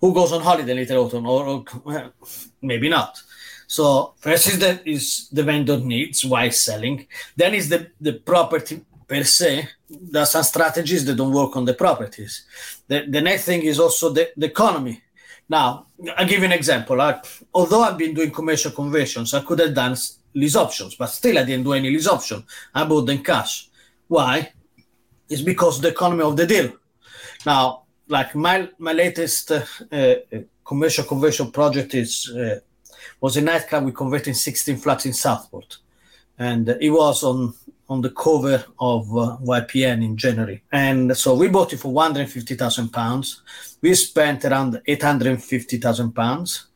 Who 0.00 0.14
goes 0.14 0.32
on 0.32 0.42
holiday 0.42 0.72
in 0.72 0.78
Little 0.78 1.08
Hulton? 1.08 1.26
Or, 1.26 1.64
or 1.84 2.12
maybe 2.60 2.88
not. 2.88 3.20
So 3.66 4.14
first 4.18 4.48
is 4.48 4.58
the 4.58 4.88
is 4.88 5.28
the 5.30 5.42
vendor 5.42 5.78
needs 5.78 6.24
why 6.24 6.50
selling. 6.50 7.06
Then 7.36 7.54
is 7.54 7.68
the 7.68 7.90
the 8.00 8.14
property 8.14 8.84
per 9.06 9.24
se. 9.24 9.68
There 9.88 10.22
are 10.22 10.26
some 10.26 10.42
strategies 10.42 11.04
that 11.04 11.16
don't 11.16 11.32
work 11.32 11.56
on 11.56 11.64
the 11.64 11.74
properties. 11.74 12.44
The, 12.88 13.06
the 13.08 13.20
next 13.20 13.44
thing 13.44 13.62
is 13.62 13.78
also 13.78 14.10
the, 14.10 14.30
the 14.36 14.46
economy. 14.46 15.02
Now, 15.48 15.86
I'll 16.16 16.26
give 16.26 16.40
you 16.40 16.46
an 16.46 16.52
example. 16.52 17.00
I, 17.00 17.20
although 17.52 17.82
I've 17.82 17.98
been 17.98 18.14
doing 18.14 18.30
commercial 18.30 18.70
conversions, 18.70 19.34
I 19.34 19.40
could 19.40 19.58
have 19.58 19.74
done 19.74 19.96
lease 20.34 20.56
options, 20.56 20.94
but 20.94 21.06
still 21.06 21.38
I 21.38 21.44
didn't 21.44 21.64
do 21.64 21.74
any 21.74 21.90
lease 21.90 22.08
option. 22.08 22.42
I 22.74 22.84
bought 22.84 23.06
them 23.06 23.22
cash. 23.22 23.68
Why? 24.08 24.52
It's 25.28 25.42
because 25.42 25.80
the 25.80 25.88
economy 25.88 26.22
of 26.22 26.36
the 26.36 26.46
deal. 26.46 26.72
Now, 27.46 27.82
like 28.08 28.34
my 28.34 28.68
my 28.78 28.92
latest 28.92 29.50
uh, 29.50 29.64
uh, 29.90 30.14
commercial 30.64 31.04
conversion 31.04 31.50
project 31.50 31.94
is 31.94 32.30
uh, 32.30 32.60
was 33.20 33.36
a 33.36 33.40
nightclub 33.40 33.84
we 33.84 33.92
converted 33.92 34.36
16 34.36 34.76
flats 34.76 35.06
in 35.06 35.12
Southport, 35.12 35.78
and 36.38 36.68
it 36.68 36.90
was 36.90 37.22
on 37.22 37.54
on 37.88 38.00
the 38.00 38.10
cover 38.10 38.64
of 38.80 39.06
uh, 39.16 39.36
YPN 39.42 40.02
in 40.02 40.16
January. 40.16 40.62
And 40.72 41.14
so 41.16 41.34
we 41.34 41.48
bought 41.48 41.74
it 41.74 41.78
for 41.78 41.92
150,000 41.92 42.88
pounds. 42.88 43.42
We 43.82 43.94
spent 43.94 44.46
around 44.46 44.80
850,000 44.86 46.12
pounds. 46.12 46.68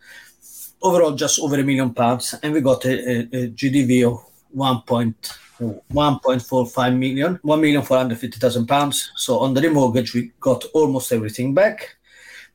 Overall, 0.82 1.12
just 1.12 1.40
over 1.40 1.58
a 1.58 1.62
million 1.62 1.94
pounds, 1.94 2.34
and 2.42 2.52
we 2.52 2.60
got 2.60 2.84
a, 2.84 2.90
a, 2.90 3.18
a 3.20 3.48
GDV 3.48 4.06
of 4.06 4.22
1. 4.50 5.14
1.45 5.60 6.98
million, 6.98 7.38
1,450,000 7.38 8.68
pounds. 8.68 9.10
So 9.16 9.38
on 9.38 9.54
the 9.54 9.60
remortgage, 9.60 10.14
we 10.14 10.32
got 10.40 10.64
almost 10.74 11.12
everything 11.12 11.54
back. 11.54 11.96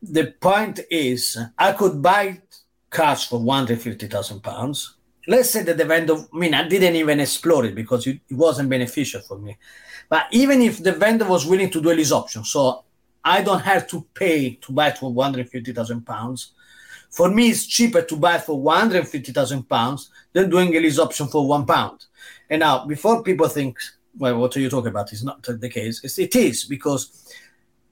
The 0.01 0.33
point 0.39 0.79
is, 0.89 1.37
I 1.57 1.73
could 1.73 2.01
buy 2.01 2.41
cash 2.91 3.29
for 3.29 3.39
150,000 3.39 4.41
pounds. 4.41 4.95
Let's 5.27 5.51
say 5.51 5.63
that 5.63 5.77
the 5.77 5.85
vendor, 5.85 6.15
I 6.15 6.37
mean, 6.37 6.53
I 6.53 6.67
didn't 6.67 6.95
even 6.95 7.19
explore 7.19 7.65
it 7.65 7.75
because 7.75 8.07
it, 8.07 8.19
wasn't 8.31 8.69
beneficial 8.69 9.21
for 9.21 9.37
me. 9.37 9.57
But 10.09 10.25
even 10.31 10.61
if 10.61 10.81
the 10.83 10.91
vendor 10.91 11.25
was 11.25 11.45
willing 11.45 11.69
to 11.69 11.81
do 11.81 11.91
a 11.91 11.93
lease 11.93 12.11
option, 12.11 12.43
so 12.43 12.83
I 13.23 13.43
don't 13.43 13.61
have 13.61 13.87
to 13.89 14.05
pay 14.13 14.55
to 14.55 14.71
buy 14.71 14.91
for 14.91 15.13
150,000 15.13 16.05
pounds. 16.05 16.53
For 17.11 17.29
me, 17.29 17.49
it's 17.49 17.67
cheaper 17.67 18.01
to 18.01 18.15
buy 18.15 18.39
for 18.39 18.59
150,000 18.59 19.69
pounds 19.69 20.09
than 20.33 20.49
doing 20.49 20.75
a 20.75 20.79
lease 20.79 20.97
option 20.97 21.27
for 21.27 21.47
one 21.47 21.65
pound. 21.65 22.05
And 22.51 22.59
now, 22.59 22.85
before 22.85 23.23
people 23.23 23.47
think, 23.47 23.79
well, 24.17 24.37
what 24.37 24.55
are 24.55 24.59
you 24.59 24.69
talking 24.69 24.89
about? 24.89 25.13
It's 25.13 25.23
not 25.23 25.41
the 25.41 25.69
case. 25.69 26.03
It's, 26.03 26.19
it 26.19 26.35
is 26.35 26.65
because 26.65 27.33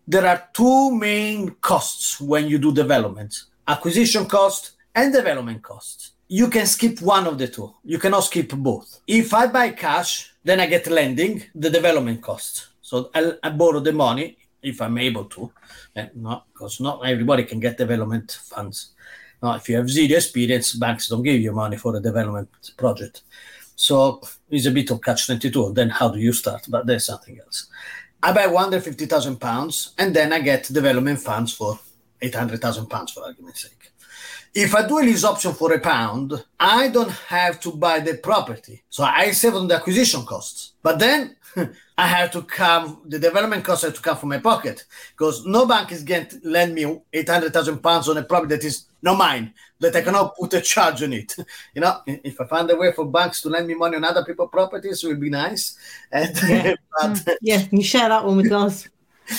there 0.05 0.27
are 0.27 0.49
two 0.53 0.91
main 0.91 1.51
costs 1.61 2.19
when 2.19 2.47
you 2.47 2.57
do 2.59 2.73
development 2.73 3.43
acquisition 3.67 4.25
cost 4.25 4.71
and 4.93 5.13
development 5.13 5.61
cost. 5.61 6.11
You 6.27 6.47
can 6.49 6.65
skip 6.65 7.01
one 7.01 7.25
of 7.25 7.37
the 7.37 7.47
two. 7.47 7.73
You 7.85 7.99
cannot 7.99 8.21
skip 8.21 8.49
both. 8.49 8.99
If 9.07 9.33
I 9.33 9.47
buy 9.47 9.69
cash, 9.69 10.33
then 10.43 10.59
I 10.59 10.65
get 10.65 10.87
lending, 10.87 11.43
the 11.55 11.69
development 11.69 12.21
cost. 12.21 12.67
So 12.81 13.11
I, 13.13 13.33
I 13.41 13.49
borrow 13.51 13.79
the 13.79 13.93
money 13.93 14.37
if 14.61 14.81
I'm 14.81 14.97
able 14.97 15.25
to. 15.25 15.51
Eh, 15.95 16.01
and 16.01 16.23
not 16.23 16.47
because 16.51 16.81
not 16.81 17.05
everybody 17.05 17.43
can 17.43 17.59
get 17.59 17.77
development 17.77 18.39
funds. 18.43 18.91
Now, 19.41 19.53
if 19.53 19.69
you 19.69 19.77
have 19.77 19.89
zero 19.89 20.17
experience, 20.17 20.73
banks 20.73 21.07
don't 21.07 21.23
give 21.23 21.39
you 21.39 21.53
money 21.53 21.77
for 21.77 21.95
a 21.95 22.01
development 22.01 22.49
project. 22.75 23.21
So 23.75 24.21
it's 24.49 24.65
a 24.65 24.71
bit 24.71 24.91
of 24.91 25.01
catch 25.01 25.25
22. 25.25 25.73
Then 25.73 25.89
how 25.89 26.09
do 26.09 26.19
you 26.19 26.33
start? 26.33 26.65
But 26.67 26.87
there's 26.87 27.05
something 27.05 27.39
else. 27.39 27.67
I 28.21 28.33
buy 28.33 28.47
150,000 28.47 29.37
pounds 29.37 29.93
and 29.97 30.15
then 30.15 30.33
I 30.33 30.39
get 30.39 30.71
development 30.71 31.19
funds 31.19 31.53
for 31.53 31.79
800,000 32.21 32.87
pounds, 32.87 33.13
for 33.13 33.23
argument's 33.23 33.61
sake. 33.61 33.91
If 34.53 34.75
I 34.75 34.87
do 34.87 34.99
a 34.99 35.01
lease 35.01 35.23
option 35.23 35.53
for 35.53 35.73
a 35.73 35.79
pound, 35.79 36.43
I 36.59 36.89
don't 36.89 37.11
have 37.11 37.59
to 37.61 37.71
buy 37.71 37.99
the 37.99 38.15
property. 38.15 38.83
So 38.89 39.03
I 39.03 39.31
save 39.31 39.55
on 39.55 39.67
the 39.67 39.75
acquisition 39.75 40.25
costs. 40.25 40.73
But 40.81 40.99
then 40.99 41.35
I 41.99 42.07
have 42.07 42.31
to 42.31 42.43
come, 42.43 43.01
the 43.05 43.19
development 43.19 43.65
costs 43.65 43.83
have 43.83 43.93
to 43.93 44.01
come 44.01 44.15
from 44.15 44.29
my 44.29 44.39
pocket 44.39 44.85
because 45.11 45.45
no 45.45 45.65
bank 45.65 45.91
is 45.91 46.01
going 46.01 46.27
to 46.27 46.39
lend 46.45 46.73
me 46.73 47.01
800,000 47.11 47.79
pounds 47.83 48.07
on 48.07 48.17
a 48.17 48.23
property 48.23 48.55
that 48.55 48.63
is 48.63 48.85
not 49.01 49.17
mine, 49.17 49.53
that 49.81 49.93
I 49.93 50.01
cannot 50.01 50.37
put 50.37 50.53
a 50.53 50.61
charge 50.61 51.03
on 51.03 51.11
it. 51.11 51.35
You 51.75 51.81
know, 51.81 51.99
if 52.07 52.39
I 52.39 52.45
find 52.45 52.71
a 52.71 52.77
way 52.77 52.93
for 52.93 53.05
banks 53.05 53.41
to 53.41 53.49
lend 53.49 53.67
me 53.67 53.73
money 53.73 53.97
on 53.97 54.05
other 54.05 54.23
people's 54.23 54.49
properties, 54.49 55.03
it 55.03 55.07
would 55.07 55.19
be 55.19 55.29
nice. 55.29 55.77
And, 56.09 56.33
yeah. 56.47 56.75
but, 57.01 57.11
mm. 57.11 57.35
yeah, 57.41 57.65
you 57.69 57.83
share 57.83 58.07
that 58.07 58.23
one 58.23 58.37
with 58.37 58.51
us 58.53 58.87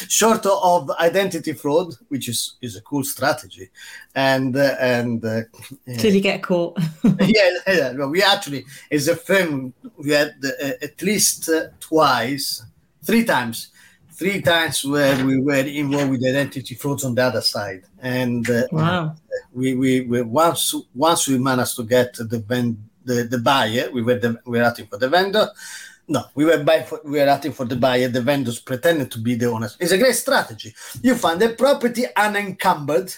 short 0.09 0.45
of 0.47 0.91
identity 0.93 1.53
fraud, 1.53 1.95
which 2.09 2.29
is, 2.29 2.57
is 2.61 2.77
a 2.77 2.81
cool 2.83 3.05
strategy, 3.05 3.71
and 4.15 4.57
uh, 4.57 4.77
and 4.81 5.25
uh, 5.25 5.43
till 5.99 6.15
you 6.15 6.21
get 6.21 6.43
caught. 6.43 6.79
yeah, 7.21 7.51
yeah. 7.67 7.93
Well, 7.93 8.09
we 8.09 8.23
actually, 8.23 8.65
as 8.91 9.09
a 9.09 9.17
firm, 9.17 9.73
we 9.97 10.11
had 10.11 10.35
uh, 10.45 10.73
at 10.83 11.01
least 11.03 11.49
uh, 11.49 11.69
twice, 11.81 12.63
three 13.03 13.25
times, 13.25 13.69
three 14.13 14.41
times 14.41 14.85
where 14.85 15.25
we 15.25 15.41
were 15.41 15.55
involved 15.55 16.11
with 16.11 16.25
identity 16.25 16.75
frauds 16.75 17.05
on 17.05 17.15
the 17.15 17.23
other 17.23 17.41
side, 17.41 17.83
and 18.01 18.49
uh, 18.51 18.67
wow, 18.73 19.15
we, 19.53 19.75
we 19.75 20.01
we 20.03 20.23
once 20.23 20.75
once 20.95 21.29
we 21.29 21.39
managed 21.39 21.77
to 21.77 21.85
get 21.85 22.15
the 22.15 22.77
the, 23.05 23.25
the 23.25 23.39
buyer, 23.39 23.91
we 23.93 24.03
were 24.03 24.19
the, 24.19 24.39
we 24.45 24.59
were 24.59 24.65
acting 24.65 24.87
for 24.87 24.99
the 24.99 25.09
vendor 25.09 25.49
no, 26.11 26.25
we 26.35 26.45
were 26.45 26.63
buying 26.65 26.85
for, 26.85 27.01
we 27.05 27.21
were 27.21 27.29
acting 27.29 27.53
for 27.53 27.65
the 27.65 27.77
buyer, 27.77 28.09
the 28.09 28.21
vendors 28.21 28.59
pretended 28.59 29.13
to 29.13 29.19
be 29.21 29.37
the 29.37 29.47
owners. 29.47 29.77
It's 29.79 29.93
a 29.93 29.99
great 29.99 30.17
strategy. 30.17 30.75
You 31.01 31.15
find 31.15 31.41
a 31.41 31.51
property 31.51 32.05
unencumbered, 32.17 33.15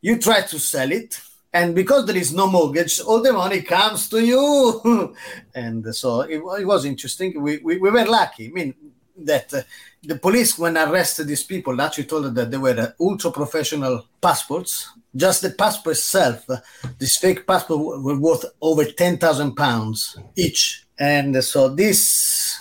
you 0.00 0.18
try 0.18 0.40
to 0.40 0.58
sell 0.58 0.90
it, 0.90 1.20
and 1.52 1.74
because 1.74 2.06
there 2.06 2.16
is 2.16 2.32
no 2.32 2.46
mortgage, 2.50 3.00
all 3.00 3.20
the 3.20 3.34
money 3.34 3.60
comes 3.60 4.08
to 4.08 4.24
you. 4.24 5.14
and 5.54 5.94
so 5.94 6.22
it, 6.22 6.38
it 6.58 6.66
was 6.66 6.86
interesting. 6.86 7.40
We, 7.42 7.58
we, 7.58 7.76
we, 7.76 7.90
were 7.90 8.06
lucky. 8.06 8.48
I 8.48 8.50
mean, 8.50 8.74
that 9.18 9.52
uh, 9.52 9.60
the 10.02 10.16
police, 10.16 10.58
when 10.58 10.78
arrested 10.78 11.26
these 11.26 11.44
people, 11.44 11.78
actually 11.82 12.04
told 12.04 12.24
them 12.24 12.34
that 12.34 12.50
they 12.50 12.56
were 12.56 12.80
uh, 12.80 12.92
ultra 12.98 13.30
professional 13.30 14.06
passports. 14.22 14.88
Just 15.14 15.42
the 15.42 15.50
passport 15.50 15.96
itself, 15.96 16.48
uh, 16.48 16.56
this 16.98 17.18
fake 17.18 17.46
passport 17.46 18.02
were 18.02 18.18
worth 18.18 18.46
over 18.62 18.86
10,000 18.86 19.54
pounds 19.54 20.16
each 20.34 20.81
and 20.98 21.42
so 21.42 21.68
these 21.68 22.58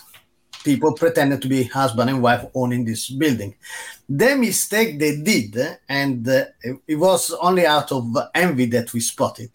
people 0.64 0.94
pretended 0.94 1.42
to 1.42 1.48
be 1.48 1.64
husband 1.64 2.10
and 2.10 2.22
wife 2.22 2.46
owning 2.54 2.86
this 2.86 3.10
building. 3.10 3.56
The 4.08 4.36
mistake 4.36 5.00
they 5.00 5.18
did, 5.18 5.58
and 5.90 6.28
uh, 6.28 6.46
it 6.88 6.96
was 6.96 7.32
only 7.42 7.66
out 7.66 7.92
of 7.92 8.16
envy 8.36 8.66
that 8.68 8.94
we 8.94 9.00
spotted, 9.00 9.52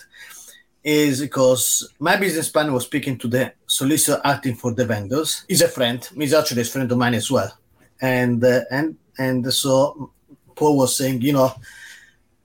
is 0.82 1.20
because 1.20 1.92
my 1.98 2.16
business 2.16 2.48
partner 2.48 2.72
was 2.72 2.84
speaking 2.84 3.18
to 3.18 3.28
the 3.28 3.52
solicitor 3.66 4.20
acting 4.24 4.54
for 4.54 4.72
the 4.72 4.86
vendors. 4.86 5.44
He's 5.48 5.62
a 5.62 5.68
friend. 5.68 6.08
He's 6.14 6.34
actually 6.34 6.62
a 6.62 6.64
friend 6.64 6.90
of 6.90 6.98
mine 6.98 7.14
as 7.14 7.30
well. 7.30 7.52
And 8.00 8.42
uh, 8.44 8.62
and 8.70 8.96
and 9.18 9.52
so 9.52 10.12
Paul 10.54 10.78
was 10.78 10.96
saying, 10.96 11.22
you 11.22 11.32
know, 11.32 11.52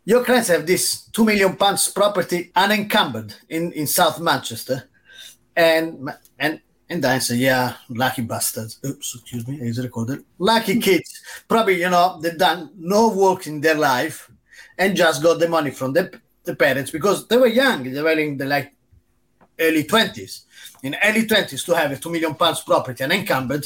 your 0.05 0.23
clients 0.23 0.49
have 0.49 0.65
this 0.65 1.03
two 1.13 1.23
million 1.23 1.55
pounds 1.55 1.87
property 1.89 2.51
unencumbered 2.55 3.33
in, 3.49 3.71
in 3.73 3.87
South 3.87 4.19
Manchester. 4.19 4.89
And 5.55 6.09
and 6.39 6.61
and 6.91 7.05
I 7.05 7.19
say, 7.19 7.35
yeah, 7.35 7.75
lucky 7.87 8.21
bastards. 8.21 8.79
Oops, 8.85 9.15
excuse 9.15 9.47
me, 9.47 9.61
is 9.61 9.81
recorded. 9.81 10.25
Lucky 10.39 10.77
kids. 10.81 11.21
Probably, 11.47 11.79
you 11.79 11.89
know, 11.89 12.19
they've 12.21 12.37
done 12.37 12.71
no 12.77 13.09
work 13.09 13.47
in 13.47 13.61
their 13.61 13.75
life 13.75 14.29
and 14.77 14.95
just 14.95 15.23
got 15.23 15.39
the 15.39 15.47
money 15.47 15.71
from 15.71 15.93
the, 15.93 16.11
the 16.43 16.53
parents 16.53 16.91
because 16.91 17.27
they 17.29 17.37
were 17.37 17.47
young. 17.47 17.83
They 17.83 18.01
were 18.01 18.19
in 18.19 18.35
the 18.35 18.45
like 18.45 18.73
early 19.57 19.85
20s. 19.85 20.41
In 20.83 20.97
early 21.01 21.25
20s 21.25 21.65
to 21.65 21.75
have 21.75 21.91
a 21.91 21.97
2 21.97 22.09
million 22.09 22.35
pounds 22.35 22.59
property 22.59 23.03
and 23.05 23.13
encumbered, 23.13 23.65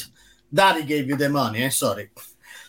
daddy 0.54 0.84
gave 0.84 1.08
you 1.08 1.16
the 1.16 1.28
money. 1.28 1.64
Eh? 1.64 1.70
Sorry. 1.70 2.10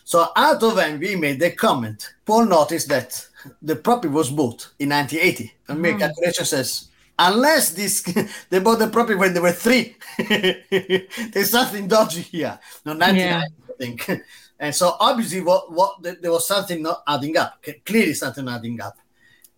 So 0.02 0.26
out 0.34 0.60
of 0.62 0.78
envy, 0.78 1.14
made 1.14 1.38
the 1.38 1.52
comment. 1.52 2.14
Paul 2.26 2.46
noticed 2.46 2.88
that 2.88 3.24
the 3.62 3.76
property 3.76 4.08
was 4.08 4.30
bought 4.30 4.72
in 4.80 4.88
1980. 4.88 5.52
And 5.68 5.80
my 5.80 5.90
mm. 5.90 5.98
calculation 6.00 6.44
says 6.46 6.87
unless 7.18 7.70
this 7.70 8.02
they 8.50 8.60
bought 8.60 8.78
the 8.78 8.88
property 8.88 9.16
when 9.16 9.34
they 9.34 9.40
were 9.40 9.52
three. 9.52 9.96
There's 10.18 11.50
something 11.50 11.88
dodgy 11.88 12.22
here. 12.22 12.58
No, 12.84 12.92
99, 12.92 13.16
yeah. 13.18 13.42
I 13.42 13.72
think. 13.78 14.10
And 14.60 14.74
so 14.74 14.96
obviously, 14.98 15.40
what 15.40 15.70
what 15.70 16.02
there 16.02 16.32
was 16.32 16.48
something 16.48 16.82
not 16.82 17.04
adding 17.06 17.36
up. 17.36 17.64
Clearly, 17.86 18.12
something 18.12 18.48
adding 18.48 18.80
up. 18.80 18.98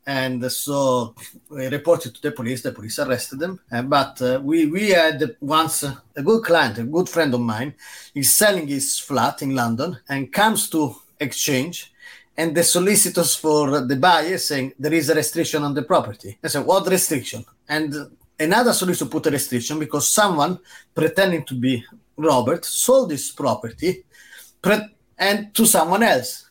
And 0.06 0.52
so 0.52 1.14
we 1.48 1.68
reported 1.68 2.14
to 2.14 2.20
the 2.20 2.32
police. 2.32 2.60
The 2.60 2.72
police 2.72 2.98
arrested 2.98 3.38
them. 3.38 3.60
But 3.84 4.20
uh, 4.20 4.40
we 4.44 4.66
we 4.66 4.90
had 4.90 5.36
once 5.40 5.84
a 5.84 6.22
good 6.22 6.44
client, 6.44 6.76
a 6.76 6.82
good 6.82 7.08
friend 7.08 7.32
of 7.32 7.40
mine, 7.40 7.72
is 8.14 8.36
selling 8.36 8.66
his 8.66 8.98
flat 8.98 9.40
in 9.40 9.54
London 9.54 9.98
and 10.06 10.30
comes 10.30 10.68
to 10.68 10.96
exchange 11.18 11.89
and 12.40 12.54
the 12.54 12.64
solicitors 12.64 13.34
for 13.34 13.82
the 13.82 13.96
buyer 13.96 14.38
saying 14.38 14.72
there 14.78 14.94
is 14.94 15.10
a 15.10 15.14
restriction 15.14 15.62
on 15.62 15.74
the 15.74 15.82
property. 15.82 16.38
I 16.42 16.48
said, 16.48 16.64
what 16.64 16.86
restriction? 16.88 17.44
And 17.68 17.94
another 18.38 18.72
solicitor 18.72 19.10
put 19.10 19.26
a 19.26 19.30
restriction 19.30 19.78
because 19.78 20.08
someone 20.08 20.58
pretending 20.94 21.44
to 21.44 21.54
be 21.54 21.84
Robert 22.16 22.64
sold 22.64 23.10
this 23.10 23.30
property 23.30 24.04
pre- 24.62 24.88
and 25.18 25.54
to 25.54 25.66
someone 25.66 26.02
else. 26.02 26.48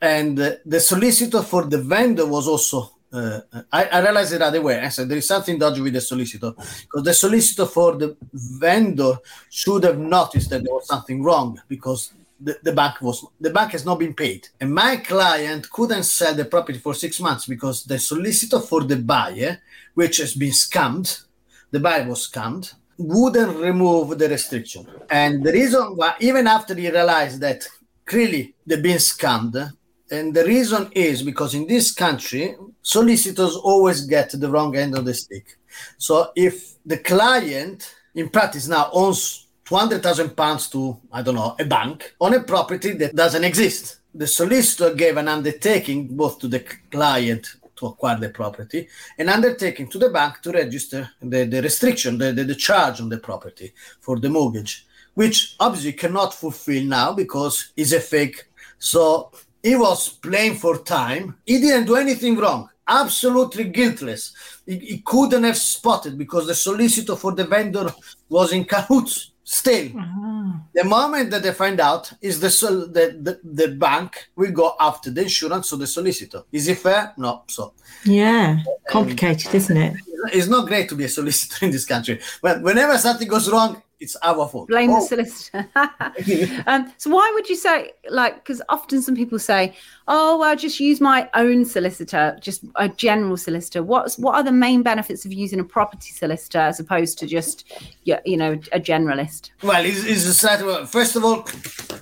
And 0.00 0.38
uh, 0.38 0.52
the 0.64 0.78
solicitor 0.78 1.42
for 1.42 1.64
the 1.64 1.78
vendor 1.78 2.26
was 2.26 2.46
also. 2.46 2.92
Uh, 3.12 3.40
I, 3.72 3.84
I, 3.84 4.02
realized 4.02 4.32
it 4.32 4.40
right 4.40 4.54
away. 4.54 4.78
I 4.78 4.90
said 4.90 5.08
there 5.08 5.16
is 5.16 5.26
something 5.26 5.58
dodgy 5.58 5.80
with 5.80 5.94
the 5.94 6.00
solicitor 6.00 6.52
because 6.52 7.04
the 7.04 7.14
solicitor 7.14 7.66
for 7.66 7.96
the 7.96 8.16
vendor 8.32 9.14
should 9.48 9.84
have 9.84 9.98
noticed 9.98 10.50
that 10.50 10.62
there 10.64 10.74
was 10.74 10.86
something 10.86 11.22
wrong 11.22 11.58
because 11.68 12.12
the, 12.40 12.58
the 12.62 12.72
bank 12.72 13.00
was 13.00 13.24
the 13.40 13.50
bank 13.50 13.72
has 13.72 13.84
not 13.84 13.98
been 13.98 14.14
paid. 14.14 14.48
And 14.60 14.74
my 14.74 14.96
client 14.96 15.70
couldn't 15.70 16.04
sell 16.04 16.34
the 16.34 16.44
property 16.44 16.78
for 16.78 16.94
six 16.94 17.20
months 17.20 17.46
because 17.46 17.84
the 17.84 17.98
solicitor 17.98 18.60
for 18.60 18.84
the 18.84 18.96
buyer 18.96 19.58
which 19.94 20.18
has 20.18 20.34
been 20.34 20.52
scammed 20.52 21.26
the 21.70 21.80
buyer 21.80 22.06
was 22.08 22.28
scammed 22.28 22.74
wouldn't 22.98 23.58
remove 23.58 24.18
the 24.18 24.28
restriction. 24.28 24.86
And 25.10 25.44
the 25.44 25.52
reason 25.52 25.96
why 25.96 26.14
even 26.20 26.46
after 26.46 26.74
he 26.74 26.90
realized 26.90 27.40
that 27.40 27.66
clearly 28.04 28.54
they've 28.66 28.82
been 28.82 28.98
scammed 28.98 29.72
and 30.10 30.32
the 30.32 30.44
reason 30.44 30.88
is 30.92 31.22
because 31.22 31.54
in 31.54 31.66
this 31.66 31.92
country 31.92 32.56
solicitors 32.82 33.56
always 33.56 34.02
get 34.02 34.30
the 34.30 34.48
wrong 34.48 34.76
end 34.76 34.96
of 34.96 35.04
the 35.04 35.14
stick. 35.14 35.58
So 35.98 36.30
if 36.36 36.76
the 36.86 36.98
client 36.98 37.94
in 38.14 38.28
practice 38.30 38.68
now 38.68 38.88
owns 38.92 39.45
200,000 39.66 40.36
pounds 40.36 40.68
to, 40.70 40.96
I 41.12 41.22
don't 41.22 41.34
know, 41.34 41.56
a 41.58 41.64
bank 41.64 42.14
on 42.20 42.34
a 42.34 42.42
property 42.42 42.92
that 42.92 43.16
doesn't 43.16 43.44
exist. 43.44 43.98
The 44.14 44.26
solicitor 44.26 44.94
gave 44.94 45.16
an 45.16 45.28
undertaking 45.28 46.16
both 46.16 46.38
to 46.38 46.48
the 46.48 46.60
client 46.90 47.48
to 47.74 47.86
acquire 47.86 48.18
the 48.18 48.30
property, 48.30 48.88
an 49.18 49.28
undertaking 49.28 49.88
to 49.88 49.98
the 49.98 50.08
bank 50.08 50.40
to 50.42 50.52
register 50.52 51.10
the, 51.20 51.44
the 51.44 51.60
restriction, 51.60 52.16
the, 52.16 52.32
the, 52.32 52.44
the 52.44 52.54
charge 52.54 53.00
on 53.00 53.08
the 53.08 53.18
property 53.18 53.74
for 54.00 54.18
the 54.18 54.30
mortgage, 54.30 54.86
which 55.14 55.56
obviously 55.60 55.92
cannot 55.92 56.32
fulfill 56.32 56.84
now 56.84 57.12
because 57.12 57.72
it's 57.76 57.92
a 57.92 58.00
fake. 58.00 58.44
So 58.78 59.32
he 59.62 59.74
was 59.74 60.08
playing 60.08 60.54
for 60.54 60.78
time. 60.78 61.36
He 61.44 61.60
didn't 61.60 61.86
do 61.86 61.96
anything 61.96 62.36
wrong 62.36 62.70
absolutely 62.88 63.64
guiltless. 63.64 64.32
He, 64.64 64.78
he, 64.78 64.98
couldn't 64.98 65.42
have 65.42 65.56
spotted 65.56 66.16
because 66.16 66.46
the 66.46 66.54
solicitor 66.54 67.16
for 67.16 67.32
the 67.32 67.44
vendor 67.44 67.92
was 68.28 68.52
in 68.52 68.64
cahoots 68.64 69.32
Still, 69.48 69.96
uh-huh. 69.96 70.58
the 70.74 70.82
moment 70.82 71.30
that 71.30 71.44
they 71.44 71.52
find 71.52 71.78
out 71.78 72.12
is 72.20 72.40
the, 72.40 72.50
sol- 72.50 72.88
the, 72.88 73.16
the 73.22 73.38
the 73.44 73.68
bank 73.76 74.26
will 74.34 74.50
go 74.50 74.74
after 74.80 75.08
the 75.08 75.22
insurance 75.22 75.72
or 75.72 75.76
the 75.76 75.86
solicitor. 75.86 76.42
Is 76.50 76.66
it 76.66 76.78
fair? 76.78 77.14
No. 77.16 77.44
So 77.46 77.72
yeah, 78.04 78.58
complicated, 78.88 79.54
isn't 79.54 79.76
it? 79.76 79.94
It's 80.32 80.48
not 80.48 80.66
great 80.66 80.88
to 80.88 80.96
be 80.96 81.04
a 81.04 81.08
solicitor 81.08 81.64
in 81.64 81.70
this 81.70 81.84
country. 81.84 82.18
But 82.42 82.60
whenever 82.60 82.98
something 82.98 83.28
goes 83.28 83.48
wrong, 83.48 83.80
it's 83.98 84.16
our 84.22 84.46
fault. 84.48 84.68
Blame 84.68 84.90
oh. 84.90 85.00
the 85.00 85.06
solicitor. 85.06 85.68
um, 86.66 86.92
so 86.98 87.10
why 87.10 87.30
would 87.34 87.48
you 87.48 87.56
say 87.56 87.92
like? 88.10 88.36
Because 88.36 88.60
often 88.68 89.00
some 89.00 89.16
people 89.16 89.38
say, 89.38 89.74
"Oh, 90.06 90.38
well, 90.38 90.54
just 90.54 90.80
use 90.80 91.00
my 91.00 91.30
own 91.34 91.64
solicitor, 91.64 92.36
just 92.40 92.64
a 92.76 92.88
general 92.88 93.36
solicitor." 93.36 93.82
What's 93.82 94.18
what 94.18 94.34
are 94.34 94.42
the 94.42 94.52
main 94.52 94.82
benefits 94.82 95.24
of 95.24 95.32
using 95.32 95.60
a 95.60 95.64
property 95.64 96.10
solicitor 96.10 96.58
as 96.58 96.78
opposed 96.78 97.18
to 97.20 97.26
just 97.26 97.72
you 98.04 98.36
know 98.36 98.52
a 98.72 98.80
generalist? 98.80 99.50
Well, 99.62 99.84
it's, 99.84 100.04
it's 100.04 100.90
first 100.90 101.16
of 101.16 101.24
all, 101.24 101.46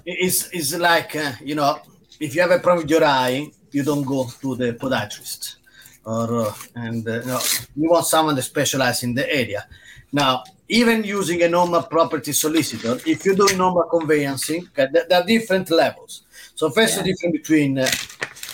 it's, 0.04 0.50
it's 0.52 0.74
like, 0.74 1.16
uh, 1.16 1.32
you 1.42 1.54
know, 1.54 1.78
if 2.20 2.34
you 2.34 2.40
have 2.40 2.50
a 2.50 2.58
problem 2.58 2.82
with 2.84 2.90
your 2.90 3.04
eye, 3.04 3.50
you 3.70 3.82
don't 3.82 4.04
go 4.04 4.28
to 4.40 4.56
the 4.56 4.72
podiatrist. 4.74 5.56
Or, 6.04 6.42
uh, 6.42 6.54
and 6.74 7.06
uh, 7.08 7.24
no, 7.24 7.40
you 7.76 7.88
want 7.90 8.06
someone 8.06 8.34
that 8.34 8.42
specializes 8.42 9.04
in 9.04 9.14
the 9.14 9.32
area. 9.32 9.66
Now, 10.14 10.44
even 10.68 11.02
using 11.02 11.42
a 11.42 11.48
normal 11.48 11.82
property 11.82 12.32
solicitor, 12.32 13.00
if 13.04 13.26
you 13.26 13.34
do 13.34 13.48
normal 13.56 13.82
conveyancing, 13.90 14.68
okay, 14.68 14.86
there, 14.92 15.06
there 15.08 15.20
are 15.20 15.26
different 15.26 15.68
levels. 15.70 16.22
So 16.54 16.70
first, 16.70 16.96
yeah. 16.96 17.02
the 17.02 17.08
difference 17.08 17.36
between 17.38 17.78
uh, 17.80 17.88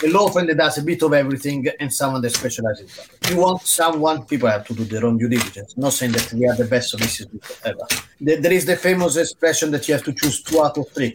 a 0.03 0.09
law 0.09 0.31
firm 0.31 0.47
that 0.47 0.57
does 0.57 0.79
a 0.79 0.83
bit 0.83 1.03
of 1.03 1.13
everything 1.13 1.67
and 1.79 1.93
someone 1.93 2.23
that 2.23 2.31
specializes 2.31 2.81
in 2.81 2.89
property. 2.89 3.35
You 3.35 3.41
want 3.43 3.61
someone, 3.61 4.25
people 4.25 4.49
have 4.49 4.67
to 4.69 4.75
do 4.75 4.85
their 4.85 5.05
own 5.05 5.19
due 5.19 5.29
diligence. 5.29 5.77
Not 5.77 5.93
saying 5.93 6.13
that 6.13 6.33
we 6.33 6.49
are 6.49 6.57
the 6.57 6.65
best 6.65 6.89
solicitors 6.93 7.61
ever. 7.63 7.87
There 8.19 8.55
is 8.55 8.65
the 8.65 8.77
famous 8.77 9.19
expression 9.19 9.71
that 9.73 9.87
you 9.87 9.93
have 9.93 10.05
to 10.05 10.15
choose 10.15 10.43
two 10.43 10.63
out 10.63 10.79
of 10.79 10.89
three. 10.89 11.15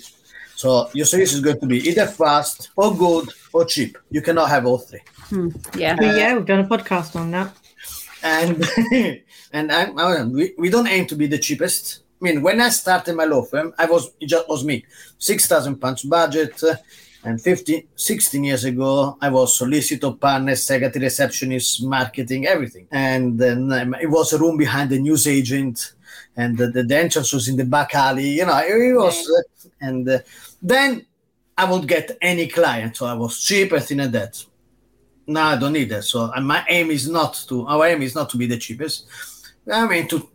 So 0.55 0.89
your 0.93 1.07
service 1.07 1.33
is 1.33 1.41
going 1.41 1.59
to 1.59 1.65
be 1.65 1.79
either 1.89 2.05
fast 2.05 2.69
or 2.75 2.95
good 2.95 3.29
or 3.51 3.65
cheap. 3.65 3.97
You 4.11 4.21
cannot 4.21 4.49
have 4.49 4.67
all 4.67 4.77
three. 4.77 5.01
Hmm. 5.31 5.49
Yeah, 5.75 5.97
uh, 5.99 6.15
yeah, 6.15 6.35
we've 6.35 6.45
done 6.45 6.59
a 6.59 6.67
podcast 6.67 7.15
on 7.15 7.31
that. 7.31 7.51
And 8.25 8.65
and 9.53 9.71
I, 9.71 9.91
I, 9.91 10.23
we, 10.23 10.53
we 10.57 10.69
don't 10.69 10.87
aim 10.87 11.05
to 11.07 11.15
be 11.15 11.27
the 11.27 11.37
cheapest. 11.37 12.01
I 12.21 12.25
mean, 12.25 12.41
when 12.41 12.59
I 12.59 12.69
started 12.69 13.15
my 13.15 13.25
law 13.25 13.43
firm, 13.43 13.73
I 13.77 13.85
was 13.85 14.11
it 14.19 14.27
just 14.27 14.49
was 14.49 14.63
me, 14.63 14.83
six 15.19 15.47
thousand 15.47 15.75
pounds 15.77 16.01
budget, 16.01 16.61
uh, 16.63 16.75
and 17.23 17.41
15, 17.41 17.87
16 17.95 18.43
years 18.43 18.63
ago, 18.65 19.17
I 19.19 19.29
was 19.29 19.57
solicitor, 19.57 20.11
partner, 20.11 20.55
secretary, 20.55 21.05
receptionist, 21.05 21.83
marketing, 21.83 22.45
everything. 22.45 22.87
And 22.91 23.39
then 23.39 23.71
um, 23.73 23.95
it 23.95 24.07
was 24.07 24.31
a 24.33 24.37
room 24.37 24.57
behind 24.57 24.91
the 24.91 24.99
news 24.99 25.27
agent, 25.27 25.93
and 26.37 26.55
the, 26.55 26.67
the, 26.67 26.97
entrance 26.97 27.33
was 27.33 27.47
in 27.47 27.57
the 27.57 27.65
back 27.65 27.95
alley. 27.95 28.29
You 28.29 28.45
know, 28.45 28.59
it, 28.59 28.95
was, 28.95 29.17
uh, 29.27 29.69
and 29.81 30.07
uh, 30.07 30.19
then 30.61 31.05
I 31.57 31.69
would 31.71 31.87
get 31.87 32.15
any 32.21 32.47
client. 32.47 32.97
So 32.97 33.07
I 33.07 33.13
was 33.13 33.41
cheap, 33.41 33.73
I 33.73 33.79
think 33.79 34.11
that. 34.11 34.45
No, 35.27 35.41
I 35.41 35.57
don't 35.57 35.73
need 35.73 35.89
that. 35.89 36.03
So 36.03 36.31
my 36.41 36.63
aim 36.69 36.91
is 36.91 37.09
not 37.09 37.43
to, 37.47 37.65
our 37.67 37.87
aim 37.87 38.01
is 38.01 38.15
not 38.15 38.29
to 38.29 38.37
be 38.37 38.45
the 38.45 38.57
cheapest. 38.57 39.07
I 39.71 39.87
mean, 39.87 40.07
to 40.09 40.29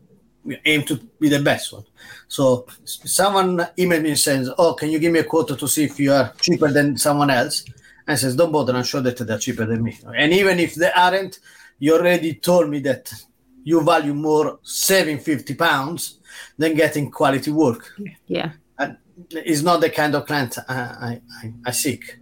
aim 0.65 0.83
to 0.85 0.97
be 1.21 1.29
the 1.29 1.41
best 1.41 1.73
one. 1.73 1.85
So 2.29 2.67
someone 2.85 3.59
emailed 3.79 4.03
me 4.03 4.11
and 4.11 4.19
says, 4.19 4.51
"Oh, 4.59 4.75
can 4.75 4.91
you 4.91 4.99
give 4.99 5.13
me 5.13 5.21
a 5.21 5.25
quote 5.25 5.57
to 5.59 5.69
see 5.69 5.85
if 5.85 6.01
you 6.01 6.13
are 6.13 6.33
cheaper 6.41 6.69
than 6.73 6.97
someone 6.97 7.31
else?" 7.31 7.65
And 8.07 8.19
says, 8.19 8.37
"Don't 8.37 8.53
bother. 8.53 8.75
I'm 8.75 8.85
sure 8.85 9.01
that 9.03 9.19
they're 9.19 9.39
cheaper 9.39 9.67
than 9.67 9.83
me. 9.83 9.99
And 10.17 10.33
even 10.33 10.59
if 10.59 10.75
they 10.75 10.91
aren't, 10.91 11.39
you 11.79 11.95
already 11.95 12.35
told 12.35 12.71
me 12.71 12.81
that 12.81 13.13
you 13.63 13.83
value 13.83 14.15
more 14.15 14.59
saving 14.63 15.19
50 15.19 15.55
pounds 15.55 16.19
than 16.57 16.75
getting 16.75 17.11
quality 17.11 17.51
work. 17.51 17.93
Yeah, 18.27 18.53
and 18.79 18.97
it's 19.31 19.63
not 19.63 19.81
the 19.81 19.91
kind 19.91 20.15
of 20.15 20.27
client 20.27 20.57
I, 20.69 21.21
I, 21.43 21.53
I 21.67 21.71
seek. 21.71 22.19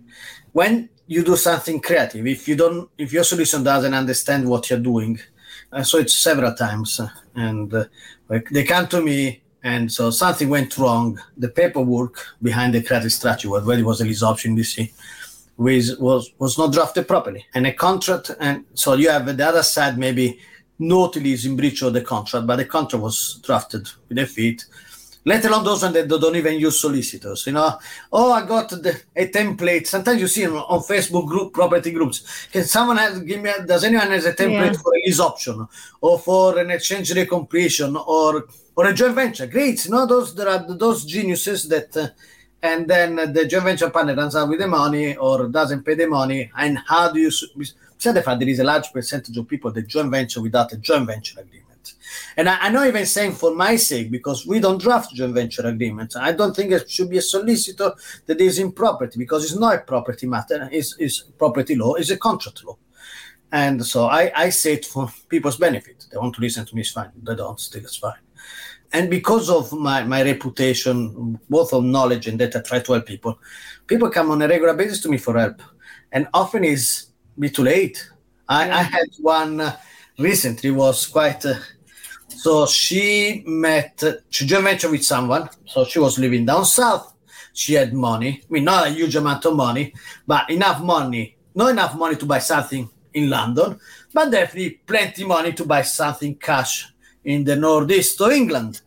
When 0.52 0.88
you 1.08 1.24
do 1.24 1.36
something 1.36 1.80
creative, 1.80 2.26
if 2.26 2.46
you 2.46 2.54
don't, 2.54 2.88
if 2.96 3.12
your 3.12 3.24
solution 3.24 3.64
doesn't 3.64 3.94
understand 3.94 4.48
what 4.48 4.70
you're 4.70 4.78
doing." 4.78 5.18
I 5.72 5.82
saw 5.82 5.98
it 5.98 6.10
several 6.10 6.54
times, 6.54 7.00
and 7.34 7.72
uh, 7.74 7.84
they 8.50 8.64
come 8.64 8.86
to 8.88 9.02
me, 9.02 9.42
and 9.62 9.92
so 9.92 10.10
something 10.10 10.48
went 10.48 10.78
wrong. 10.78 11.18
The 11.36 11.48
paperwork 11.48 12.24
behind 12.42 12.74
the 12.74 12.82
credit 12.82 13.10
strategy, 13.10 13.48
where 13.48 13.78
it 13.78 13.84
was 13.84 14.00
a 14.00 14.04
lease 14.04 14.22
option 14.22 14.56
DC, 14.56 14.90
was, 15.56 15.96
was 15.98 16.30
was 16.38 16.56
not 16.56 16.72
drafted 16.72 17.06
properly, 17.06 17.44
and 17.54 17.66
a 17.66 17.72
contract, 17.72 18.30
and 18.40 18.64
so 18.74 18.94
you 18.94 19.10
have 19.10 19.26
the 19.36 19.46
other 19.46 19.62
side 19.62 19.98
maybe 19.98 20.38
not 20.78 21.16
lease 21.16 21.44
in 21.44 21.56
breach 21.56 21.82
of 21.82 21.92
the 21.92 22.00
contract, 22.00 22.46
but 22.46 22.56
the 22.56 22.64
contract 22.64 23.02
was 23.02 23.40
drafted 23.44 23.88
with 24.08 24.18
a 24.18 24.26
fit 24.26 24.64
let 25.28 25.44
alone 25.44 25.64
those 25.64 25.82
ones 25.82 25.94
that 25.94 26.08
don't 26.08 26.36
even 26.36 26.58
use 26.58 26.80
solicitors. 26.80 27.46
You 27.46 27.52
know, 27.52 27.78
oh, 28.12 28.32
I 28.32 28.46
got 28.46 28.70
the, 28.70 28.98
a 29.14 29.28
template. 29.28 29.86
Sometimes 29.86 30.20
you 30.20 30.28
see 30.28 30.46
on 30.46 30.80
Facebook 30.80 31.26
group 31.28 31.52
property 31.52 31.90
groups. 31.90 32.46
Can 32.52 32.64
someone 32.64 32.96
have, 32.96 33.26
give 33.26 33.42
me? 33.42 33.50
A, 33.50 33.66
Does 33.66 33.84
anyone 33.84 34.10
has 34.10 34.24
a 34.24 34.32
template 34.32 34.72
yeah. 34.72 34.82
for 34.82 34.92
a 34.94 35.00
lease 35.04 35.20
option 35.20 35.68
or 36.00 36.18
for 36.18 36.58
an 36.58 36.70
exchange 36.70 37.12
recompletion 37.12 37.94
or 38.06 38.46
or 38.74 38.86
a 38.86 38.94
joint 38.94 39.14
venture? 39.14 39.46
Great. 39.46 39.84
You 39.84 39.90
know, 39.90 40.06
those 40.06 40.34
there 40.34 40.48
are 40.48 40.64
those 40.66 41.04
geniuses 41.04 41.68
that. 41.68 41.96
Uh, 41.96 42.08
and 42.60 42.88
then 42.88 43.14
the 43.32 43.46
joint 43.46 43.62
venture 43.62 43.88
partner 43.88 44.16
runs 44.16 44.34
out 44.34 44.48
with 44.48 44.58
the 44.58 44.66
money 44.66 45.14
or 45.16 45.46
doesn't 45.46 45.84
pay 45.84 45.94
the 45.94 46.08
money. 46.08 46.50
And 46.56 46.78
how 46.88 47.12
do 47.12 47.20
you? 47.20 47.30
Besides 47.30 47.74
the 48.02 48.22
fact 48.22 48.40
there 48.40 48.48
is 48.48 48.58
a 48.58 48.64
large 48.64 48.92
percentage 48.92 49.36
of 49.36 49.46
people 49.46 49.70
that 49.70 49.86
joint 49.86 50.10
venture 50.10 50.42
without 50.42 50.72
a 50.72 50.76
joint 50.76 51.06
venture 51.06 51.40
agreement. 51.40 51.67
And 52.36 52.48
I, 52.48 52.58
I 52.60 52.68
know 52.70 52.84
even 52.84 53.06
saying 53.06 53.32
for 53.32 53.54
my 53.54 53.76
sake, 53.76 54.10
because 54.10 54.46
we 54.46 54.60
don't 54.60 54.80
draft 54.80 55.14
joint 55.14 55.34
venture 55.34 55.66
agreements, 55.66 56.16
I 56.16 56.32
don't 56.32 56.54
think 56.54 56.72
it 56.72 56.90
should 56.90 57.10
be 57.10 57.18
a 57.18 57.22
solicitor 57.22 57.92
that 58.26 58.40
is 58.40 58.58
in 58.58 58.72
property 58.72 59.18
because 59.18 59.44
it's 59.44 59.58
not 59.58 59.74
a 59.74 59.78
property 59.78 60.26
matter, 60.26 60.68
it's, 60.72 60.96
it's 60.98 61.20
property 61.20 61.74
law, 61.74 61.94
it's 61.94 62.10
a 62.10 62.16
contract 62.16 62.64
law. 62.64 62.76
And 63.50 63.84
so 63.84 64.06
I, 64.06 64.30
I 64.34 64.48
say 64.50 64.74
it 64.74 64.84
for 64.84 65.08
people's 65.28 65.56
benefit. 65.56 66.06
They 66.10 66.18
want 66.18 66.34
to 66.34 66.40
listen 66.40 66.66
to 66.66 66.74
me, 66.74 66.82
it's 66.82 66.90
fine. 66.90 67.10
They 67.22 67.34
don't, 67.34 67.58
still 67.58 67.82
it's 67.82 67.96
fine. 67.96 68.14
And 68.92 69.10
because 69.10 69.50
of 69.50 69.72
my, 69.72 70.02
my 70.04 70.22
reputation, 70.22 71.38
both 71.48 71.72
of 71.72 71.84
knowledge 71.84 72.26
and 72.26 72.38
that 72.40 72.56
I 72.56 72.60
try 72.60 72.80
to 72.80 72.92
help 72.92 73.06
people, 73.06 73.38
people 73.86 74.10
come 74.10 74.30
on 74.30 74.42
a 74.42 74.48
regular 74.48 74.74
basis 74.74 75.02
to 75.02 75.08
me 75.08 75.18
for 75.18 75.38
help. 75.38 75.62
And 76.12 76.28
often 76.32 76.64
is 76.64 77.08
be 77.38 77.50
too 77.50 77.64
late. 77.64 78.08
I, 78.48 78.70
I 78.70 78.82
had 78.82 79.08
one 79.20 79.60
uh, 79.60 79.76
recently 80.18 80.70
was 80.70 81.06
quite 81.06 81.44
uh, 81.44 81.54
so 82.28 82.66
she 82.66 83.42
met, 83.46 84.02
she 84.30 84.46
joined 84.46 84.64
venture 84.64 84.90
with 84.90 85.04
someone. 85.04 85.48
So 85.66 85.84
she 85.84 85.98
was 85.98 86.18
living 86.18 86.46
down 86.46 86.64
south. 86.64 87.14
She 87.52 87.74
had 87.74 87.92
money. 87.92 88.42
I 88.48 88.52
mean, 88.52 88.64
not 88.64 88.86
a 88.86 88.90
huge 88.90 89.16
amount 89.16 89.44
of 89.46 89.56
money, 89.56 89.92
but 90.26 90.48
enough 90.50 90.80
money. 90.80 91.36
Not 91.54 91.70
enough 91.70 91.96
money 91.96 92.16
to 92.16 92.26
buy 92.26 92.38
something 92.38 92.88
in 93.14 93.30
London, 93.30 93.80
but 94.12 94.30
definitely 94.30 94.80
plenty 94.86 95.24
money 95.24 95.52
to 95.52 95.64
buy 95.64 95.82
something 95.82 96.36
cash 96.36 96.86
in 97.24 97.44
the 97.44 97.56
northeast 97.56 98.20
of 98.20 98.30
England. 98.30 98.82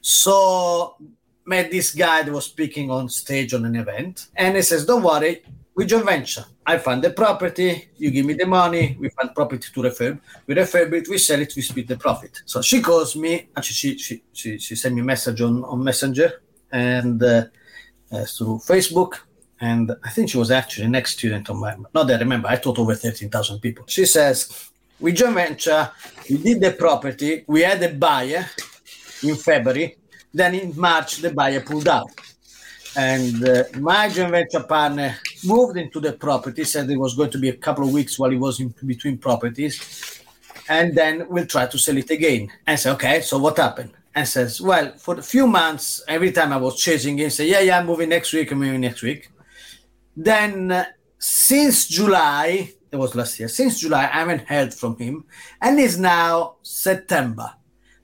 So 0.00 0.96
met 1.44 1.70
this 1.70 1.94
guy 1.94 2.22
that 2.22 2.32
was 2.32 2.46
speaking 2.46 2.90
on 2.90 3.08
stage 3.08 3.54
on 3.54 3.64
an 3.64 3.74
event, 3.74 4.28
and 4.36 4.56
he 4.56 4.62
says, 4.62 4.86
"Don't 4.86 5.02
worry, 5.02 5.42
we 5.74 5.86
joint 5.86 6.04
venture. 6.04 6.44
I 6.64 6.78
find 6.78 7.02
the 7.02 7.10
property, 7.10 7.88
you 7.96 8.10
give 8.10 8.26
me 8.26 8.34
the 8.34 8.46
money, 8.46 8.96
we 8.98 9.08
find 9.10 9.34
property 9.34 9.68
to 9.72 9.80
refurb, 9.82 10.20
we 10.46 10.54
refurb 10.54 10.92
it, 10.92 11.08
we 11.08 11.18
sell 11.18 11.40
it, 11.40 11.52
we 11.56 11.62
split 11.62 11.88
the 11.88 11.96
profit. 11.96 12.42
So 12.46 12.62
she 12.62 12.80
calls 12.80 13.16
me, 13.16 13.48
actually 13.56 13.74
she 13.74 13.98
she 13.98 14.22
she, 14.32 14.58
she 14.58 14.76
sent 14.76 14.94
me 14.94 15.00
a 15.00 15.04
message 15.04 15.40
on, 15.40 15.64
on 15.64 15.82
Messenger 15.82 16.42
and 16.70 17.22
uh, 17.22 17.44
uh, 18.12 18.24
through 18.24 18.58
Facebook. 18.58 19.18
And 19.60 19.92
I 20.04 20.10
think 20.10 20.30
she 20.30 20.38
was 20.38 20.50
actually 20.50 20.88
next 20.88 21.12
student 21.18 21.48
on 21.50 21.58
my 21.58 21.74
not 21.94 22.06
that 22.06 22.16
I 22.16 22.18
remember, 22.20 22.48
I 22.48 22.56
taught 22.56 22.78
over 22.78 22.94
13,000 22.94 23.60
people. 23.60 23.84
She 23.88 24.04
says, 24.04 24.70
We 25.00 25.12
joint 25.12 25.34
venture, 25.34 25.90
we 26.30 26.38
did 26.38 26.60
the 26.60 26.72
property, 26.72 27.44
we 27.46 27.62
had 27.62 27.82
a 27.82 27.92
buyer 27.94 28.46
in 29.22 29.34
February, 29.36 29.96
then 30.32 30.54
in 30.54 30.78
March 30.78 31.16
the 31.16 31.32
buyer 31.32 31.60
pulled 31.60 31.88
out 31.88 32.10
and 32.96 33.48
uh, 33.48 33.64
my 33.78 34.08
joint 34.08 34.30
venture 34.30 34.62
partner 34.62 35.16
moved 35.44 35.76
into 35.76 36.00
the 36.00 36.12
property 36.12 36.64
said 36.64 36.88
it 36.90 36.96
was 36.96 37.14
going 37.14 37.30
to 37.30 37.38
be 37.38 37.48
a 37.48 37.56
couple 37.56 37.84
of 37.84 37.92
weeks 37.92 38.18
while 38.18 38.30
he 38.30 38.36
was 38.36 38.60
in 38.60 38.74
between 38.86 39.18
properties 39.18 40.22
and 40.68 40.94
then 40.94 41.26
we'll 41.28 41.46
try 41.46 41.66
to 41.66 41.78
sell 41.78 41.96
it 41.96 42.10
again 42.10 42.50
and 42.66 42.78
say 42.78 42.90
okay 42.90 43.20
so 43.20 43.38
what 43.38 43.56
happened 43.56 43.92
and 44.14 44.26
says 44.26 44.60
well 44.60 44.92
for 44.96 45.18
a 45.18 45.22
few 45.22 45.46
months 45.46 46.02
every 46.08 46.32
time 46.32 46.52
i 46.52 46.56
was 46.56 46.80
chasing 46.80 47.18
him 47.18 47.30
say 47.30 47.48
yeah 47.48 47.60
yeah 47.60 47.78
i'm 47.78 47.86
moving 47.86 48.08
next 48.08 48.32
week 48.32 48.50
i'm 48.50 48.58
moving 48.58 48.80
next 48.80 49.02
week 49.02 49.30
then 50.16 50.70
uh, 50.70 50.84
since 51.18 51.88
july 51.88 52.70
it 52.90 52.96
was 52.96 53.14
last 53.14 53.38
year 53.38 53.48
since 53.48 53.80
july 53.80 54.04
i 54.04 54.18
haven't 54.18 54.48
heard 54.48 54.72
from 54.72 54.96
him 54.96 55.24
and 55.60 55.78
it's 55.78 55.96
now 55.96 56.56
september 56.62 57.52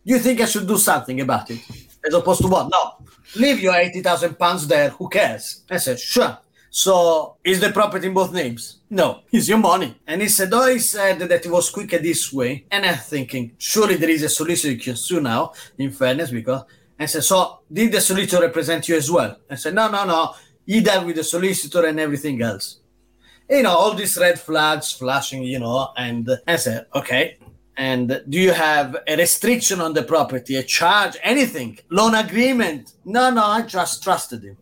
do 0.05 0.13
you 0.13 0.19
think 0.19 0.41
i 0.41 0.45
should 0.45 0.67
do 0.67 0.77
something 0.77 1.21
about 1.21 1.51
it 1.51 1.61
as 2.07 2.15
opposed 2.15 2.41
to 2.41 2.49
what 2.49 2.69
no 2.71 3.01
leave 3.37 3.61
your 3.61 3.75
80,000 3.75 4.39
pounds 4.39 4.67
there. 4.67 4.91
Who 4.91 5.09
cares? 5.09 5.63
I 5.71 5.77
said, 5.77 5.99
sure. 5.99 6.39
So 6.71 7.37
is 7.43 7.59
the 7.61 7.71
property 7.71 8.07
in 8.07 8.15
both 8.15 8.33
names? 8.33 8.79
No, 8.89 9.21
it's 9.33 9.49
your 9.49 9.59
money. 9.59 9.97
And 10.07 10.23
he 10.23 10.29
said, 10.29 10.51
oh, 10.53 10.69
he 10.69 10.79
said 10.79 11.19
that 11.19 11.45
it 11.45 11.51
was 11.51 11.69
quicker 11.69 11.99
this 11.99 12.33
way. 12.33 12.65
And 12.71 12.87
I'm 12.87 12.97
thinking, 12.97 13.53
surely 13.59 13.97
there 13.97 14.09
is 14.09 14.23
a 14.23 14.29
solicitor 14.29 14.73
you 14.73 14.79
can 14.79 14.97
sue 14.97 15.21
now, 15.21 15.53
in 15.79 15.91
fairness, 15.91 16.31
because 16.31 16.63
I 16.99 17.07
said, 17.07 17.25
so 17.25 17.61
did 17.73 17.91
the 17.91 18.01
solicitor 18.01 18.41
represent 18.43 18.89
you 18.89 18.97
as 18.97 19.11
well? 19.11 19.37
I 19.51 19.57
said, 19.57 19.75
no, 19.75 19.91
no, 19.91 20.05
no. 20.05 20.35
He 20.65 20.81
dealt 20.81 21.07
with 21.07 21.17
the 21.17 21.25
solicitor 21.25 21.85
and 21.87 21.99
everything 21.99 22.41
else. 22.41 22.79
You 23.49 23.65
know, 23.65 23.77
all 23.77 23.95
these 23.95 24.17
red 24.17 24.39
flags 24.39 24.93
flashing, 24.93 25.43
you 25.43 25.59
know, 25.59 25.89
and 25.97 26.31
I 26.47 26.55
said, 26.55 26.87
okay, 26.95 27.39
and 27.77 28.23
do 28.29 28.39
you 28.39 28.53
have 28.53 28.97
a 29.09 29.17
restriction 29.17 29.81
on 29.81 29.95
the 29.95 30.05
property, 30.05 30.55
a 30.55 30.63
charge, 30.63 31.17
anything, 31.25 31.79
loan 31.91 32.15
agreement? 32.15 32.93
No, 33.05 33.31
no, 33.31 33.43
I 33.43 33.63
just 33.63 34.05
trusted 34.05 34.45
him. 34.45 34.57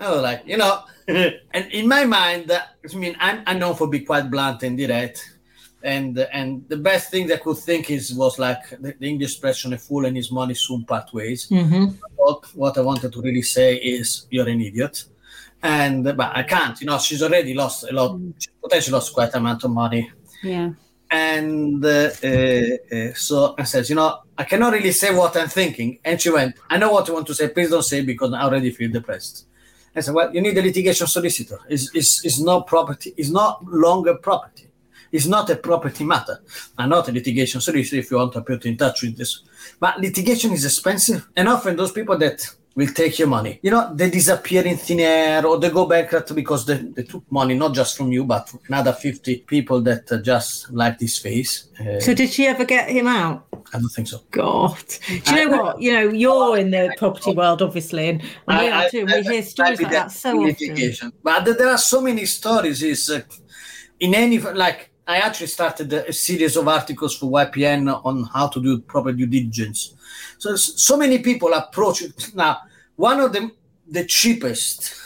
I 0.00 0.10
was 0.10 0.22
like, 0.22 0.42
you 0.46 0.56
know, 0.56 0.82
and 1.08 1.72
in 1.72 1.88
my 1.88 2.04
mind, 2.04 2.50
I 2.50 2.96
mean, 2.96 3.16
I'm, 3.20 3.42
I'm 3.46 3.58
known 3.58 3.74
for 3.76 3.88
being 3.88 4.06
quite 4.06 4.30
blunt 4.30 4.62
and 4.62 4.76
direct. 4.76 5.34
and 5.84 6.18
and 6.32 6.66
the 6.68 6.78
best 6.78 7.10
thing 7.10 7.26
they 7.26 7.36
could 7.36 7.58
think 7.58 7.90
is 7.90 8.14
was 8.14 8.38
like 8.38 8.70
the, 8.80 8.94
the 8.98 9.06
English 9.06 9.32
expression 9.32 9.74
"a 9.74 9.78
fool 9.78 10.06
and 10.06 10.16
his 10.16 10.32
money 10.32 10.54
soon 10.54 10.84
part 10.84 11.12
ways." 11.12 11.46
Mm-hmm. 11.48 11.96
What, 12.16 12.46
what 12.54 12.78
I 12.78 12.80
wanted 12.80 13.12
to 13.12 13.20
really 13.20 13.42
say 13.42 13.76
is 13.76 14.26
you're 14.30 14.48
an 14.48 14.60
idiot, 14.60 15.04
and 15.62 16.04
but 16.04 16.30
I 16.34 16.42
can't. 16.42 16.80
You 16.80 16.86
know, 16.86 16.98
she's 16.98 17.22
already 17.22 17.52
lost 17.54 17.84
a 17.84 17.92
lot. 17.92 18.18
She 18.38 18.48
potentially 18.62 18.94
lost 18.94 19.12
quite 19.12 19.34
a 19.34 19.36
amount 19.36 19.64
of 19.64 19.70
money. 19.70 20.10
Yeah. 20.42 20.70
And 21.10 21.84
uh, 21.84 22.10
uh, 22.24 22.96
uh, 22.96 23.14
so 23.14 23.54
I 23.56 23.64
said, 23.64 23.88
you 23.88 23.94
know, 23.94 24.20
I 24.36 24.44
cannot 24.44 24.72
really 24.72 24.90
say 24.90 25.14
what 25.14 25.36
I'm 25.36 25.48
thinking. 25.48 25.98
And 26.04 26.20
she 26.20 26.30
went, 26.30 26.56
I 26.68 26.76
know 26.76 26.90
what 26.90 27.06
you 27.06 27.14
want 27.14 27.26
to 27.28 27.34
say. 27.34 27.48
Please 27.48 27.70
don't 27.70 27.84
say 27.84 28.00
because 28.00 28.32
I 28.32 28.42
already 28.42 28.70
feel 28.70 28.90
depressed. 28.90 29.46
I 29.96 30.00
said, 30.00 30.14
well, 30.14 30.34
you 30.34 30.40
need 30.40 30.56
a 30.58 30.62
litigation 30.62 31.06
solicitor. 31.06 31.58
It's, 31.68 31.94
it's, 31.94 32.24
it's 32.24 32.40
not 32.40 32.66
property. 32.66 33.14
It's 33.16 33.30
not 33.30 33.64
longer 33.64 34.14
property. 34.14 34.68
It's 35.12 35.26
not 35.26 35.48
a 35.50 35.56
property 35.56 36.02
matter. 36.04 36.40
I'm 36.76 36.88
not 36.88 37.08
a 37.08 37.12
litigation 37.12 37.60
solicitor 37.60 37.96
if 37.96 38.10
you 38.10 38.16
want 38.16 38.32
to 38.32 38.40
put 38.42 38.66
in 38.66 38.76
touch 38.76 39.02
with 39.02 39.16
this. 39.16 39.42
But 39.78 40.00
litigation 40.00 40.52
is 40.52 40.64
expensive. 40.64 41.28
And 41.36 41.48
often 41.48 41.76
those 41.76 41.92
people 41.92 42.18
that 42.18 42.44
will 42.74 42.88
take 42.88 43.20
your 43.20 43.28
money. 43.28 43.60
You 43.62 43.70
know, 43.70 43.94
they 43.94 44.10
disappear 44.10 44.64
in 44.66 44.76
thin 44.76 44.98
air 44.98 45.46
or 45.46 45.58
they 45.60 45.70
go 45.70 45.86
bankrupt 45.86 46.34
because 46.34 46.66
they, 46.66 46.78
they 46.78 47.04
took 47.04 47.30
money 47.30 47.54
not 47.54 47.72
just 47.74 47.96
from 47.96 48.10
you, 48.10 48.24
but 48.24 48.52
another 48.66 48.92
50 48.92 49.36
people 49.46 49.80
that 49.82 50.10
just 50.24 50.72
like 50.72 50.98
this 50.98 51.18
face. 51.18 51.68
Uh, 51.78 52.00
So 52.00 52.12
did 52.14 52.30
she 52.30 52.46
ever 52.48 52.64
get 52.64 52.88
him 52.88 53.06
out? 53.06 53.46
I 53.72 53.78
don't 53.78 53.88
think 53.88 54.08
so. 54.08 54.20
God. 54.30 54.76
Do 55.24 55.34
you 55.34 55.48
know 55.48 55.62
what? 55.62 55.80
You 55.80 55.92
know, 55.92 56.08
you're 56.10 56.58
in 56.58 56.70
the 56.70 56.94
property 56.96 57.32
world, 57.34 57.62
obviously, 57.62 58.08
and, 58.08 58.22
and 58.48 58.58
we 58.60 58.68
are 58.68 58.88
too. 58.90 59.00
and 59.00 59.26
We 59.26 59.32
hear 59.32 59.42
stories 59.42 59.80
like 59.80 59.92
that 59.92 60.12
so 60.12 60.30
often. 60.30 60.46
litigation. 60.46 61.12
But 61.22 61.44
there 61.44 61.68
are 61.68 61.78
so 61.78 62.00
many 62.00 62.26
stories. 62.26 62.82
Is 62.82 63.10
uh, 63.10 63.22
in 64.00 64.14
any 64.14 64.38
like 64.38 64.90
I 65.06 65.18
actually 65.18 65.48
started 65.48 65.92
a 65.92 66.12
series 66.12 66.56
of 66.56 66.68
articles 66.68 67.16
for 67.16 67.30
YPN 67.30 68.00
on 68.04 68.24
how 68.24 68.48
to 68.48 68.62
do 68.62 68.80
proper 68.80 69.12
due 69.12 69.26
diligence. 69.26 69.94
So 70.38 70.56
so 70.56 70.96
many 70.96 71.18
people 71.18 71.52
approach 71.52 72.02
it 72.02 72.32
now. 72.34 72.58
One 72.96 73.20
of 73.20 73.32
them, 73.32 73.52
the 73.88 74.04
cheapest 74.04 75.03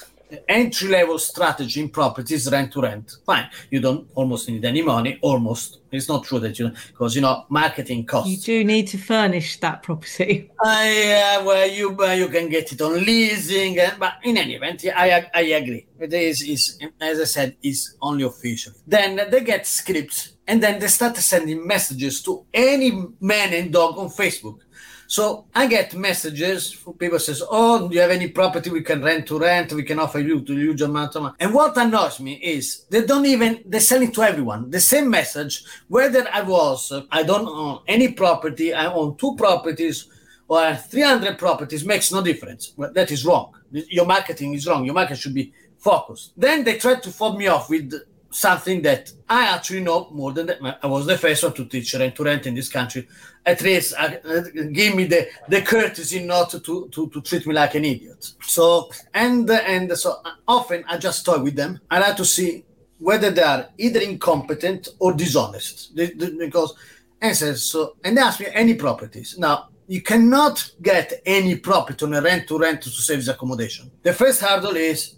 entry 0.49 0.89
level 0.89 1.19
strategy 1.19 1.81
in 1.81 1.89
properties 1.89 2.51
rent 2.51 2.73
to 2.73 2.81
rent. 2.81 3.17
Fine, 3.25 3.49
you 3.71 3.81
don't 3.81 4.09
almost 4.15 4.49
need 4.49 4.65
any 4.65 4.83
money. 4.83 5.19
Almost, 5.23 5.81
it's 5.91 6.09
not 6.09 6.25
true 6.25 6.39
that 6.41 6.59
you 6.59 6.71
because 6.89 7.15
you 7.15 7.23
know 7.23 7.45
marketing 7.49 8.05
costs. 8.07 8.31
You 8.31 8.39
do 8.39 8.65
need 8.65 8.89
to 8.89 8.99
furnish 8.99 9.59
that 9.61 9.83
property. 9.83 10.51
I, 10.65 11.39
uh, 11.41 11.45
well, 11.45 11.69
you 11.69 11.97
uh, 11.99 12.13
you 12.13 12.29
can 12.29 12.49
get 12.49 12.73
it 12.73 12.81
on 12.81 13.05
leasing, 13.05 13.79
uh, 13.79 13.95
but 13.99 14.15
in 14.23 14.37
any 14.37 14.55
event, 14.55 14.85
I 14.95 15.29
I 15.35 15.41
agree. 15.41 15.87
It 15.99 16.13
is 16.13 16.43
is 16.43 16.79
as 17.01 17.21
I 17.21 17.25
said, 17.25 17.57
is 17.63 17.97
only 18.01 18.25
official. 18.25 18.73
Then 18.87 19.21
they 19.31 19.41
get 19.43 19.67
scripts, 19.67 20.35
and 20.47 20.63
then 20.63 20.79
they 20.79 20.89
start 20.89 21.17
sending 21.17 21.67
messages 21.67 22.23
to 22.23 22.45
any 22.53 22.91
man 23.21 23.53
and 23.55 23.73
dog 23.73 23.99
on 23.99 24.09
Facebook. 24.09 24.61
So 25.11 25.47
I 25.55 25.67
get 25.67 25.95
messages 25.95 26.77
people 26.99 27.19
says, 27.19 27.43
"Oh, 27.51 27.89
do 27.89 27.95
you 27.95 28.03
have 28.03 28.11
any 28.11 28.29
property 28.29 28.69
we 28.69 28.83
can 28.83 29.03
rent 29.03 29.27
to 29.29 29.39
rent? 29.39 29.73
We 29.73 29.83
can 29.83 29.99
offer 29.99 30.21
you 30.21 30.43
to 30.43 30.53
huge 30.53 30.83
amount 30.83 31.17
of 31.17 31.23
money." 31.23 31.35
And 31.41 31.55
what 31.55 31.79
annoys 31.79 32.21
me 32.21 32.35
is 32.35 32.85
they 32.91 33.03
don't 33.07 33.25
even 33.25 33.63
they 33.65 33.81
sell 33.81 34.03
it 34.03 34.13
to 34.15 34.23
everyone. 34.23 34.71
The 34.71 34.81
same 34.81 35.09
message, 35.09 35.65
whether 35.89 36.29
I 36.31 36.43
was 36.43 36.93
I 37.11 37.23
don't 37.23 37.49
own 37.49 37.81
any 37.89 38.09
property, 38.13 38.75
I 38.75 38.93
own 38.93 39.17
two 39.17 39.35
properties 39.37 40.09
or 40.47 40.77
300 40.77 41.39
properties 41.39 41.87
makes 41.87 42.13
no 42.13 42.21
difference. 42.23 42.75
Well, 42.77 42.93
that 42.93 43.11
is 43.11 43.25
wrong. 43.25 43.55
Your 43.71 44.05
marketing 44.05 44.53
is 44.53 44.67
wrong. 44.67 44.85
Your 44.85 44.95
market 44.95 45.17
should 45.17 45.35
be 45.35 45.53
focused. 45.79 46.33
Then 46.37 46.65
they 46.65 46.77
try 46.77 46.97
to 46.97 47.11
fob 47.11 47.39
me 47.39 47.47
off 47.47 47.71
with 47.71 47.95
something 48.31 48.83
that 48.83 49.13
I 49.29 49.47
actually 49.47 49.81
know 49.81 50.09
more 50.11 50.33
than 50.33 50.47
that. 50.47 50.79
I 50.83 50.87
was 50.87 51.07
the 51.07 51.17
first 51.17 51.43
one 51.43 51.55
to 51.55 51.65
teach 51.65 51.95
rent 51.95 52.15
to 52.17 52.25
rent 52.25 52.47
in 52.47 52.55
this 52.55 52.69
country. 52.69 53.09
At 53.47 53.63
least 53.63 53.95
uh, 53.99 54.17
uh, 54.25 54.41
give 54.73 54.95
me 54.95 55.05
the, 55.05 55.29
the 55.49 55.63
courtesy 55.63 56.25
not 56.25 56.51
to, 56.51 56.89
to, 56.89 57.09
to 57.09 57.21
treat 57.23 57.47
me 57.47 57.55
like 57.55 57.75
an 57.75 57.85
idiot. 57.85 58.33
So, 58.43 58.91
and, 59.15 59.51
and 59.51 59.97
so 59.97 60.21
often 60.47 60.85
I 60.87 60.99
just 60.99 61.25
toy 61.25 61.39
with 61.39 61.57
them. 61.57 61.81
I 61.91 61.99
like 61.99 62.17
to 62.17 62.25
see 62.25 62.65
whether 62.99 63.31
they 63.31 63.43
are 63.43 63.69
either 63.79 64.01
incompetent 64.01 64.89
or 64.99 65.13
dishonest. 65.13 65.97
They, 65.97 66.11
they, 66.11 66.31
because, 66.31 66.75
and 67.21 67.37
says, 67.37 67.65
so, 67.65 67.97
and 68.05 68.17
they 68.17 68.21
ask 68.21 68.41
me 68.41 68.47
any 68.53 68.75
properties. 68.75 69.39
Now, 69.39 69.69
you 69.87 70.03
cannot 70.03 70.71
get 70.83 71.23
any 71.25 71.57
property 71.57 72.05
on 72.05 72.13
a 72.13 72.21
rent 72.21 72.47
to 72.49 72.59
rent 72.59 72.83
to 72.83 72.91
service 72.91 73.29
accommodation. 73.29 73.91
The 74.03 74.13
first 74.13 74.43
hurdle 74.43 74.77
is 74.77 75.15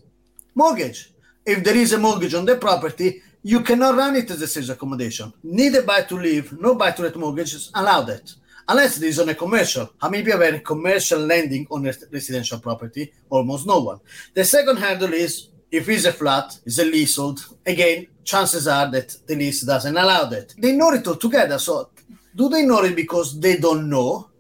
mortgage. 0.55 1.13
If 1.45 1.65
there 1.65 1.77
is 1.77 1.93
a 1.93 1.99
mortgage 1.99 2.35
on 2.35 2.45
the 2.45 2.57
property, 2.57 3.23
you 3.43 3.61
cannot 3.61 3.97
run 3.97 4.17
it 4.17 4.31
as 4.31 4.43
a 4.43 4.47
service 4.47 4.69
accommodation. 4.69 5.33
Neither 5.43 5.83
buy 5.83 6.03
to 6.03 6.17
live, 6.17 6.61
no 6.61 6.75
buy 6.75 6.91
to 6.93 7.03
let 7.03 7.17
mortgages 7.17 7.71
allow 7.75 8.03
that. 8.03 8.33
Unless 8.69 8.99
it 8.99 9.05
is 9.05 9.19
on 9.19 9.29
a 9.29 9.35
commercial. 9.35 9.91
How 10.01 10.11
many 10.11 10.23
people 10.23 10.41
have 10.41 10.63
commercial 10.63 11.19
lending 11.19 11.67
on 11.71 11.87
a 11.87 11.93
residential 12.13 12.61
property? 12.61 13.13
Almost 13.29 13.67
no 13.67 13.81
one. 13.81 14.01
The 14.35 14.45
second 14.45 14.77
hurdle 14.77 15.15
is 15.15 15.49
if 15.71 15.89
it's 15.89 16.05
a 16.05 16.13
flat, 16.13 16.59
it's 16.67 16.79
a 16.79 16.85
leasehold. 16.85 17.45
Again, 17.67 18.07
chances 18.25 18.69
are 18.69 18.91
that 18.91 19.17
the 19.27 19.35
lease 19.35 19.63
doesn't 19.63 19.97
allow 19.97 20.25
that. 20.27 20.55
They 20.59 20.73
know 20.73 20.93
it 20.93 21.07
all 21.07 21.17
together. 21.17 21.59
So, 21.59 21.91
do 22.37 22.49
they 22.49 22.65
know 22.65 22.83
it 22.85 22.95
because 22.95 23.41
they 23.41 23.57
don't 23.57 23.89
know, 23.89 24.31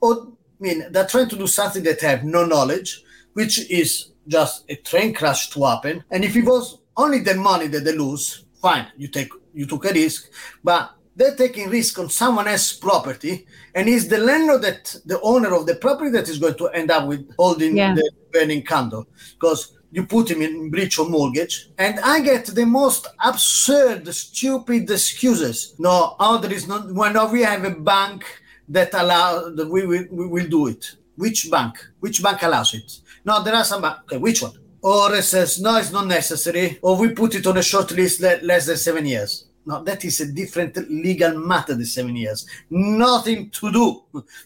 or 0.00 0.28
I 0.60 0.62
mean, 0.62 0.92
they're 0.92 1.06
trying 1.06 1.28
to 1.30 1.36
do 1.36 1.46
something 1.46 1.82
that 1.84 2.00
they 2.00 2.06
have 2.06 2.24
no 2.24 2.44
knowledge, 2.44 3.02
which 3.32 3.70
is 3.70 4.09
just 4.26 4.64
a 4.68 4.76
train 4.76 5.12
crash 5.14 5.50
to 5.50 5.64
happen. 5.64 6.04
And 6.10 6.24
if 6.24 6.36
it 6.36 6.44
was 6.44 6.78
only 6.96 7.20
the 7.20 7.34
money 7.34 7.66
that 7.68 7.84
they 7.84 7.96
lose, 7.96 8.44
fine, 8.60 8.86
you 8.96 9.08
take 9.08 9.30
you 9.54 9.66
took 9.66 9.84
a 9.84 9.92
risk, 9.92 10.30
but 10.62 10.92
they're 11.16 11.34
taking 11.34 11.68
risk 11.68 11.98
on 11.98 12.08
someone 12.08 12.46
else's 12.48 12.78
property, 12.78 13.46
and 13.74 13.88
it's 13.88 14.06
the 14.08 14.18
landlord 14.18 14.62
that 14.62 14.94
the 15.06 15.20
owner 15.22 15.54
of 15.54 15.66
the 15.66 15.74
property 15.74 16.10
that 16.12 16.28
is 16.28 16.38
going 16.38 16.54
to 16.54 16.68
end 16.68 16.90
up 16.90 17.06
with 17.08 17.28
holding 17.38 17.76
Yeah. 17.76 17.94
the 17.94 18.10
burning 18.32 18.62
candle 18.62 19.06
because 19.38 19.72
you 19.92 20.06
put 20.06 20.30
him 20.30 20.40
in 20.40 20.70
breach 20.70 21.00
of 21.00 21.10
mortgage 21.10 21.68
and 21.78 21.98
i 21.98 22.20
get 22.20 22.46
the 22.46 22.64
most 22.64 23.08
absurd 23.24 24.06
stupid 24.14 24.88
excuses 24.88 25.74
no 25.80 26.14
oh 26.20 26.38
there 26.38 26.52
is 26.52 26.68
not 26.68 26.92
well 26.94 27.12
no 27.12 27.26
we 27.26 27.42
have 27.42 27.64
a 27.64 27.70
bank 27.72 28.24
that 28.68 28.94
allow 28.94 29.48
that 29.50 29.68
we 29.68 29.84
will 29.86 30.04
we 30.12 30.26
will 30.28 30.46
do 30.46 30.68
it 30.68 30.94
which 31.22 31.50
bank 31.50 31.74
which 32.00 32.22
bank 32.22 32.42
allows 32.42 32.74
it 32.74 32.88
no 33.24 33.42
there 33.44 33.54
are 33.60 33.64
some 33.64 33.84
okay 33.84 34.18
which 34.26 34.42
one 34.42 34.56
or 34.82 35.14
it 35.14 35.22
says 35.22 35.60
no 35.60 35.76
it's 35.76 35.92
not 35.92 36.06
necessary 36.06 36.78
or 36.82 36.92
we 37.00 37.08
put 37.22 37.34
it 37.34 37.46
on 37.46 37.56
a 37.58 37.62
short 37.62 37.90
list 37.92 38.20
le- 38.20 38.40
less 38.50 38.66
than 38.66 38.76
seven 38.76 39.04
years 39.06 39.32
no, 39.66 39.84
that 39.84 40.04
is 40.04 40.20
a 40.20 40.32
different 40.32 40.76
legal 40.90 41.38
matter, 41.38 41.74
the 41.74 41.84
seven 41.84 42.16
years. 42.16 42.46
Nothing 42.70 43.50
to 43.50 43.70
do 43.70 44.02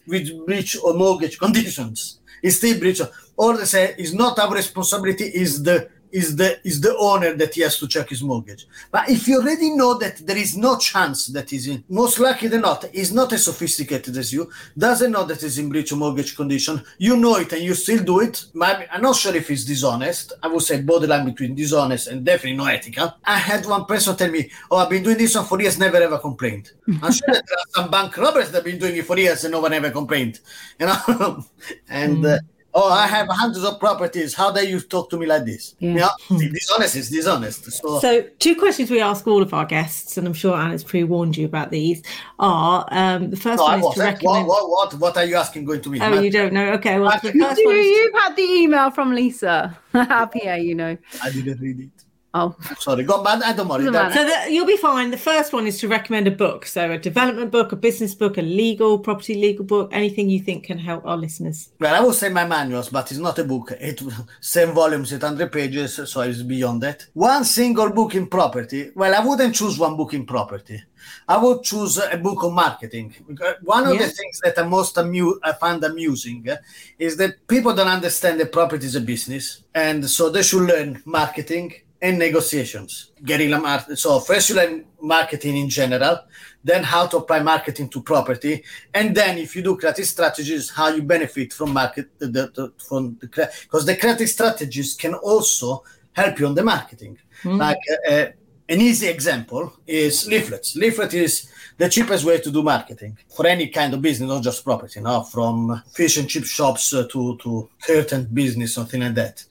with 0.06 0.44
breach 0.44 0.76
or 0.82 0.94
mortgage 0.94 1.38
conditions. 1.44 2.20
It's 2.42 2.56
still 2.56 2.78
breach. 2.78 3.00
Or 3.36 3.56
they 3.56 3.64
say 3.64 3.94
it's 3.96 4.12
not 4.12 4.38
our 4.38 4.52
responsibility, 4.52 5.24
is 5.24 5.62
the 5.62 5.88
is 6.14 6.36
the 6.36 6.64
is 6.66 6.80
the 6.80 6.96
owner 6.96 7.34
that 7.34 7.52
he 7.54 7.60
has 7.62 7.76
to 7.80 7.88
check 7.88 8.08
his 8.08 8.22
mortgage. 8.22 8.66
But 8.92 9.10
if 9.10 9.26
you 9.26 9.40
already 9.40 9.70
know 9.70 9.98
that 9.98 10.18
there 10.24 10.36
is 10.36 10.56
no 10.56 10.78
chance 10.78 11.26
that 11.26 11.50
he's 11.50 11.66
in, 11.66 11.82
most 11.88 12.20
likely 12.20 12.48
than 12.48 12.60
not, 12.60 12.84
is 12.94 13.12
not 13.12 13.32
as 13.32 13.44
sophisticated 13.44 14.16
as 14.16 14.32
you, 14.32 14.48
doesn't 14.78 15.10
know 15.10 15.24
that 15.24 15.40
he's 15.42 15.58
in 15.58 15.68
breach 15.68 15.90
of 15.90 15.98
mortgage 15.98 16.36
condition, 16.36 16.82
you 16.98 17.16
know 17.16 17.36
it 17.36 17.52
and 17.52 17.62
you 17.62 17.74
still 17.74 18.02
do 18.02 18.20
it. 18.20 18.44
I'm 18.60 19.02
not 19.02 19.16
sure 19.16 19.34
if 19.34 19.50
it's 19.50 19.64
dishonest. 19.64 20.32
I 20.40 20.46
would 20.46 20.62
say 20.62 20.80
borderline 20.82 21.24
between 21.24 21.56
dishonest 21.56 22.06
and 22.06 22.24
definitely 22.24 22.58
not 22.58 22.72
ethical. 22.74 23.12
I 23.24 23.36
had 23.36 23.66
one 23.66 23.84
person 23.84 24.16
tell 24.16 24.30
me, 24.30 24.50
Oh, 24.70 24.76
I've 24.76 24.90
been 24.90 25.02
doing 25.02 25.18
this 25.18 25.34
one 25.34 25.46
for 25.46 25.60
years, 25.60 25.78
never 25.78 25.96
ever 25.96 26.18
complained. 26.18 26.70
I'm 27.02 27.12
sure 27.12 27.34
that 27.34 27.44
there 27.48 27.58
are 27.58 27.70
some 27.74 27.90
bank 27.90 28.16
robbers 28.16 28.52
that 28.52 28.58
have 28.58 28.64
been 28.64 28.78
doing 28.78 28.96
it 28.96 29.04
for 29.04 29.18
years 29.18 29.42
and 29.42 29.50
no 29.50 29.60
one 29.60 29.72
ever 29.72 29.90
complained. 29.90 30.38
You 30.78 30.86
know? 30.86 31.44
and 31.88 32.24
uh, 32.24 32.38
oh, 32.74 32.90
I 32.90 33.06
have 33.06 33.28
hundreds 33.30 33.64
of 33.64 33.78
properties. 33.78 34.34
How 34.34 34.50
dare 34.50 34.64
you 34.64 34.80
talk 34.80 35.10
to 35.10 35.18
me 35.18 35.26
like 35.26 35.44
this? 35.44 35.74
Yeah. 35.78 36.10
Know, 36.30 36.38
dishonest 36.38 36.96
is 36.96 37.10
dishonest. 37.10 37.70
So, 37.72 38.00
So, 38.00 38.22
two 38.38 38.56
questions 38.56 38.90
we 38.90 39.00
ask 39.00 39.26
all 39.26 39.42
of 39.42 39.54
our 39.54 39.64
guests, 39.64 40.16
and 40.16 40.26
I'm 40.26 40.34
sure 40.34 40.54
Anna's 40.54 40.84
pre-warned 40.84 41.36
you 41.36 41.46
about 41.46 41.70
these. 41.70 42.02
Are 42.38 42.86
um, 42.90 43.30
the 43.30 43.36
first 43.36 43.58
no, 43.58 43.66
I 43.66 43.76
one 43.78 43.90
is 43.90 43.94
to 43.94 44.00
recommend. 44.00 44.46
What, 44.46 44.68
what, 44.68 44.92
what, 44.92 45.00
what 45.00 45.16
are 45.16 45.24
you 45.24 45.36
asking 45.36 45.64
going 45.64 45.82
to 45.82 45.90
me? 45.90 46.00
Oh, 46.00 46.20
you 46.20 46.30
don't 46.30 46.52
know? 46.52 46.72
Okay, 46.74 46.98
well, 46.98 47.12
the 47.22 47.32
first 47.32 47.58
You, 47.60 47.66
one 47.66 47.76
you've 47.76 48.14
had 48.14 48.36
the 48.36 48.42
email 48.42 48.90
from 48.90 49.14
Lisa. 49.14 49.78
PA, 49.92 50.54
you 50.54 50.74
know. 50.74 50.96
I 51.22 51.30
didn't 51.30 51.60
read 51.60 51.80
it. 51.80 52.03
Oh, 52.36 52.56
Sorry, 52.80 53.04
go 53.04 53.22
back. 53.22 53.44
I 53.44 53.52
don't 53.52 53.68
worry. 53.68 53.84
Doesn't 53.84 53.92
That- 53.92 54.12
So 54.12 54.24
that 54.24 54.50
you'll 54.50 54.66
be 54.66 54.76
fine. 54.76 55.12
The 55.12 55.16
first 55.16 55.52
one 55.52 55.68
is 55.68 55.78
to 55.78 55.86
recommend 55.88 56.26
a 56.26 56.32
book. 56.32 56.66
So 56.66 56.90
a 56.90 56.98
development 56.98 57.52
book, 57.52 57.70
a 57.70 57.76
business 57.76 58.12
book, 58.12 58.36
a 58.38 58.42
legal, 58.42 58.98
property 58.98 59.34
legal 59.36 59.64
book, 59.64 59.90
anything 59.92 60.28
you 60.28 60.40
think 60.40 60.64
can 60.64 60.78
help 60.78 61.06
our 61.06 61.16
listeners. 61.16 61.68
Well, 61.78 61.94
I 61.94 62.00
will 62.00 62.12
say 62.12 62.30
my 62.30 62.44
manuals, 62.44 62.88
but 62.88 63.08
it's 63.12 63.20
not 63.20 63.38
a 63.38 63.44
book. 63.44 63.70
It 63.80 64.02
seven 64.40 64.74
volumes, 64.74 65.12
800 65.12 65.52
pages, 65.52 66.00
so 66.10 66.22
it's 66.22 66.42
beyond 66.42 66.82
that. 66.82 67.06
One 67.12 67.44
single 67.44 67.90
book 67.90 68.16
in 68.16 68.26
property. 68.26 68.90
Well, 68.96 69.14
I 69.14 69.24
wouldn't 69.24 69.54
choose 69.54 69.78
one 69.78 69.96
book 69.96 70.12
in 70.14 70.26
property. 70.26 70.82
I 71.28 71.36
would 71.36 71.62
choose 71.62 71.98
a 71.98 72.16
book 72.16 72.42
on 72.42 72.54
marketing. 72.54 73.14
One 73.62 73.86
of 73.86 73.92
the 73.98 74.08
things 74.08 74.40
that 74.42 74.58
I 74.58 74.62
most 74.66 74.96
amu- 74.98 75.38
I 75.42 75.52
find 75.52 75.84
amusing 75.84 76.48
uh, 76.48 76.56
is 76.98 77.16
that 77.18 77.46
people 77.46 77.74
don't 77.74 77.88
understand 77.98 78.40
that 78.40 78.50
property 78.50 78.86
is 78.86 78.96
a 78.96 79.02
business, 79.02 79.62
and 79.74 80.08
so 80.10 80.30
they 80.30 80.42
should 80.42 80.62
learn 80.62 81.00
marketing 81.04 81.74
and 82.04 82.18
negotiations. 82.18 83.12
Guerrilla 83.24 83.58
marketing. 83.58 83.96
So 83.96 84.20
first 84.20 84.50
you 84.50 84.56
learn 84.56 84.84
marketing 85.00 85.56
in 85.56 85.70
general, 85.70 86.18
then 86.62 86.84
how 86.84 87.06
to 87.06 87.16
apply 87.16 87.40
marketing 87.40 87.88
to 87.88 88.02
property, 88.02 88.62
and 88.92 89.16
then 89.16 89.38
if 89.38 89.56
you 89.56 89.62
do 89.62 89.76
creative 89.78 90.06
strategies, 90.06 90.68
how 90.68 90.88
you 90.88 91.02
benefit 91.02 91.54
from 91.54 91.72
market 91.72 92.06
the, 92.18 92.26
the 92.26 92.72
from 92.86 93.16
the 93.20 93.26
because 93.62 93.86
the 93.86 93.96
creative 93.96 94.28
strategies 94.28 94.94
can 94.94 95.14
also 95.14 95.82
help 96.12 96.38
you 96.38 96.46
on 96.46 96.54
the 96.54 96.62
marketing. 96.62 97.16
Mm. 97.42 97.58
Like 97.58 97.84
uh, 97.90 98.12
uh, 98.12 98.26
an 98.68 98.80
easy 98.82 99.08
example 99.08 99.72
is 99.86 100.28
leaflets. 100.28 100.76
Leaflet 100.76 101.14
is 101.14 101.50
the 101.78 101.88
cheapest 101.88 102.24
way 102.24 102.38
to 102.38 102.50
do 102.50 102.62
marketing 102.62 103.16
for 103.34 103.46
any 103.46 103.68
kind 103.68 103.94
of 103.94 104.02
business, 104.02 104.28
not 104.28 104.42
just 104.42 104.62
property. 104.62 105.00
Now, 105.00 105.22
from 105.22 105.82
fish 105.92 106.18
and 106.18 106.28
chip 106.28 106.44
shops 106.44 106.92
uh, 106.92 107.06
to 107.12 107.38
to 107.38 107.70
curtain 107.86 108.28
business, 108.30 108.74
something 108.74 109.00
like 109.00 109.14
that 109.14 109.44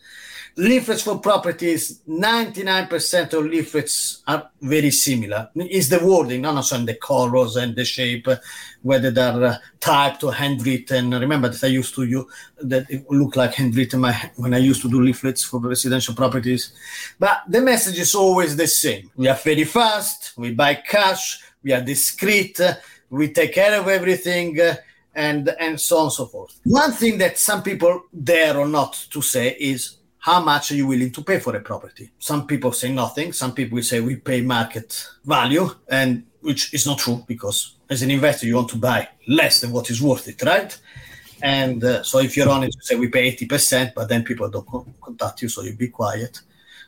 leaflets 0.55 1.01
for 1.01 1.19
properties 1.19 2.01
99% 2.07 3.33
of 3.33 3.45
leaflets 3.45 4.21
are 4.27 4.51
very 4.61 4.91
similar. 4.91 5.49
Is 5.55 5.89
the 5.89 6.03
wording 6.05 6.41
not 6.41 6.55
also 6.55 6.77
the 6.77 6.95
colors 6.95 7.55
and 7.55 7.75
the 7.75 7.85
shape 7.85 8.27
whether 8.81 9.09
they're 9.09 9.43
uh, 9.43 9.57
typed 9.79 10.23
or 10.23 10.33
handwritten. 10.33 11.11
Remember 11.11 11.49
that 11.49 11.63
i 11.63 11.67
used 11.67 11.95
to 11.95 12.03
you 12.03 12.27
that 12.61 12.89
it 12.89 13.09
looked 13.09 13.35
like 13.35 13.55
handwritten 13.55 14.01
my, 14.01 14.31
when 14.35 14.53
i 14.53 14.57
used 14.57 14.81
to 14.83 14.89
do 14.89 15.01
leaflets 15.01 15.43
for 15.43 15.59
residential 15.59 16.13
properties. 16.13 16.73
But 17.17 17.41
the 17.47 17.61
message 17.61 17.99
is 17.99 18.13
always 18.13 18.55
the 18.55 18.67
same. 18.67 19.09
We 19.15 19.27
are 19.27 19.35
very 19.35 19.63
fast 19.63 20.33
we 20.37 20.53
buy 20.53 20.75
cash 20.75 21.43
we 21.63 21.73
are 21.73 21.81
discreet 21.81 22.59
we 23.09 23.31
take 23.33 23.53
care 23.53 23.79
of 23.79 23.87
everything 23.87 24.59
and 25.15 25.49
and 25.59 25.79
so 25.79 25.97
on 25.97 26.03
and 26.03 26.13
so 26.13 26.25
forth. 26.25 26.59
One 26.63 26.91
thing 26.91 27.17
that 27.19 27.39
some 27.39 27.63
people 27.63 28.03
dare 28.23 28.57
or 28.57 28.67
not 28.67 28.93
to 29.11 29.21
say 29.21 29.55
is 29.59 29.97
how 30.23 30.41
much 30.41 30.71
are 30.71 30.75
you 30.75 30.87
willing 30.87 31.11
to 31.11 31.21
pay 31.21 31.37
for 31.37 31.53
a 31.53 31.59
property? 31.59 32.09
Some 32.17 32.47
people 32.47 32.71
say 32.71 32.93
nothing. 32.93 33.33
Some 33.33 33.53
people 33.53 33.81
say 33.83 33.99
we 33.99 34.15
pay 34.15 34.39
market 34.39 35.05
value, 35.25 35.69
and 35.89 36.23
which 36.39 36.73
is 36.73 36.87
not 36.87 36.99
true 36.99 37.25
because 37.27 37.75
as 37.89 38.01
an 38.03 38.09
investor 38.09 38.47
you 38.47 38.55
want 38.55 38.69
to 38.69 38.77
buy 38.77 39.09
less 39.27 39.59
than 39.59 39.73
what 39.73 39.89
is 39.89 40.01
worth 40.01 40.29
it, 40.29 40.41
right? 40.43 40.79
And 41.41 41.83
uh, 41.83 42.03
so 42.03 42.19
if 42.19 42.37
you're 42.37 42.47
honest, 42.47 42.77
you 42.77 42.81
say 42.83 42.95
we 42.95 43.09
pay 43.09 43.35
80%, 43.35 43.93
but 43.93 44.07
then 44.07 44.23
people 44.23 44.49
don't 44.49 44.65
contact 45.01 45.41
you, 45.41 45.49
so 45.49 45.61
you 45.61 45.75
be 45.75 45.89
quiet. 45.89 46.39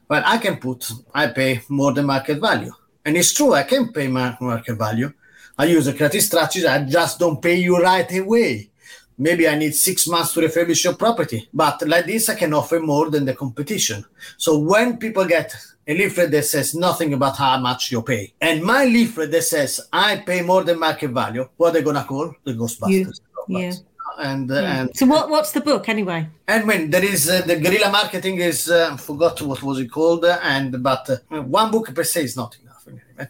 But 0.07 0.25
I 0.25 0.37
can 0.37 0.55
put, 0.55 0.89
I 1.13 1.27
pay 1.27 1.59
more 1.67 1.91
than 1.91 2.05
market 2.05 2.39
value. 2.39 2.71
And 3.03 3.17
it's 3.17 3.33
true, 3.33 3.53
I 3.53 3.63
can 3.63 3.91
pay 3.91 4.07
market 4.07 4.75
value. 4.75 5.11
I 5.57 5.65
use 5.65 5.87
a 5.87 5.93
creative 5.93 6.21
strategy, 6.21 6.65
I 6.65 6.85
just 6.85 7.19
don't 7.19 7.41
pay 7.41 7.55
you 7.55 7.81
right 7.81 8.09
away 8.17 8.69
maybe 9.17 9.47
I 9.47 9.55
need 9.57 9.75
six 9.75 10.07
months 10.07 10.33
to 10.33 10.41
refurbish 10.41 10.83
your 10.83 10.95
property. 10.95 11.47
But 11.53 11.87
like 11.87 12.05
this, 12.05 12.29
I 12.29 12.35
can 12.35 12.53
offer 12.53 12.79
more 12.79 13.09
than 13.09 13.25
the 13.25 13.33
competition. 13.33 14.05
So 14.37 14.57
when 14.57 14.97
people 14.97 15.25
get 15.25 15.55
a 15.87 15.93
leaflet 15.93 16.31
that 16.31 16.45
says 16.45 16.73
nothing 16.75 17.13
about 17.13 17.37
how 17.37 17.59
much 17.59 17.91
you 17.91 18.01
pay, 18.01 18.33
and 18.41 18.63
my 18.63 18.85
leaflet 18.85 19.31
that 19.31 19.43
says 19.43 19.81
I 19.93 20.17
pay 20.17 20.41
more 20.41 20.63
than 20.63 20.79
market 20.79 21.11
value, 21.11 21.47
what 21.57 21.69
are 21.69 21.73
they 21.73 21.81
gonna 21.83 22.03
call 22.03 22.33
the 22.43 22.53
Ghostbusters? 22.53 22.89
You, 22.89 23.13
yeah. 23.47 23.73
And, 24.17 24.49
uh, 24.49 24.55
yeah. 24.55 24.79
and 24.79 24.95
so 24.95 25.05
what 25.07 25.29
what's 25.29 25.51
the 25.51 25.59
book 25.59 25.89
anyway 25.89 26.25
and 26.47 26.65
when 26.65 26.89
there 26.89 27.03
is 27.03 27.29
uh, 27.29 27.41
the 27.41 27.57
guerrilla 27.57 27.91
marketing 27.91 28.37
is 28.37 28.69
uh, 28.69 28.95
forgot 28.95 29.41
what 29.41 29.61
was 29.61 29.77
it 29.79 29.91
called 29.91 30.23
and 30.23 30.81
but 30.81 31.09
uh, 31.09 31.41
one 31.41 31.69
book 31.69 31.93
per 31.93 32.05
se 32.05 32.23
is 32.23 32.37
not 32.37 32.55
enough 32.63 32.74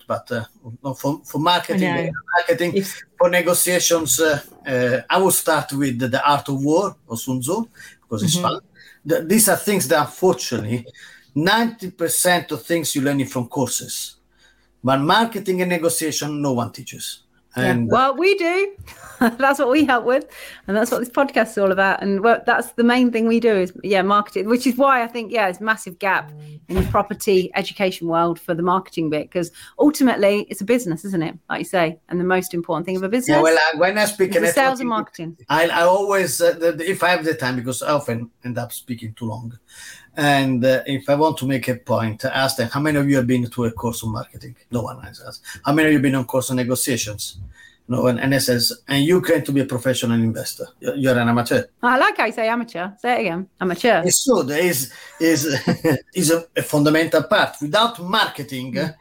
but 0.08 0.32
uh, 0.32 0.46
for, 0.94 1.22
for 1.24 1.40
marketing, 1.40 2.14
marketing 2.38 2.84
for 3.18 3.30
negotiations, 3.30 4.20
uh, 4.20 4.40
uh, 4.66 5.02
I 5.10 5.18
will 5.18 5.32
start 5.32 5.72
with 5.74 6.00
the, 6.00 6.08
the, 6.08 6.28
Art 6.28 6.50
of 6.50 6.64
War 6.64 6.96
or 7.08 7.18
Sun 7.18 7.42
Tzu 7.42 7.66
because 8.02 8.24
it's 8.24 8.36
mm-hmm. 8.36 8.44
fun. 8.44 8.62
The, 9.06 9.22
these 9.22 9.48
are 9.50 9.58
things 9.58 9.88
that 9.88 10.02
unfortunately 10.02 10.86
90% 11.36 12.52
of 12.52 12.64
things 12.64 12.96
you 12.96 13.02
learn 13.02 13.24
from 13.26 13.48
courses, 13.48 14.16
but 14.84 14.98
marketing 14.98 15.62
and 15.62 15.70
negotiation, 15.70 16.42
no 16.42 16.54
one 16.54 16.72
teaches. 16.72 17.25
And 17.56 17.88
yeah. 17.88 17.92
well, 17.92 18.18
we 18.18 18.36
do. 18.36 18.76
that's 19.20 19.60
what 19.60 19.70
we 19.70 19.86
help 19.86 20.04
with, 20.04 20.26
and 20.68 20.76
that's 20.76 20.92
what 20.92 21.00
this 21.00 21.10
podcast 21.10 21.52
is 21.52 21.58
all 21.58 21.72
about. 21.72 22.02
And 22.02 22.22
well, 22.22 22.42
that's 22.46 22.74
the 22.74 22.84
main 22.84 23.12
thing 23.12 23.28
we 23.28 23.40
do 23.40 23.56
is 23.56 23.72
yeah, 23.84 24.02
marketing. 24.02 24.50
Which 24.50 24.68
is 24.68 24.76
why 24.76 25.04
I 25.04 25.08
think 25.08 25.32
yeah, 25.32 25.48
it's 25.48 25.62
a 25.62 25.64
massive 25.64 26.00
gap 26.00 26.32
in 26.68 26.76
the 26.76 26.82
property 26.92 27.50
education 27.56 28.08
world 28.08 28.40
for 28.40 28.54
the 28.54 28.64
marketing 28.64 29.10
bit 29.10 29.30
because 29.30 29.52
ultimately 29.80 30.46
it's 30.50 30.62
a 30.62 30.66
business, 30.66 31.06
isn't 31.06 31.24
it? 31.24 31.38
Like 31.50 31.60
you 31.60 31.66
say, 31.66 32.00
and 32.10 32.20
the 32.20 32.26
most 32.26 32.54
important 32.54 32.86
thing 32.86 32.98
of 32.98 33.04
a 33.04 33.10
business. 33.10 33.38
Yeah, 33.38 33.42
well, 33.42 33.58
uh, 33.58 33.78
when 33.78 33.98
I 33.98 34.06
speak 34.06 34.36
in 34.36 34.46
sales 34.48 34.82
and 34.82 34.90
marketing, 34.90 35.38
I, 35.48 35.70
I 35.70 35.82
always 35.84 36.42
uh, 36.42 36.52
the, 36.54 36.74
the, 36.74 36.90
if 36.90 37.04
I 37.04 37.10
have 37.10 37.24
the 37.24 37.36
time 37.36 37.56
because 37.56 37.82
I 37.82 37.92
often 37.92 38.32
end 38.44 38.58
up 38.58 38.74
speaking 38.74 39.14
too 39.14 39.26
long. 39.26 39.58
And 40.18 40.64
uh, 40.64 40.84
if 40.86 41.10
I 41.10 41.16
want 41.16 41.38
to 41.38 41.46
make 41.46 41.68
a 41.68 41.76
point, 41.76 42.24
ask 42.26 42.58
them 42.58 42.70
how 42.70 42.80
many 42.80 42.98
of 42.98 43.10
you 43.10 43.18
have 43.18 43.28
been 43.28 43.50
to 43.50 43.66
a 43.66 43.72
course 43.72 44.04
on 44.04 44.12
marketing? 44.12 44.56
No 44.72 44.82
one 44.84 45.02
has 45.02 45.22
asked. 45.26 45.44
How 45.66 45.74
many 45.74 45.88
of 45.88 45.92
you 45.92 45.98
have 45.98 46.04
been 46.04 46.16
on 46.16 46.26
course 46.26 46.50
on 46.52 46.58
negotiations? 46.58 47.38
No, 47.88 48.02
one 48.02 48.18
and 48.18 48.34
it 48.34 48.40
says, 48.40 48.74
and 48.88 49.06
you 49.06 49.22
claim 49.22 49.44
to 49.44 49.52
be 49.52 49.62
a 49.62 49.66
professional 49.66 50.20
investor. 50.20 50.66
You're, 50.80 50.96
you're 50.96 51.20
an 51.20 51.30
amateur. 51.30 51.66
I 51.84 52.00
like 52.00 52.18
how 52.18 52.26
you 52.26 52.32
say 52.32 52.48
amateur. 52.48 52.90
Say 52.98 53.14
it 53.14 53.20
again. 53.22 53.48
Amateur. 53.62 54.02
It's 54.04 54.24
true. 54.24 54.42
There 54.42 54.64
is 54.64 54.92
is 55.20 55.46
is 56.16 56.32
a, 56.32 56.46
a, 56.56 56.64
fundamental 56.64 57.22
part. 57.24 57.58
Without 57.62 58.02
marketing, 58.02 58.74
mm. 58.74 58.96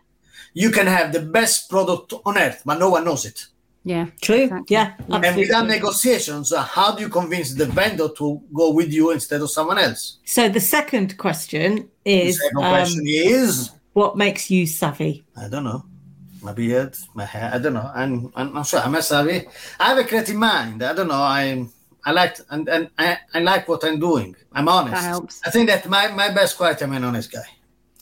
you 0.52 0.70
can 0.70 0.86
have 0.86 1.14
the 1.14 1.20
best 1.20 1.70
product 1.70 2.12
on 2.26 2.36
earth, 2.36 2.60
but 2.66 2.78
no 2.78 2.90
one 2.90 3.04
knows 3.06 3.24
it. 3.24 3.46
Yeah, 3.85 4.07
true. 4.22 4.45
Exactly. 4.45 4.74
Yeah, 4.74 4.95
absolutely. 4.99 5.28
and 5.28 5.37
without 5.37 5.66
negotiations, 5.66 6.53
uh, 6.53 6.62
how 6.62 6.95
do 6.95 7.03
you 7.03 7.11
convince 7.11 7.53
the 7.53 7.66
vendor 7.66 8.09
to 8.16 8.41
go 8.53 8.72
with 8.72 8.91
you 8.91 9.11
instead 9.11 9.43
of 9.43 9.51
someone 9.51 9.78
else? 9.78 10.18
So 10.24 10.49
the 10.49 10.61
second 10.61 11.18
question 11.18 11.91
is: 12.05 12.39
the 12.39 12.45
second 12.45 12.99
um, 12.99 13.07
is 13.07 13.70
what 13.93 14.16
makes 14.16 14.51
you 14.51 14.66
savvy? 14.66 15.24
I 15.37 15.49
don't 15.49 15.64
know. 15.64 15.85
My 16.41 16.53
beard, 16.53 16.97
my 17.14 17.26
hair. 17.26 17.51
I 17.53 17.59
don't 17.59 17.74
know. 17.74 17.91
I'm 17.95 18.32
I'm 18.35 18.55
not 18.55 18.66
sure. 18.66 18.80
I'm 18.80 18.95
a 18.95 19.03
savvy. 19.03 19.45
I 19.78 19.89
have 19.91 19.99
a 19.99 20.05
creative 20.05 20.37
mind. 20.37 20.82
I 20.82 20.95
don't 20.95 21.09
know. 21.09 21.14
I 21.14 21.66
I 22.07 22.12
like 22.12 22.39
and 22.51 22.68
and 22.68 22.91
I, 22.99 23.18
I 23.35 23.41
like 23.41 23.68
what 23.68 23.85
I'm 23.85 24.01
doing. 24.01 24.35
I'm 24.53 24.68
honest. 24.68 24.95
That 24.95 25.05
helps. 25.05 25.41
I 25.45 25.51
think 25.51 25.68
that 25.68 25.87
my 25.89 26.09
my 26.09 26.30
best 26.32 26.57
quality. 26.57 26.85
I'm 26.85 26.93
an 26.93 27.05
honest 27.05 27.30
guy. 27.32 27.49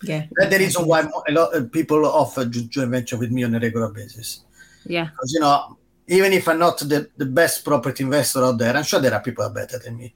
Yeah. 0.02 0.26
That's 0.36 0.50
the 0.50 0.58
reason 0.58 0.86
why 0.86 1.08
a 1.28 1.32
lot 1.32 1.54
of 1.54 1.70
people 1.70 2.04
offer 2.06 2.44
joint 2.44 2.90
venture 2.90 3.16
with 3.16 3.30
me 3.30 3.44
on 3.44 3.54
a 3.54 3.60
regular 3.60 3.88
basis. 3.88 4.42
Yeah. 4.86 5.04
Because, 5.04 5.32
you 5.32 5.40
know, 5.40 5.78
even 6.08 6.32
if 6.32 6.48
I'm 6.48 6.58
not 6.58 6.78
the, 6.78 7.08
the 7.16 7.26
best 7.26 7.64
property 7.64 8.04
investor 8.04 8.44
out 8.44 8.58
there, 8.58 8.76
I'm 8.76 8.84
sure 8.84 9.00
there 9.00 9.14
are 9.14 9.22
people 9.22 9.44
are 9.44 9.52
better 9.52 9.78
than 9.78 9.96
me. 9.96 10.14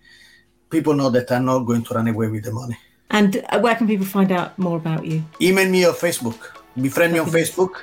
People 0.69 0.95
know 0.95 1.11
that 1.11 1.31
I'm 1.31 1.45
not 1.45 1.61
going 1.61 1.85
to 1.85 1.95
run 1.95 2.09
away 2.09 2.29
with 2.29 2.45
the 2.45 2.53
money. 2.53 2.77
And 3.11 3.45
uh, 3.51 3.61
where 3.61 3.75
can 3.75 3.87
people 3.87 4.07
find 4.07 4.33
out 4.33 4.59
more 4.59 4.77
about 4.77 5.07
you? 5.07 5.23
Email 5.41 5.69
me 5.69 5.87
or 5.87 5.93
Facebook. 5.93 6.53
Befriend 6.81 7.13
me 7.13 7.21
on 7.21 7.29
Facebook 7.29 7.83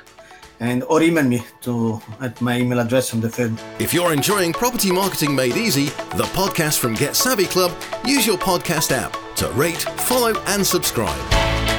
and 0.60 0.84
or 0.84 1.02
email 1.02 1.24
me 1.24 1.42
to 1.62 2.00
at 2.20 2.40
my 2.40 2.58
email 2.58 2.78
address 2.80 3.12
on 3.12 3.20
the 3.20 3.28
feed. 3.28 3.52
If 3.78 3.92
you're 3.92 4.12
enjoying 4.12 4.52
Property 4.52 4.92
Marketing 4.92 5.34
Made 5.34 5.56
Easy, 5.56 5.86
the 6.16 6.28
podcast 6.34 6.78
from 6.78 6.94
Get 6.94 7.16
Savvy 7.16 7.46
Club, 7.46 7.72
use 8.04 8.26
your 8.26 8.38
podcast 8.38 8.92
app 8.92 9.16
to 9.36 9.48
rate, 9.50 9.82
follow, 10.08 10.38
and 10.46 10.64
subscribe. 10.64 11.20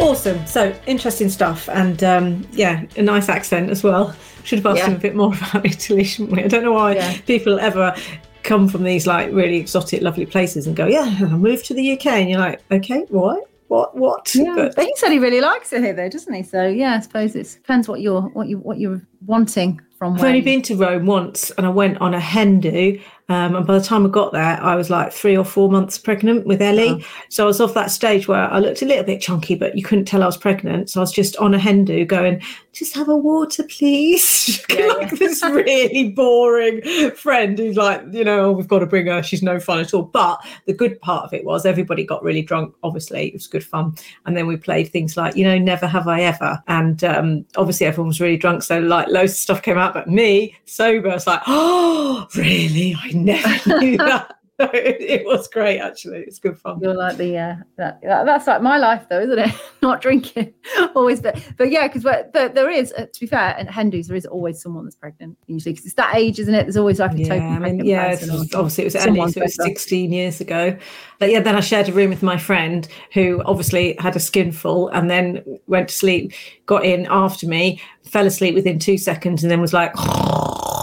Awesome. 0.01 0.45
So 0.45 0.75
interesting 0.87 1.29
stuff, 1.29 1.69
and 1.69 2.03
um, 2.03 2.47
yeah, 2.51 2.83
a 2.97 3.01
nice 3.01 3.29
accent 3.29 3.69
as 3.69 3.81
well. 3.81 4.15
Should 4.45 4.59
have 4.59 4.65
asked 4.67 4.77
yeah. 4.77 4.87
him 4.87 4.95
a 4.95 4.99
bit 4.99 5.15
more 5.15 5.33
about 5.51 5.65
Italy, 5.65 6.03
shouldn't 6.03 6.35
we? 6.35 6.43
I 6.43 6.47
don't 6.47 6.63
know 6.63 6.73
why 6.73 6.95
yeah. 6.95 7.17
people 7.25 7.59
ever 7.59 7.95
come 8.43 8.67
from 8.69 8.83
these 8.83 9.07
like 9.07 9.33
really 9.33 9.57
exotic, 9.57 10.01
lovely 10.01 10.25
places 10.25 10.67
and 10.67 10.75
go, 10.75 10.85
"Yeah, 10.85 11.01
I 11.21 11.35
moved 11.35 11.65
to 11.65 11.73
the 11.73 11.93
UK," 11.93 12.05
and 12.07 12.29
you're 12.29 12.39
like, 12.39 12.61
"Okay, 12.71 13.05
what?" 13.09 13.49
What? 13.67 13.97
What? 13.97 14.33
Yeah, 14.35 14.53
but, 14.55 14.75
but 14.75 14.85
he 14.85 14.93
said 14.95 15.09
he 15.09 15.17
really 15.17 15.41
likes 15.41 15.73
it 15.73 15.81
here, 15.81 15.93
though, 15.93 16.07
doesn't 16.07 16.31
he? 16.31 16.43
So 16.43 16.67
yeah, 16.67 16.93
I 16.93 16.99
suppose 16.99 17.35
it 17.35 17.51
depends 17.51 17.87
what 17.87 17.99
you're 17.99 18.21
what 18.21 18.47
you 18.47 18.59
what 18.59 18.79
you're 18.79 19.01
wanting 19.25 19.81
from. 19.97 20.13
I've 20.13 20.23
only 20.23 20.41
been 20.41 20.61
to 20.63 20.75
Rome 20.75 21.07
once, 21.07 21.49
and 21.51 21.65
I 21.65 21.69
went 21.69 21.99
on 21.99 22.13
a 22.13 22.19
hen 22.19 22.59
do, 22.59 22.99
um, 23.27 23.55
and 23.55 23.65
by 23.65 23.77
the 23.77 23.83
time 23.83 24.05
I 24.05 24.09
got 24.09 24.33
there, 24.33 24.61
I 24.61 24.75
was 24.75 24.91
like 24.91 25.11
three 25.11 25.35
or 25.35 25.43
four 25.43 25.69
months 25.69 25.97
pregnant 25.97 26.45
with 26.45 26.61
Ellie. 26.61 26.89
Oh. 26.89 27.07
So 27.29 27.43
I 27.43 27.47
was 27.47 27.59
off 27.59 27.73
that 27.73 27.89
stage 27.89 28.27
where 28.27 28.51
I 28.51 28.59
looked 28.59 28.83
a 28.83 28.85
little 28.85 29.03
bit 29.03 29.19
chunky, 29.19 29.55
but 29.55 29.75
you 29.75 29.83
couldn't 29.83 30.05
tell 30.05 30.21
I 30.21 30.27
was 30.27 30.37
pregnant. 30.37 30.91
So 30.91 30.99
I 30.99 31.03
was 31.03 31.11
just 31.11 31.35
on 31.37 31.55
a 31.55 31.59
hen 31.59 31.85
do 31.85 32.05
going, 32.05 32.41
just 32.71 32.93
have 32.93 33.09
a 33.09 33.17
water, 33.17 33.63
please. 33.63 34.63
Yeah, 34.75 34.87
like 34.87 35.11
yeah. 35.11 35.17
this 35.19 35.41
really 35.41 36.09
boring 36.09 36.81
friend 37.11 37.57
who's 37.57 37.77
like, 37.77 38.03
you 38.11 38.25
know, 38.25 38.49
oh, 38.49 38.51
we've 38.51 38.67
got 38.67 38.79
to 38.79 38.85
bring 38.85 39.07
her. 39.07 39.23
She's 39.23 39.41
no 39.41 39.57
fun 39.57 39.79
at 39.79 39.93
all. 39.93 40.01
But 40.01 40.45
the 40.65 40.73
good 40.73 40.99
part 40.99 41.23
of 41.23 41.33
it 41.33 41.45
was 41.45 41.65
everybody 41.65 42.03
got 42.03 42.21
really 42.23 42.41
drunk. 42.41 42.75
Obviously, 42.83 43.27
it 43.27 43.33
was 43.33 43.47
good 43.47 43.63
fun. 43.63 43.95
And 44.25 44.35
then 44.35 44.47
we 44.47 44.57
played 44.57 44.91
things 44.91 45.15
like, 45.15 45.37
you 45.37 45.45
know, 45.45 45.57
never 45.57 45.87
have 45.87 46.09
I 46.09 46.21
ever. 46.23 46.61
And 46.67 47.01
um, 47.05 47.45
obviously, 47.55 47.87
everyone 47.87 48.09
was 48.09 48.19
really 48.19 48.35
drunk. 48.35 48.63
So 48.63 48.79
like 48.79 49.07
loads 49.07 49.31
of 49.31 49.37
stuff 49.37 49.61
came 49.61 49.77
out. 49.77 49.93
But 49.93 50.09
me, 50.09 50.57
sober, 50.65 51.09
I 51.09 51.13
was 51.13 51.27
like, 51.27 51.41
oh, 51.47 52.27
really? 52.35 52.95
I 53.01 53.11
never 53.23 53.79
knew 53.79 53.97
that. 53.97 54.35
it 54.59 55.25
was 55.25 55.49
great 55.49 55.79
actually. 55.79 56.19
It's 56.19 56.39
good 56.39 56.57
fun. 56.57 56.79
You're 56.81 56.95
like 56.95 57.17
the 57.17 57.37
uh, 57.37 57.55
that, 57.75 57.99
that's 58.01 58.47
like 58.47 58.61
my 58.61 58.77
life 58.77 59.05
though, 59.09 59.19
isn't 59.19 59.37
it? 59.37 59.51
Not 59.81 60.01
drinking 60.01 60.53
always, 60.95 61.19
but 61.19 61.37
but 61.57 61.71
yeah, 61.71 61.89
because 61.89 62.03
there, 62.03 62.47
there 62.47 62.69
is 62.69 62.93
uh, 62.97 63.05
to 63.11 63.19
be 63.19 63.27
fair, 63.27 63.53
and 63.57 63.67
Hendus 63.67 64.07
there 64.07 64.15
is 64.15 64.25
always 64.25 64.61
someone 64.61 64.85
that's 64.85 64.95
pregnant 64.95 65.37
usually 65.47 65.73
because 65.73 65.85
it's 65.85 65.95
that 65.95 66.15
age, 66.15 66.39
isn't 66.39 66.53
it? 66.53 66.63
There's 66.63 66.77
always 66.77 67.01
like 67.01 67.15
a 67.15 67.17
yeah, 67.17 67.27
token 67.27 67.51
I 67.51 67.59
mean, 67.59 67.85
yeah. 67.85 68.17
obviously, 68.53 68.83
it 68.83 68.87
was 68.87 68.95
Ellie, 68.95 69.29
so 69.29 69.41
it 69.41 69.43
was 69.43 69.55
16 69.55 70.13
years 70.13 70.39
ago. 70.39 70.77
But 71.19 71.31
yeah, 71.31 71.41
then 71.41 71.57
I 71.57 71.59
shared 71.59 71.89
a 71.89 71.91
room 71.91 72.09
with 72.09 72.23
my 72.23 72.37
friend 72.37 72.87
who 73.11 73.41
obviously 73.45 73.97
had 73.99 74.15
a 74.15 74.21
skinful 74.21 74.87
and 74.89 75.09
then 75.09 75.43
went 75.67 75.89
to 75.89 75.95
sleep, 75.95 76.31
got 76.65 76.85
in 76.85 77.07
after 77.09 77.45
me, 77.45 77.81
fell 78.03 78.25
asleep 78.25 78.55
within 78.55 78.79
two 78.79 78.97
seconds, 78.97 79.43
and 79.43 79.51
then 79.51 79.59
was 79.59 79.73
like. 79.73 79.93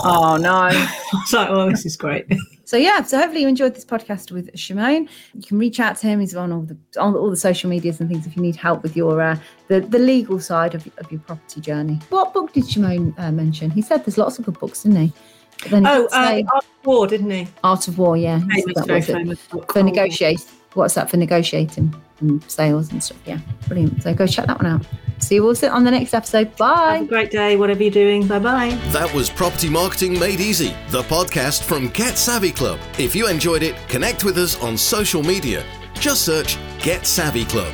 Oh 0.04 0.36
no! 0.36 0.50
I 0.70 0.92
was 1.12 1.32
like, 1.32 1.48
"Oh, 1.50 1.70
this 1.70 1.86
is 1.86 1.96
great." 1.96 2.26
So 2.64 2.78
yeah, 2.78 3.02
so 3.02 3.18
hopefully 3.18 3.42
you 3.42 3.48
enjoyed 3.48 3.74
this 3.74 3.84
podcast 3.84 4.32
with 4.32 4.48
Shimon. 4.58 5.06
You 5.34 5.42
can 5.42 5.58
reach 5.58 5.78
out 5.78 5.98
to 5.98 6.06
him. 6.06 6.20
He's 6.20 6.34
on 6.34 6.52
all 6.52 6.62
the 6.62 6.74
on 6.98 7.14
all 7.14 7.28
the 7.28 7.36
social 7.36 7.68
medias 7.68 8.00
and 8.00 8.08
things 8.08 8.26
if 8.26 8.34
you 8.34 8.40
need 8.40 8.56
help 8.56 8.82
with 8.82 8.96
your 8.96 9.20
uh, 9.20 9.36
the 9.68 9.80
the 9.82 9.98
legal 9.98 10.40
side 10.40 10.74
of, 10.74 10.88
of 10.96 11.12
your 11.12 11.20
property 11.20 11.60
journey. 11.60 12.00
What 12.08 12.32
book 12.32 12.54
did 12.54 12.66
Shimon 12.66 13.14
uh, 13.18 13.30
mention? 13.30 13.70
He 13.70 13.82
said 13.82 14.06
there's 14.06 14.16
lots 14.16 14.38
of 14.38 14.46
good 14.46 14.58
books, 14.58 14.84
didn't 14.84 15.08
he? 15.08 15.12
oh, 15.70 16.08
uh, 16.12 16.42
Art 16.54 16.64
of 16.64 16.86
War, 16.86 17.06
didn't 17.06 17.30
he? 17.30 17.46
Art 17.62 17.88
of 17.88 17.98
War, 17.98 18.16
yeah. 18.16 18.38
Famous, 18.38 18.86
very 18.86 19.02
famous 19.02 19.38
For 19.68 19.82
negotiate. 19.82 20.40
What's 20.72 20.94
that 20.94 21.10
for 21.10 21.18
negotiating 21.18 21.94
and 22.22 22.42
sales 22.50 22.90
and 22.90 23.02
stuff? 23.02 23.18
Yeah, 23.26 23.38
brilliant. 23.68 24.02
So 24.02 24.14
go 24.14 24.26
check 24.26 24.46
that 24.46 24.58
one 24.62 24.66
out. 24.66 24.86
See 25.18 25.36
you 25.36 25.46
all 25.46 25.54
on 25.70 25.84
the 25.84 25.90
next 25.90 26.14
episode. 26.14 26.56
Bye. 26.56 26.94
Have 26.96 27.02
a 27.02 27.08
great 27.08 27.30
day, 27.30 27.56
whatever 27.56 27.82
you're 27.82 27.92
doing. 27.92 28.26
Bye 28.26 28.40
bye. 28.40 28.70
That 28.88 29.12
was 29.14 29.30
Property 29.30 29.68
Marketing 29.68 30.18
Made 30.18 30.40
Easy, 30.40 30.74
the 30.88 31.02
podcast 31.02 31.62
from 31.62 31.88
Get 31.88 32.18
Savvy 32.18 32.50
Club. 32.50 32.80
If 32.98 33.14
you 33.14 33.28
enjoyed 33.28 33.62
it, 33.62 33.76
connect 33.88 34.24
with 34.24 34.36
us 34.38 34.60
on 34.62 34.76
social 34.76 35.22
media. 35.22 35.64
Just 35.94 36.24
search 36.24 36.58
Get 36.80 37.06
Savvy 37.06 37.44
Club. 37.44 37.72